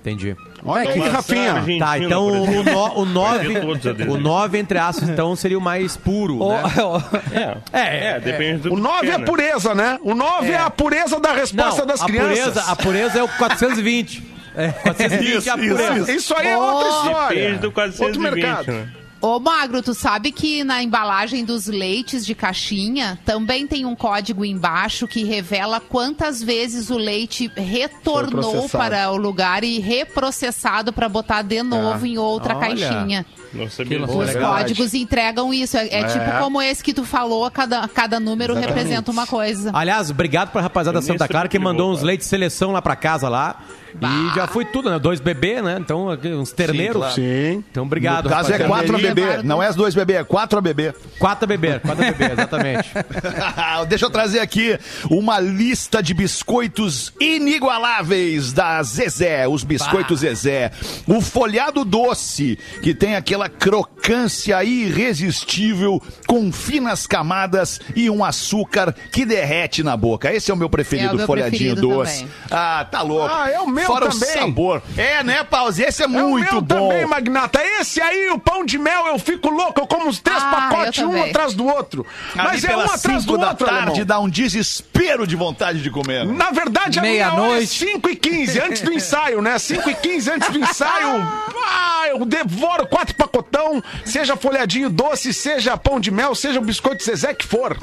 Entendi. 0.00 0.34
Olha 0.64 0.88
aqui, 0.88 0.98
Maçã 0.98 1.10
Rafinha. 1.12 1.78
Tá, 1.78 1.98
então 1.98 2.26
o, 2.26 2.44
exemplo. 2.44 2.64
no, 2.64 3.00
o 3.00 3.04
9, 3.04 3.36
Vai 3.36 3.46
ter 3.54 3.60
todos 3.60 3.80
os 3.80 3.86
adesivos. 3.86 4.14
o 4.14 4.18
9, 4.20 4.58
entre 4.58 4.78
aspas, 4.78 5.08
então 5.08 5.36
seria 5.36 5.58
o 5.58 5.60
mais 5.60 5.96
puro, 5.96 6.38
né? 6.38 6.62
ô, 6.82 6.96
É, 7.34 7.56
É, 7.72 8.06
é, 8.12 8.20
depende 8.20 8.62
do 8.62 8.72
O 8.72 8.76
que 8.76 8.82
9 8.82 9.00
quer, 9.00 9.06
é 9.08 9.14
a 9.14 9.18
né? 9.18 9.24
pureza, 9.24 9.74
né? 9.74 9.98
O 10.02 10.14
9 10.14 10.50
é, 10.50 10.56
a 10.58 10.70
pureza 10.70 11.20
da 11.20 11.32
resposta 11.32 11.80
Não, 11.80 11.86
das 11.86 12.00
a 12.00 12.06
crianças. 12.06 12.38
pureza, 12.38 12.62
a 12.72 12.76
pureza 12.76 13.18
é 13.18 13.22
o 13.22 13.28
420. 13.28 14.22
420 14.54 15.48
é 15.48 15.50
a 15.50 15.56
pureza. 15.56 16.12
Isso 16.12 16.34
aí 16.34 16.48
é 16.48 16.56
outra 16.56 16.88
história. 16.88 17.40
Depende 17.40 17.58
do 17.58 17.66
Outro 17.66 17.72
420, 17.72 18.34
mercado. 18.34 18.72
né? 18.72 18.88
Ô, 19.22 19.38
Magro, 19.38 19.82
tu 19.82 19.92
sabe 19.92 20.32
que 20.32 20.64
na 20.64 20.82
embalagem 20.82 21.44
dos 21.44 21.66
leites 21.66 22.24
de 22.24 22.34
caixinha 22.34 23.18
também 23.22 23.66
tem 23.66 23.84
um 23.84 23.94
código 23.94 24.46
embaixo 24.46 25.06
que 25.06 25.24
revela 25.24 25.78
quantas 25.78 26.42
vezes 26.42 26.88
o 26.88 26.96
leite 26.96 27.50
retornou 27.54 28.66
para 28.66 29.10
o 29.10 29.18
lugar 29.18 29.62
e 29.62 29.78
reprocessado 29.78 30.90
para 30.90 31.06
botar 31.06 31.42
de 31.42 31.62
novo 31.62 32.06
em 32.06 32.16
outra 32.16 32.56
Olha. 32.56 32.68
caixinha. 32.68 33.26
Não 33.52 33.68
sabia. 33.68 33.98
loucura. 33.98 34.26
Os 34.26 34.32
Verdade. 34.32 34.62
códigos 34.64 34.94
entregam 34.94 35.52
isso. 35.52 35.76
É, 35.76 35.88
é 36.00 36.04
tipo 36.04 36.38
como 36.38 36.60
esse 36.62 36.82
que 36.82 36.92
tu 36.94 37.04
falou, 37.04 37.50
cada, 37.50 37.86
cada 37.88 38.20
número 38.20 38.54
representa 38.54 39.10
uma 39.10 39.26
coisa. 39.26 39.70
Aliás, 39.74 40.10
obrigado 40.10 40.50
pra 40.50 40.60
rapaziada 40.62 41.00
da 41.00 41.06
Santa 41.06 41.26
Clara 41.28 41.48
que 41.48 41.58
mandou 41.58 41.92
uns 41.92 42.02
leites 42.02 42.26
de 42.26 42.30
seleção 42.30 42.72
lá 42.72 42.80
pra 42.82 42.96
casa 42.96 43.28
lá. 43.28 43.60
E 43.92 44.34
já 44.36 44.46
foi 44.46 44.64
tudo, 44.64 44.88
né? 44.88 45.00
Dois 45.00 45.18
bebês, 45.18 45.64
né? 45.64 45.76
Então, 45.80 46.08
uns 46.38 46.52
terneiros. 46.52 46.96
claro. 46.96 47.14
Sim. 47.14 47.64
Então, 47.70 47.84
obrigado. 47.84 48.24
No 48.24 48.30
caso 48.30 48.52
é. 48.52 48.58
4 48.60 48.94
a 48.94 48.98
bebê, 49.00 49.42
não 49.42 49.60
é 49.60 49.66
as 49.66 49.74
dois 49.74 49.94
bebê, 49.94 50.14
é 50.14 50.24
4 50.24 50.58
a 50.58 50.62
bebê. 50.62 50.94
Quatro 51.18 51.44
a 51.44 51.46
beber, 51.48 51.80
quatro 51.80 52.04
a 52.04 52.12
beber, 52.12 52.32
exatamente. 52.32 52.90
Deixa 53.88 54.06
eu 54.06 54.10
trazer 54.10 54.38
aqui 54.38 54.78
uma 55.10 55.40
lista 55.40 56.02
de 56.02 56.14
biscoitos 56.14 57.12
inigualáveis 57.20 58.52
da 58.52 58.82
Zezé, 58.82 59.48
os 59.48 59.64
biscoitos 59.64 60.20
Zezé. 60.20 60.70
O 61.06 61.20
folhado 61.20 61.84
doce, 61.84 62.58
que 62.82 62.94
tem 62.94 63.16
aquela 63.16 63.39
crocância 63.48 64.62
irresistível, 64.64 66.02
com 66.26 66.50
finas 66.52 67.06
camadas 67.06 67.80
e 67.94 68.08
um 68.10 68.24
açúcar 68.24 68.94
que 69.12 69.24
derrete 69.24 69.82
na 69.82 69.96
boca. 69.96 70.32
Esse 70.32 70.50
é 70.50 70.54
o 70.54 70.56
meu 70.56 70.68
preferido, 70.70 71.10
É 71.10 71.12
o 71.12 71.16
meu 71.16 71.26
folhadinho 71.26 71.74
preferido 71.74 71.88
doce. 71.94 72.18
também. 72.20 72.34
Ah, 72.50 72.86
tá 72.90 73.02
louco. 73.02 73.32
Ah, 73.32 73.48
é 73.50 73.60
o 73.60 73.68
meu 73.68 73.86
Fora 73.86 74.08
também. 74.08 74.28
o 74.28 74.32
sabor. 74.40 74.82
É, 74.96 75.22
né, 75.22 75.44
Pause? 75.44 75.82
Esse 75.82 76.02
é, 76.02 76.04
É 76.04 76.08
o 76.08 76.10
muito 76.10 76.52
meu 76.52 76.60
bom. 76.60 76.88
também, 76.88 77.06
Magnata. 77.06 77.60
Esse 77.80 78.00
aí, 78.00 78.30
o 78.30 78.38
pão 78.38 78.64
de 78.64 78.78
mel, 78.78 79.06
eu 79.08 79.18
fico 79.18 79.48
louco. 79.50 79.80
Eu 79.80 79.86
como 79.86 80.06
uns 80.08 80.18
três 80.20 80.42
Ah, 80.42 80.50
pacotes, 80.70 81.02
um 81.04 81.22
atrás 81.22 81.54
do 81.54 81.66
outro. 81.66 82.06
Ali 82.36 82.48
Mas 82.48 82.64
é 82.64 82.76
um 82.76 82.80
atrás 82.80 83.24
do 83.24 83.36
da 83.38 83.48
outro, 83.50 83.66
tarde 83.66 83.88
alemão. 83.90 84.04
dá 84.06 84.20
um 84.20 84.28
desespero 84.28 85.26
de 85.26 85.36
vontade 85.36 85.82
de 85.82 85.90
comer. 85.90 86.24
né? 86.26 86.32
Na 86.34 86.50
verdade, 86.50 86.98
a 86.98 87.02
minha 87.02 87.26
hora 87.26 87.36
é 87.36 87.38
Meia-noite. 87.40 87.66
5 87.78 88.08
e 88.10 88.16
15 88.16 88.60
antes 88.60 88.82
do 88.82 88.92
ensaio, 88.92 89.40
né? 89.42 89.58
5 89.58 89.88
e 89.90 89.94
15 89.94 90.30
antes 90.30 90.48
do 90.50 90.58
ensaio. 90.60 91.20
Ah, 91.64 92.04
eu 92.08 92.24
devoro 92.24 92.86
quatro 92.86 93.14
pacotão, 93.30 93.82
seja 94.04 94.36
folhadinho 94.36 94.90
doce, 94.90 95.32
seja 95.32 95.76
pão 95.76 96.00
de 96.00 96.10
mel, 96.10 96.34
seja 96.34 96.58
o 96.58 96.64
biscoito 96.64 97.04
Zezé 97.04 97.32
que 97.32 97.46
for. 97.46 97.78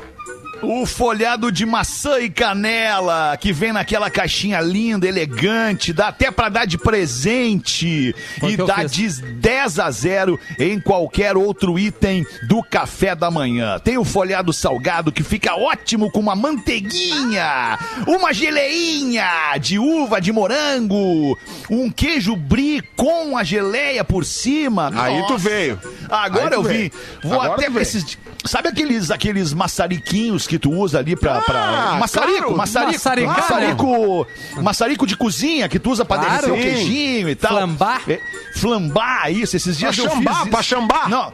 O 0.62 0.86
folhado 0.86 1.52
de 1.52 1.66
maçã 1.66 2.20
e 2.20 2.30
canela, 2.30 3.38
que 3.38 3.54
vem 3.54 3.72
naquela 3.72 4.10
caixinha 4.10 4.60
linda, 4.60 5.08
elegante, 5.08 5.94
dá 5.94 6.08
até 6.08 6.32
pra 6.32 6.50
dar 6.50 6.66
de 6.66 6.78
presente. 6.78 8.16
Foi 8.40 8.54
e 8.54 8.58
dá 8.58 8.84
de 8.84 9.08
10 9.22 9.80
a 9.80 9.92
0 9.92 10.40
em 10.60 10.80
qualquer 10.80 11.38
outro 11.38 11.78
item 11.78 12.26
do 12.48 12.64
café 12.64 13.16
da 13.16 13.30
manhã. 13.30 13.80
Tem 13.80 13.98
o 13.98 14.04
folhado 14.04 14.52
salgado, 14.52 15.12
que 15.12 15.24
fica 15.24 15.56
ótimo 15.56 16.10
com 16.12 16.20
uma 16.20 16.36
manteiguinha, 16.36 17.78
uma 18.08 18.34
geleinha 18.34 19.58
de 19.60 19.78
uva, 19.78 20.20
de 20.20 20.32
morango, 20.32 21.38
um 21.70 21.90
queijo 21.90 22.36
brie 22.36 22.82
com 22.96 23.38
a 23.38 23.44
geleia 23.44 24.04
por 24.04 24.26
cima. 24.26 24.92
Aí 24.96 25.22
tu 25.28 25.34
Nossa. 25.34 25.50
veio. 25.50 25.80
Agora 26.10 26.44
Aí 26.46 26.50
tu 26.50 26.54
eu 26.56 26.64
veio. 26.64 26.92
vi. 26.92 26.92
Vou 27.24 27.34
Agora 27.42 27.54
até 27.54 27.66
tu 27.68 27.74
veio. 27.74 27.82
esses. 27.82 28.18
Sabe 28.46 28.70
aqueles, 28.70 29.12
aqueles 29.12 29.52
maçariquinhos 29.54 30.47
que 30.48 30.58
tu 30.58 30.72
usa 30.72 31.00
ali 31.00 31.16
pra. 31.16 31.42
pra... 31.42 31.60
Ah, 31.60 31.98
maçarico, 32.00 32.38
claro. 32.40 32.58
maçarico, 32.58 32.94
Maçaricar, 32.94 33.36
maçarico, 33.38 34.28
maçarico 34.62 35.08
de 35.08 35.16
cozinha 35.18 35.68
que 35.70 35.78
tu 35.80 35.92
usa 35.92 36.04
pra 36.06 36.18
Claro. 36.18 36.48
derreter 36.48 36.52
o 36.52 36.74
queijinho 36.76 37.30
e 37.30 37.36
tal. 37.36 37.52
Flambar. 37.52 38.02
É, 38.08 38.20
flambar, 38.56 39.32
isso. 39.32 39.56
Esses 39.56 39.78
dias 39.78 39.96
Pra 39.96 40.06
eu 40.06 40.10
chambar, 40.10 40.34
fiz 40.34 40.42
isso. 40.42 40.50
pra 40.52 40.64
chambar. 40.64 41.10
Não. 41.10 41.34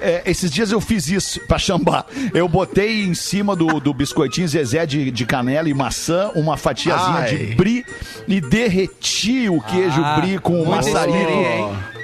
é, 0.00 0.22
esses 0.26 0.50
dias 0.50 0.70
eu 0.72 0.80
fiz 0.80 1.08
isso 1.08 1.40
pra 1.46 1.58
chambar. 1.58 2.04
Eu 2.34 2.48
botei 2.48 3.04
em 3.04 3.14
cima 3.14 3.54
do, 3.56 3.80
do 3.80 3.94
biscoitinho 3.94 4.46
Zezé 4.48 4.84
de, 4.86 5.10
de 5.10 5.24
canela 5.26 5.68
e 5.68 5.74
maçã 5.74 6.30
uma 6.34 6.56
fatiazinha 6.56 7.18
Ai. 7.20 7.34
de 7.36 7.54
brie 7.54 7.84
e 8.28 8.40
derreti 8.40 9.48
o 9.48 9.60
queijo 9.60 10.02
Ah, 10.04 10.20
brie 10.20 10.38
com 10.38 10.60
o 10.62 10.68
maçarico. 10.68 11.18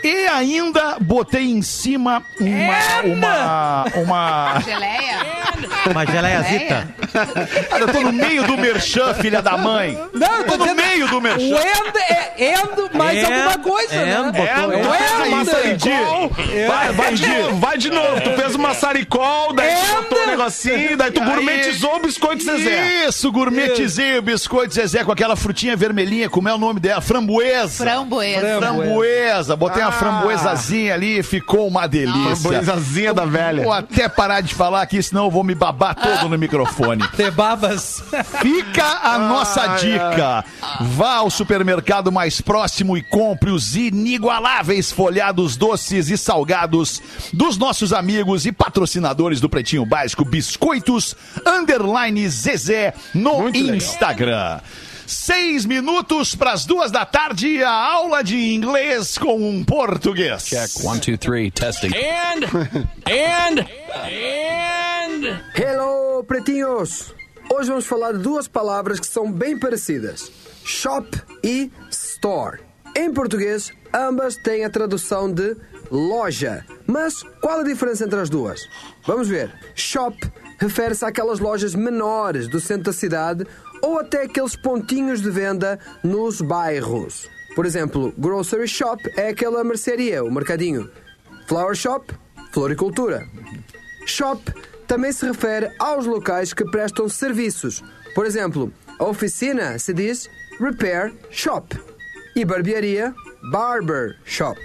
E 0.02 0.26
ainda 0.28 0.96
botei 1.00 1.50
em 1.50 1.62
cima 1.62 2.22
uma. 2.40 3.02
Uma. 3.04 3.84
Uma. 4.02 4.60
Geleia? 4.60 5.16
Uma 5.90 6.06
geleiazita. 6.06 6.88
Cara, 7.68 7.80
eu 7.82 7.88
tô 7.92 8.00
no 8.00 8.12
meio 8.12 8.42
do 8.44 8.56
merchan, 8.56 9.14
filha 9.14 9.40
da 9.40 9.56
mãe. 9.56 9.98
Não, 10.12 10.36
eu 10.38 10.44
tô 10.44 10.56
no 10.56 10.74
meio 10.74 11.06
do 11.08 11.18
O 11.18 11.20
merchan. 11.20 11.44
end 11.56 11.98
é 12.08 12.52
end 12.54 12.96
mais 12.96 13.18
And- 13.24 13.26
alguma 13.34 13.58
coisa, 13.58 13.94
and 13.94 14.06
né? 14.06 14.32
botou- 14.32 14.44
É, 14.46 14.50
É, 14.50 15.44
tu 15.44 16.34
fez 16.34 16.52
é, 16.54 16.66
vai, 16.66 16.92
vai 16.92 17.14
de 17.14 17.26
novo, 17.26 17.56
vai 17.56 17.78
de 17.78 17.90
novo. 17.90 18.20
Tu 18.20 18.30
fez 18.32 18.54
uma 18.54 18.74
saricol, 18.74 19.52
daí 19.54 19.74
tu 19.74 19.80
É, 19.80 19.94
botou 20.02 20.22
um 20.22 20.26
negocinho, 20.26 20.96
daí 20.96 21.10
tu 21.10 21.20
gourmetizou 21.22 21.96
o 21.96 22.00
biscoito 22.00 22.44
Zezé. 22.44 23.06
Isso, 23.08 23.30
gourmetizei 23.32 24.18
o 24.18 24.22
biscoito 24.22 24.74
Zezé 24.74 25.04
com 25.04 25.12
aquela 25.12 25.36
frutinha 25.36 25.76
vermelhinha, 25.76 26.28
como 26.28 26.48
é 26.48 26.54
o 26.54 26.58
nome 26.58 26.80
dela? 26.80 27.00
Framboesa. 27.00 27.84
Framboesa. 27.84 28.58
Framboesa. 28.58 29.56
Botei 29.56 29.82
uma 29.86 29.94
Ah. 29.94 29.98
framboesazinha 29.98 30.94
ali 30.94 31.22
ficou 31.22 31.66
uma 31.68 31.86
delícia. 31.86 32.36
Framboesazinha 32.36 33.14
da 33.14 33.24
velha. 33.24 33.62
Vou 33.64 33.72
até 33.72 34.08
parar 34.08 34.40
de 34.40 34.54
falar 34.54 34.82
aqui, 34.82 35.02
senão 35.02 35.24
eu 35.24 35.30
vou 35.30 35.44
me 35.44 35.54
babar 35.54 35.94
todo 35.94 36.28
no 36.28 36.36
microfone. 36.38 37.06
Te 37.16 37.30
babas. 37.30 38.02
Fica 38.40 39.00
a 39.02 39.18
nossa 39.18 39.62
Ai, 39.62 39.78
dica. 39.78 40.44
Vá 40.80 41.16
ao 41.16 41.30
supermercado 41.30 42.10
mais 42.12 42.40
próximo 42.40 42.96
e 42.96 43.02
compre 43.02 43.50
os 43.50 43.76
inigualáveis 43.76 44.90
folhados 44.92 45.56
doces 45.56 46.10
e 46.10 46.16
salgados 46.18 47.00
dos 47.32 47.56
nossos 47.56 47.92
amigos 47.92 48.46
e 48.46 48.52
patrocinadores 48.52 49.40
do 49.40 49.48
Pretinho 49.48 49.86
Básico 49.86 50.24
Biscoitos 50.24 51.14
Underline 51.46 52.28
Zezé 52.28 52.92
no 53.14 53.40
Muito 53.42 53.58
legal. 53.58 54.60
Seis 55.06 55.64
minutos 55.64 56.34
para 56.34 56.52
as 56.52 56.64
duas 56.64 56.90
da 56.90 57.06
tarde, 57.06 57.62
a 57.62 57.70
aula 57.70 58.24
de 58.24 58.52
inglês 58.52 59.16
com 59.16 59.36
um 59.36 59.64
português. 59.64 60.50
One, 60.82 61.00
two, 61.00 61.16
three, 61.16 61.48
testing. 61.48 61.90
Hello, 65.54 66.24
pretinhos! 66.24 67.14
Hoje 67.48 67.68
vamos 67.68 67.86
falar 67.86 68.12
de 68.12 68.18
duas 68.18 68.48
palavras 68.48 68.98
que 68.98 69.06
são 69.06 69.30
bem 69.30 69.56
parecidas: 69.56 70.32
shop 70.64 71.08
e 71.44 71.70
store. 71.88 72.58
Em 72.96 73.12
português, 73.12 73.72
ambas 73.94 74.36
têm 74.36 74.64
a 74.64 74.70
tradução 74.70 75.32
de 75.32 75.56
loja. 75.88 76.64
Mas 76.84 77.22
qual 77.40 77.60
a 77.60 77.62
diferença 77.62 78.04
entre 78.04 78.18
as 78.18 78.28
duas? 78.28 78.68
Vamos 79.06 79.28
ver. 79.28 79.54
Shop 79.76 80.16
refere-se 80.58 81.04
àquelas 81.04 81.38
lojas 81.38 81.74
menores 81.74 82.48
do 82.48 82.58
centro 82.58 82.84
da 82.84 82.92
cidade 82.92 83.46
ou 83.86 84.00
até 84.00 84.22
aqueles 84.22 84.56
pontinhos 84.56 85.22
de 85.22 85.30
venda 85.30 85.78
nos 86.02 86.40
bairros. 86.40 87.30
Por 87.54 87.64
exemplo, 87.64 88.12
grocery 88.18 88.66
shop 88.66 89.00
é 89.16 89.28
aquela 89.28 89.62
mercearia, 89.62 90.24
o 90.24 90.30
mercadinho. 90.30 90.90
Flower 91.46 91.76
shop, 91.76 92.12
floricultura. 92.50 93.24
Shop 94.04 94.42
também 94.88 95.12
se 95.12 95.24
refere 95.24 95.70
aos 95.78 96.04
locais 96.04 96.52
que 96.52 96.64
prestam 96.64 97.08
serviços. 97.08 97.84
Por 98.12 98.26
exemplo, 98.26 98.72
a 98.98 99.04
oficina 99.04 99.78
se 99.78 99.94
diz 99.94 100.28
repair 100.58 101.14
shop 101.30 101.78
e 102.34 102.44
barbearia 102.44 103.14
barber 103.52 104.18
shop. 104.24 104.60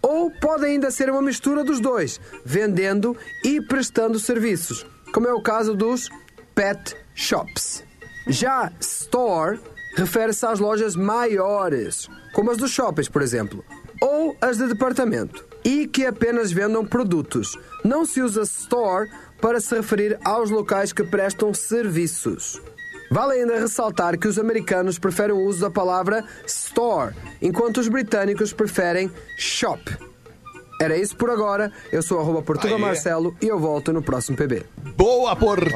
Ou 0.00 0.30
pode 0.40 0.66
ainda 0.66 0.88
ser 0.92 1.10
uma 1.10 1.20
mistura 1.20 1.64
dos 1.64 1.80
dois, 1.80 2.20
vendendo 2.44 3.16
e 3.44 3.60
prestando 3.60 4.20
serviços, 4.20 4.86
como 5.12 5.26
é 5.26 5.34
o 5.34 5.42
caso 5.42 5.74
dos 5.74 6.08
pet 6.54 6.96
shops. 7.12 7.82
Já 8.26 8.72
store 8.80 9.60
refere-se 9.94 10.46
às 10.46 10.58
lojas 10.58 10.96
maiores, 10.96 12.08
como 12.32 12.50
as 12.50 12.56
dos 12.56 12.70
shoppings, 12.70 13.08
por 13.08 13.22
exemplo, 13.22 13.64
ou 14.00 14.36
as 14.40 14.56
de 14.56 14.66
departamento, 14.66 15.44
e 15.64 15.86
que 15.86 16.06
apenas 16.06 16.50
vendam 16.50 16.84
produtos. 16.84 17.56
Não 17.84 18.04
se 18.04 18.20
usa 18.20 18.42
store 18.42 19.10
para 19.40 19.60
se 19.60 19.74
referir 19.74 20.18
aos 20.24 20.50
locais 20.50 20.92
que 20.92 21.04
prestam 21.04 21.52
serviços. 21.52 22.60
Vale 23.10 23.34
ainda 23.34 23.58
ressaltar 23.58 24.18
que 24.18 24.26
os 24.26 24.38
americanos 24.38 24.98
preferem 24.98 25.36
o 25.36 25.44
uso 25.44 25.60
da 25.60 25.70
palavra 25.70 26.24
store, 26.46 27.14
enquanto 27.42 27.78
os 27.78 27.88
britânicos 27.88 28.52
preferem 28.52 29.10
shop. 29.36 30.11
Era 30.82 30.96
isso 30.96 31.16
por 31.16 31.30
agora. 31.30 31.70
Eu 31.92 32.02
sou 32.02 32.18
arroba 32.20 32.42
Portuga 32.42 32.74
Aê. 32.74 32.80
Marcelo 32.80 33.36
e 33.40 33.46
eu 33.46 33.58
volto 33.58 33.92
no 33.92 34.02
próximo 34.02 34.36
PB. 34.36 34.64
Boa, 34.96 35.34
Portuga! 35.36 35.72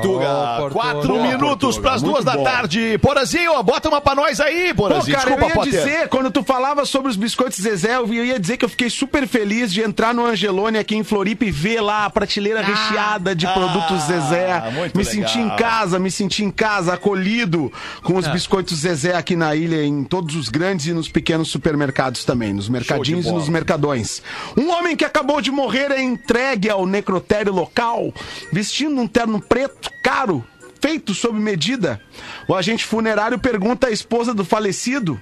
Portuga. 0.58 0.70
Quatro 0.70 1.08
Boa, 1.14 1.22
minutos 1.28 1.78
para 1.78 1.94
as 1.94 2.02
duas 2.02 2.24
da 2.24 2.36
bom. 2.36 2.44
tarde. 2.44 2.98
Porazinho, 2.98 3.62
bota 3.62 3.88
uma 3.88 4.00
pra 4.00 4.14
nós 4.14 4.40
aí, 4.40 4.72
Pô, 4.74 4.84
Porazinho. 4.88 5.16
cara, 5.16 5.30
Desculpa, 5.30 5.44
eu 5.44 5.48
ia 5.48 5.54
Potter. 5.54 5.72
dizer, 5.84 6.08
quando 6.08 6.30
tu 6.30 6.42
falava 6.42 6.84
sobre 6.84 7.10
os 7.10 7.16
biscoitos 7.16 7.60
Zezé, 7.60 7.96
eu 7.96 8.12
ia 8.24 8.38
dizer 8.38 8.56
que 8.56 8.64
eu 8.64 8.68
fiquei 8.68 8.90
super 8.90 9.26
feliz 9.26 9.72
de 9.72 9.80
entrar 9.82 10.12
no 10.14 10.24
Angelone 10.26 10.78
aqui 10.78 10.96
em 10.96 11.04
Floripa 11.04 11.44
e 11.44 11.50
ver 11.50 11.80
lá 11.80 12.04
a 12.06 12.10
prateleira 12.10 12.60
recheada 12.62 13.34
de 13.34 13.46
Ah, 13.46 13.52
produtos 13.52 14.02
Zezé. 14.04 14.60
muito 14.72 14.96
Me 14.96 15.04
legal. 15.04 15.28
senti 15.28 15.38
em 15.38 15.56
casa, 15.56 15.98
me 15.98 16.10
senti 16.10 16.44
em 16.44 16.50
casa, 16.50 16.94
acolhido 16.94 17.72
com 18.02 18.14
É. 18.14 18.18
os 18.18 18.26
biscoitos 18.28 18.78
Zezé 18.78 19.14
aqui 19.14 19.36
na 19.36 19.54
ilha, 19.54 19.84
em 19.84 20.02
todos 20.04 20.34
os 20.34 20.48
grandes 20.48 20.86
e 20.86 20.92
nos 20.92 21.08
pequenos 21.08 21.48
supermercados 21.48 22.24
também, 22.24 22.52
nos 22.52 22.68
mercadinhos 22.68 23.26
e 23.26 23.30
nos 23.32 23.48
mercadões. 23.48 24.22
Um 24.56 24.70
homem 24.70 24.95
que 24.96 25.04
acabou 25.04 25.40
de 25.40 25.50
morrer 25.50 25.90
é 25.90 26.02
entregue 26.02 26.70
ao 26.70 26.86
necrotério 26.86 27.52
local, 27.52 28.12
vestindo 28.52 29.00
um 29.00 29.06
terno 29.06 29.40
preto 29.40 29.90
caro, 30.02 30.44
feito 30.80 31.14
sob 31.14 31.38
medida. 31.38 32.00
O 32.48 32.54
agente 32.54 32.84
funerário 32.84 33.38
pergunta 33.38 33.88
à 33.88 33.90
esposa 33.90 34.32
do 34.34 34.44
falecido 34.44 35.20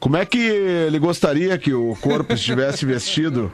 como 0.00 0.16
é 0.16 0.24
que 0.24 0.38
ele 0.38 0.98
gostaria 0.98 1.58
que 1.58 1.72
o 1.72 1.96
corpo 2.00 2.32
estivesse 2.32 2.86
vestido? 2.86 3.52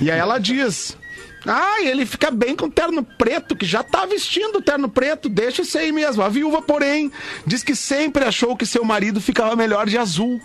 E 0.00 0.10
aí 0.10 0.18
ela 0.18 0.38
diz: 0.38 0.96
Ah, 1.44 1.82
ele 1.82 2.06
fica 2.06 2.30
bem 2.30 2.54
com 2.54 2.66
o 2.66 2.70
terno 2.70 3.02
preto, 3.02 3.56
que 3.56 3.66
já 3.66 3.82
tá 3.82 4.06
vestindo 4.06 4.58
o 4.58 4.62
terno 4.62 4.88
preto, 4.88 5.28
deixa 5.28 5.62
isso 5.62 5.76
aí 5.76 5.90
mesmo. 5.90 6.22
A 6.22 6.28
viúva, 6.28 6.62
porém, 6.62 7.10
diz 7.44 7.64
que 7.64 7.74
sempre 7.74 8.24
achou 8.24 8.56
que 8.56 8.64
seu 8.64 8.84
marido 8.84 9.20
ficava 9.20 9.56
melhor 9.56 9.86
de 9.88 9.98
azul. 9.98 10.40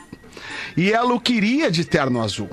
E 0.75 0.91
ela 0.91 1.13
o 1.13 1.19
queria 1.19 1.69
de 1.69 1.85
terno 1.85 2.21
azul. 2.21 2.49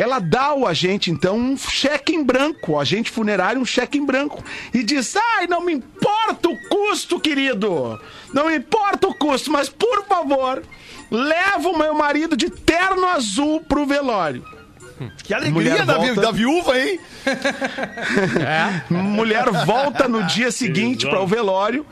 Ela 0.00 0.18
dá 0.18 0.44
ao 0.44 0.66
agente, 0.66 1.10
então, 1.10 1.36
um 1.36 1.58
cheque 1.58 2.14
em 2.14 2.24
branco, 2.24 2.72
o 2.72 2.80
agente 2.80 3.10
funerário, 3.10 3.60
um 3.60 3.66
cheque 3.66 3.98
em 3.98 4.04
branco. 4.06 4.42
E 4.72 4.82
diz: 4.82 5.14
Ai, 5.14 5.46
não 5.46 5.60
me 5.60 5.74
importa 5.74 6.48
o 6.48 6.68
custo, 6.68 7.20
querido. 7.20 8.00
Não 8.32 8.46
me 8.46 8.56
importa 8.56 9.08
o 9.08 9.14
custo, 9.14 9.52
mas 9.52 9.68
por 9.68 10.06
favor, 10.06 10.62
leva 11.10 11.68
o 11.68 11.76
meu 11.76 11.92
marido 11.92 12.34
de 12.34 12.48
terno 12.48 13.06
azul 13.08 13.60
pro 13.60 13.84
velório. 13.84 14.59
Que 15.22 15.32
alegria 15.34 15.52
Mulher 15.52 15.86
da, 15.86 15.98
vi- 15.98 16.06
volta. 16.06 16.20
da 16.20 16.30
viúva, 16.30 16.78
hein? 16.78 17.00
Mulher 18.90 19.50
volta 19.64 20.08
no 20.08 20.24
dia 20.26 20.50
seguinte 20.52 21.06
para 21.08 21.20
o 21.20 21.26
velório 21.26 21.86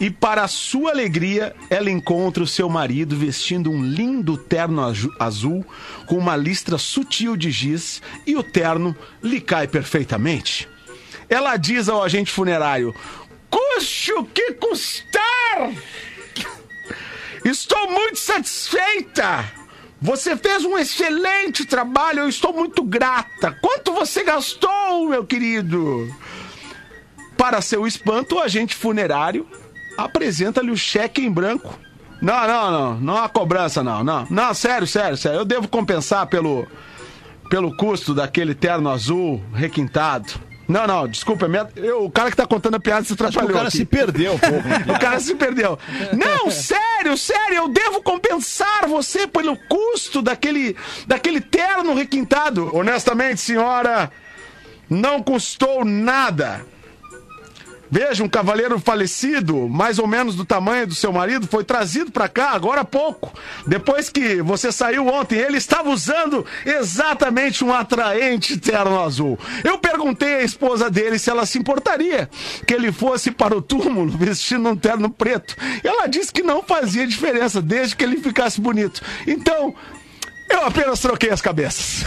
e, 0.00 0.10
para 0.10 0.46
sua 0.48 0.90
alegria, 0.90 1.54
ela 1.70 1.90
encontra 1.90 2.42
o 2.42 2.46
seu 2.46 2.68
marido 2.68 3.16
vestindo 3.16 3.70
um 3.70 3.82
lindo 3.84 4.36
terno 4.36 4.82
azul 5.18 5.64
com 6.06 6.16
uma 6.16 6.36
listra 6.36 6.78
sutil 6.78 7.36
de 7.36 7.50
giz 7.50 8.00
e 8.26 8.36
o 8.36 8.42
terno 8.42 8.96
lhe 9.22 9.40
cai 9.40 9.66
perfeitamente. 9.66 10.68
Ela 11.28 11.56
diz 11.56 11.88
ao 11.88 12.02
agente 12.02 12.30
funerário: 12.30 12.94
Custe 13.50 14.12
o 14.12 14.24
que 14.24 14.52
custar! 14.54 15.72
Estou 17.44 17.90
muito 17.90 18.18
satisfeita! 18.18 19.44
Você 20.00 20.36
fez 20.36 20.64
um 20.64 20.78
excelente 20.78 21.64
trabalho, 21.64 22.20
eu 22.20 22.28
estou 22.28 22.52
muito 22.52 22.82
grata. 22.84 23.56
Quanto 23.60 23.92
você 23.92 24.22
gastou, 24.22 25.08
meu 25.08 25.24
querido? 25.24 26.08
Para 27.36 27.60
seu 27.60 27.86
espanto, 27.86 28.36
o 28.36 28.40
agente 28.40 28.76
funerário 28.76 29.46
apresenta-lhe 29.96 30.70
o 30.70 30.76
cheque 30.76 31.20
em 31.20 31.30
branco. 31.30 31.78
Não, 32.22 32.46
não, 32.46 32.70
não, 32.70 33.00
não 33.00 33.16
há 33.16 33.28
cobrança, 33.28 33.82
não, 33.82 34.04
não. 34.04 34.26
Não, 34.30 34.54
sério, 34.54 34.86
sério, 34.86 35.16
sério. 35.16 35.40
Eu 35.40 35.44
devo 35.44 35.68
compensar 35.68 36.26
pelo, 36.26 36.66
pelo 37.50 37.76
custo 37.76 38.14
daquele 38.14 38.54
terno 38.54 38.90
azul 38.90 39.42
requintado. 39.52 40.47
Não, 40.68 40.86
não, 40.86 41.08
desculpa, 41.08 41.46
é 41.46 41.48
minha- 41.48 41.66
eu- 41.76 42.04
o 42.04 42.10
cara 42.10 42.30
que 42.30 42.36
tá 42.36 42.46
contando 42.46 42.74
a 42.74 42.80
piada 42.80 43.02
se 43.04 43.14
atrapalhou. 43.14 43.50
o 43.50 43.54
cara 43.54 43.68
aqui. 43.68 43.78
se 43.78 43.84
perdeu 43.86 44.34
né? 44.34 44.84
O 44.94 44.98
cara 45.00 45.18
se 45.18 45.34
perdeu. 45.34 45.78
Não, 46.12 46.50
sério, 46.52 47.16
sério, 47.16 47.56
eu 47.56 47.68
devo 47.68 48.02
compensar 48.02 48.86
você 48.86 49.26
pelo 49.26 49.56
custo 49.68 50.20
daquele, 50.20 50.76
daquele 51.06 51.40
terno 51.40 51.94
requintado. 51.94 52.70
Honestamente, 52.76 53.40
senhora, 53.40 54.10
não 54.90 55.22
custou 55.22 55.84
nada. 55.86 56.60
Veja, 57.90 58.22
um 58.22 58.28
cavaleiro 58.28 58.78
falecido, 58.78 59.68
mais 59.68 59.98
ou 59.98 60.06
menos 60.06 60.34
do 60.34 60.44
tamanho 60.44 60.86
do 60.86 60.94
seu 60.94 61.12
marido, 61.12 61.46
foi 61.46 61.64
trazido 61.64 62.10
pra 62.10 62.28
cá 62.28 62.50
agora 62.50 62.82
há 62.82 62.84
pouco. 62.84 63.32
Depois 63.66 64.08
que 64.08 64.42
você 64.42 64.70
saiu 64.70 65.06
ontem, 65.06 65.36
ele 65.38 65.56
estava 65.56 65.88
usando 65.90 66.44
exatamente 66.64 67.64
um 67.64 67.72
atraente 67.72 68.58
terno 68.58 69.00
azul. 69.00 69.38
Eu 69.64 69.78
perguntei 69.78 70.36
à 70.36 70.42
esposa 70.42 70.90
dele 70.90 71.18
se 71.18 71.30
ela 71.30 71.46
se 71.46 71.58
importaria 71.58 72.28
que 72.66 72.74
ele 72.74 72.92
fosse 72.92 73.30
para 73.30 73.56
o 73.56 73.62
túmulo 73.62 74.10
vestindo 74.16 74.68
um 74.68 74.76
terno 74.76 75.08
preto. 75.10 75.56
Ela 75.82 76.06
disse 76.06 76.32
que 76.32 76.42
não 76.42 76.62
fazia 76.62 77.06
diferença, 77.06 77.62
desde 77.62 77.96
que 77.96 78.04
ele 78.04 78.18
ficasse 78.18 78.60
bonito. 78.60 79.00
Então, 79.26 79.74
eu 80.50 80.64
apenas 80.64 81.00
troquei 81.00 81.30
as 81.30 81.40
cabeças. 81.40 82.04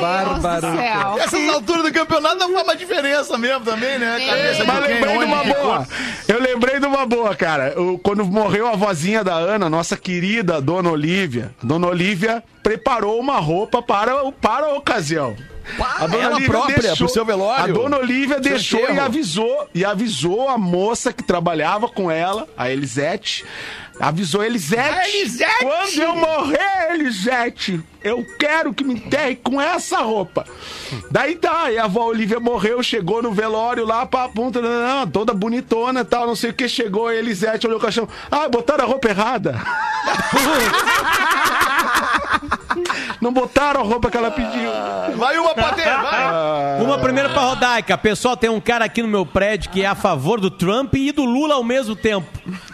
Bárbaro. 0.00 0.66
Essas 1.20 1.48
alturas 1.48 1.82
do 1.84 1.92
campeonato 1.92 2.36
não 2.36 2.52
faz 2.52 2.64
uma 2.64 2.76
diferença 2.76 3.38
mesmo 3.38 3.64
também, 3.64 3.98
né? 3.98 4.18
Cabeça 4.26 4.64
Deus. 4.64 4.66
Mas 4.66 4.86
lembrei 4.86 5.18
de 5.18 5.24
uma 5.24 5.44
boa. 5.44 5.88
Eu 6.28 6.40
lembrei 6.40 6.80
de 6.80 6.86
uma 6.86 7.06
boa, 7.06 7.34
cara. 7.34 7.80
O- 7.80 7.98
quando 7.98 8.24
morreu 8.24 8.66
a 8.68 8.76
vozinha 8.76 9.24
da 9.24 9.34
Ana, 9.34 9.68
nossa 9.70 9.96
querida 9.96 10.60
Dona 10.60 10.90
Olivia, 10.90 11.54
Dona 11.62 11.86
Olivia 11.86 12.42
preparou 12.62 13.18
uma 13.18 13.38
roupa 13.38 13.82
para, 13.82 14.24
o- 14.24 14.32
para 14.32 14.66
a 14.66 14.74
ocasião. 14.74 15.36
A 15.78 16.04
ela 16.14 16.38
própria, 16.42 16.94
pro 16.94 17.08
seu 17.08 17.24
velório? 17.24 17.64
A 17.64 17.66
Dona 17.66 17.96
Olivia 17.96 18.38
deixou 18.38 18.80
e 18.80 18.98
avisou, 18.98 19.68
e 19.74 19.82
avisou 19.82 20.50
a 20.50 20.58
moça 20.58 21.10
que 21.10 21.22
trabalhava 21.22 21.88
com 21.88 22.10
ela, 22.10 22.46
a 22.56 22.70
Elisete. 22.70 23.46
Avisou 24.00 24.42
Elisete. 24.42 24.98
A 24.98 25.08
Elisete! 25.08 25.54
Quando 25.60 26.02
eu 26.02 26.16
morrer, 26.16 26.92
Elisete, 26.92 27.80
eu 28.02 28.24
quero 28.38 28.74
que 28.74 28.84
me 28.84 28.94
enterre 28.94 29.36
com 29.36 29.60
essa 29.60 29.98
roupa. 29.98 30.44
Daí 31.10 31.36
tá, 31.36 31.70
e 31.70 31.78
a 31.78 31.84
avó 31.84 32.06
Olivia 32.06 32.40
morreu, 32.40 32.82
chegou 32.82 33.22
no 33.22 33.32
velório 33.32 33.84
lá 33.84 34.04
pra 34.04 34.28
ponta, 34.28 34.60
não, 34.60 35.08
toda 35.08 35.32
bonitona 35.32 36.00
e 36.00 36.04
tal, 36.04 36.26
não 36.26 36.36
sei 36.36 36.50
o 36.50 36.54
que, 36.54 36.68
chegou 36.68 37.06
a 37.06 37.14
Elisete, 37.14 37.66
olhou 37.66 37.78
o 37.78 37.82
caixão. 37.82 38.08
Ah, 38.30 38.48
botaram 38.48 38.84
a 38.84 38.88
roupa 38.88 39.08
errada. 39.08 39.60
não 43.24 43.32
botaram 43.32 43.80
a 43.80 43.84
roupa 43.84 44.10
que 44.10 44.16
ela 44.16 44.30
pediu. 44.30 44.70
Vai 45.16 45.38
uma 45.38 45.54
pra 45.54 45.72
ter, 45.72 45.84
vai. 45.84 46.80
Uma 46.84 46.98
primeira 46.98 47.30
pra 47.30 47.40
Rodaica. 47.42 47.96
Pessoal, 47.96 48.36
tem 48.36 48.50
um 48.50 48.60
cara 48.60 48.84
aqui 48.84 49.00
no 49.00 49.08
meu 49.08 49.24
prédio 49.24 49.70
que 49.70 49.82
é 49.82 49.86
a 49.86 49.94
favor 49.94 50.40
do 50.40 50.50
Trump 50.50 50.94
e 50.94 51.10
do 51.12 51.24
Lula 51.24 51.54
ao 51.54 51.64
mesmo 51.64 51.96
tempo. 51.96 52.26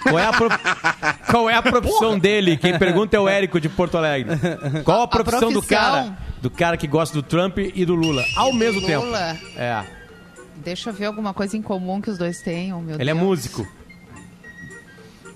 Qual 0.03 0.19
é 0.19 0.25
a, 0.27 0.33
pro- 0.33 0.49
Qual 1.31 1.49
é 1.51 1.55
a 1.55 1.63
profissão 1.63 2.19
dele? 2.19 2.57
Quem 2.57 2.77
pergunta 2.79 3.17
é 3.17 3.21
o 3.21 3.29
Érico 3.29 3.61
de 3.61 3.69
Porto 3.69 3.97
Alegre. 3.97 4.37
Qual 4.85 5.03
a 5.03 5.07
profissão, 5.09 5.53
do 5.53 5.61
profissão? 5.61 5.79
cara? 5.79 6.19
Do 6.43 6.51
cara 6.51 6.77
que 6.77 6.87
gosta 6.87 7.15
do 7.15 7.23
Trump 7.23 7.59
e 7.59 7.85
do 7.85 7.95
Lula. 7.95 8.25
Ao 8.37 8.53
mesmo 8.53 8.81
tempo. 8.83 9.05
Lula. 9.05 9.39
É. 9.57 9.85
Deixa 10.57 10.91
eu 10.91 10.95
ver 10.95 11.07
alguma 11.07 11.33
coisa 11.33 11.57
em 11.57 11.63
comum 11.63 12.01
que 12.01 12.11
os 12.11 12.19
dois 12.19 12.41
tenham, 12.43 12.81
meu 12.81 12.99
Ele 12.99 13.11
é 13.11 13.15
Deus. 13.15 13.25
músico. 13.27 13.67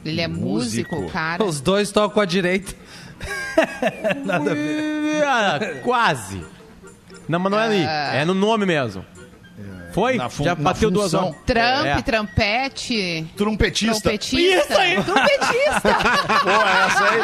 Ele 0.04 0.20
é 0.20 0.28
músico, 0.28 0.96
Músico. 0.96 1.12
cara. 1.12 1.42
Os 1.44 1.60
dois 1.60 1.90
tocam 1.90 2.22
a 2.22 2.26
direita. 2.26 2.74
Ah, 5.26 5.58
quase. 5.82 6.42
Não, 7.28 7.38
mas 7.38 7.50
não 7.52 7.58
é 7.58 7.64
ali. 7.64 7.84
É 8.18 8.24
no 8.24 8.34
nome 8.34 8.66
mesmo. 8.66 9.04
Foi? 9.92 10.16
Na 10.16 10.28
fun- 10.28 10.42
Já 10.44 10.56
na 10.56 10.62
bateu 10.62 10.90
duas 10.90 11.12
função. 11.12 11.26
horas. 11.28 11.36
Trump, 11.46 11.86
É. 11.86 12.02
trampete. 12.02 13.26
Trompetista. 13.36 14.00
Trompetista. 14.00 14.74
Trompetista. 15.04 15.96
Boa, 16.42 16.86
essa 16.86 17.04
aí. 17.04 17.22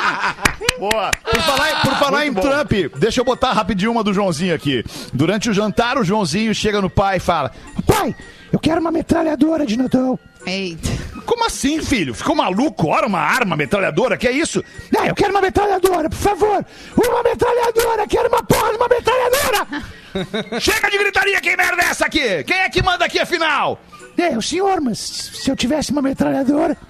Boa. 0.79 1.11
Por 1.11 1.41
falar, 1.43 1.71
em- 1.73 1.77
por 1.83 1.95
falar 1.97 2.27
em 2.27 2.35
Trump, 2.35 2.73
deixa 2.97 3.21
eu 3.21 3.25
botar 3.25 3.53
rapidinho 3.53 3.91
uma 3.91 4.05
do 4.05 4.15
Joãozinho 4.15 4.55
aqui. 4.55 4.85
Durante 5.13 5.51
o 5.51 5.53
jantar, 5.53 5.99
o 5.99 6.05
Joãozinho 6.05 6.55
chega 6.55 6.81
no 6.81 6.89
pai 6.89 7.17
e 7.17 7.21
fala: 7.21 7.51
Pai, 7.85 8.15
eu 8.53 8.59
quero 8.61 8.81
uma 8.81 8.93
metralhadora 8.93 9.67
de 9.67 9.77
Natal. 9.77 10.17
Eita. 10.47 10.89
Como 11.27 11.45
assim, 11.45 11.83
filho? 11.83 12.15
Ficou 12.15 12.35
maluco? 12.35 12.89
Ora, 12.89 13.07
uma 13.07 13.21
arma 13.21 13.57
metralhadora? 13.57 14.17
Que 14.17 14.29
é 14.29 14.33
isso? 14.33 14.65
Não, 14.91 15.05
eu 15.07 15.15
quero 15.15 15.31
uma 15.31 15.41
metralhadora, 15.41 16.09
por 16.09 16.19
favor. 16.19 16.65
Uma 16.97 17.23
metralhadora, 17.23 18.07
quero 18.07 18.29
uma 18.29 18.43
porra 18.43 18.71
de 18.71 18.77
uma 18.77 18.89
metralhadora. 18.89 19.67
Chega 20.61 20.91
de 20.91 20.99
gritaria, 20.99 21.41
que 21.41 21.57
merda 21.57 21.83
é 21.83 21.87
essa 21.87 22.07
aqui? 22.07 22.43
Quem 22.45 22.57
é 22.59 22.69
que 22.69 22.83
manda 22.83 23.05
aqui, 23.05 23.19
afinal? 23.19 23.81
É, 24.21 24.37
o 24.37 24.43
senhor, 24.43 24.81
mas 24.81 24.99
se 24.99 25.51
eu 25.51 25.57
tivesse 25.57 25.93
uma 25.93 26.03
metralhadora... 26.03 26.77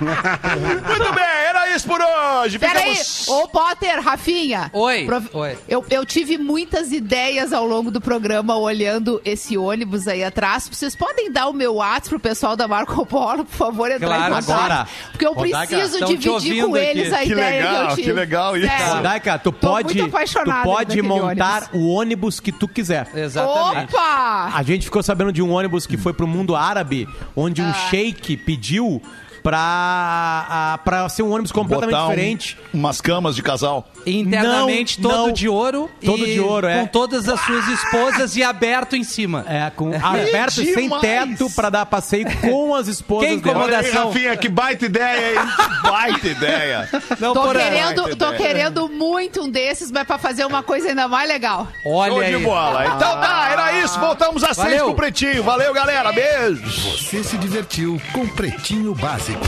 Muito 0.00 1.12
bem, 1.14 1.24
era 1.48 1.70
isso 1.74 1.86
por 1.86 2.00
hoje. 2.00 2.58
Peraí, 2.58 2.94
Ficamos- 2.96 3.28
ô 3.28 3.48
Potter, 3.48 4.00
Rafinha. 4.02 4.70
Oi, 4.72 5.04
Prof- 5.06 5.30
oi. 5.34 5.58
Eu, 5.68 5.84
eu 5.90 6.04
tive 6.04 6.36
muitas 6.38 6.92
ideias 6.92 7.52
ao 7.52 7.66
longo 7.66 7.90
do 7.90 8.00
programa 8.00 8.56
olhando 8.56 9.20
esse 9.24 9.56
ônibus 9.56 10.06
aí 10.08 10.22
atrás. 10.24 10.68
Vocês 10.70 10.94
podem 10.96 11.30
dar 11.32 11.48
o 11.48 11.52
meu 11.52 11.74
WhatsApp 11.76 12.08
pro 12.10 12.20
pessoal 12.20 12.56
da 12.56 12.66
Marco 12.68 13.04
Polo, 13.06 13.44
por 13.44 13.54
favor, 13.56 13.90
entrar 13.90 14.06
Claro, 14.08 14.24
em 14.34 14.36
contato? 14.36 14.50
agora. 14.60 14.88
Porque 15.12 15.26
eu 15.26 15.32
Rodaica, 15.32 15.66
preciso 15.76 16.04
dividir 16.06 16.64
com 16.66 16.76
eles 16.76 17.12
aqui. 17.12 17.22
a 17.22 17.26
Que 17.26 17.32
ideia 17.32 17.50
legal, 17.64 17.74
que 17.74 17.82
eu 17.92 17.96
que 17.96 18.02
tive. 18.02 18.12
legal 18.12 18.56
isso. 18.56 18.66
Sério. 18.68 18.94
Rodaica, 18.94 19.38
tu 19.38 19.52
Tô 19.52 19.68
pode, 19.68 19.94
muito 20.00 20.10
tu 20.44 20.62
pode 20.64 21.02
montar 21.02 21.62
ônibus. 21.72 21.80
o 21.80 21.88
ônibus 21.88 22.40
que 22.40 22.52
tu 22.52 22.66
quiser. 22.68 23.08
Exatamente. 23.14 23.94
Opa! 23.94 24.33
A 24.54 24.62
gente 24.62 24.84
ficou 24.84 25.02
sabendo 25.02 25.32
de 25.32 25.42
um 25.42 25.52
ônibus 25.52 25.86
que 25.86 25.96
foi 25.96 26.12
pro 26.12 26.26
mundo 26.26 26.54
árabe, 26.56 27.08
onde 27.36 27.62
Ah. 27.62 27.66
um 27.66 27.72
sheik 27.90 28.36
pediu 28.38 29.00
pra, 29.42 30.46
a, 30.48 30.78
pra 30.78 31.08
ser 31.08 31.22
um 31.22 31.32
ônibus 31.32 31.52
completamente 31.52 31.92
Botar 31.94 32.06
um- 32.06 32.10
diferente. 32.10 32.58
umas 32.72 33.00
camas 33.00 33.36
de 33.36 33.42
casal. 33.42 33.86
Internamente 34.06 35.00
Não, 35.00 35.10
todo 35.10 35.26
não. 35.28 35.32
de 35.32 35.48
ouro. 35.48 35.90
Todo 36.04 36.26
e 36.26 36.34
de 36.34 36.40
ouro, 36.40 36.66
é. 36.66 36.80
Com 36.80 36.86
todas 36.86 37.28
as 37.28 37.40
suas 37.40 37.66
esposas 37.68 38.36
e 38.36 38.42
aberto 38.42 38.96
em 38.96 39.04
cima. 39.04 39.44
É, 39.48 39.70
com 39.70 39.90
aberto 39.94 40.62
e 40.62 40.72
sem 40.74 40.84
demais. 40.84 41.00
teto 41.02 41.48
pra 41.50 41.70
dar 41.70 41.86
passeio 41.86 42.26
com 42.40 42.74
as 42.74 42.88
esposas. 42.88 43.24
Olha 43.24 43.32
aí, 43.32 43.36
Incomodação. 43.38 44.06
Rafinha, 44.08 44.36
que 44.36 44.48
baita 44.48 44.86
ideia, 44.86 45.32
hein? 45.32 45.48
Baita 45.84 46.26
ideia. 46.28 46.88
Não, 47.20 47.34
Tô 47.34 47.50
querendo, 47.52 48.16
tô 48.16 48.26
ideia. 48.28 48.36
querendo 48.36 48.88
muito 48.88 49.42
um 49.42 49.48
desses, 49.50 49.90
mas 49.90 50.04
pra 50.06 50.18
fazer 50.18 50.44
uma 50.44 50.62
coisa 50.62 50.88
ainda 50.88 51.06
mais 51.06 51.28
legal. 51.28 51.68
Olha 51.84 52.12
Show 52.12 52.20
aí. 52.20 52.36
de 52.36 52.42
bola. 52.42 52.86
Então 52.86 52.98
tá, 53.20 53.48
era 53.50 53.72
isso. 53.84 53.98
Voltamos 54.00 54.42
às 54.42 54.56
seis 54.56 54.80
com 54.82 54.90
o 54.90 54.94
Pretinho. 54.94 55.42
Valeu, 55.42 55.72
galera. 55.72 56.12
Beijo. 56.12 56.62
Você 56.98 57.22
se 57.22 57.36
divertiu 57.38 58.00
com 58.12 58.26
Pretinho 58.28 58.94
Básico. 58.94 59.44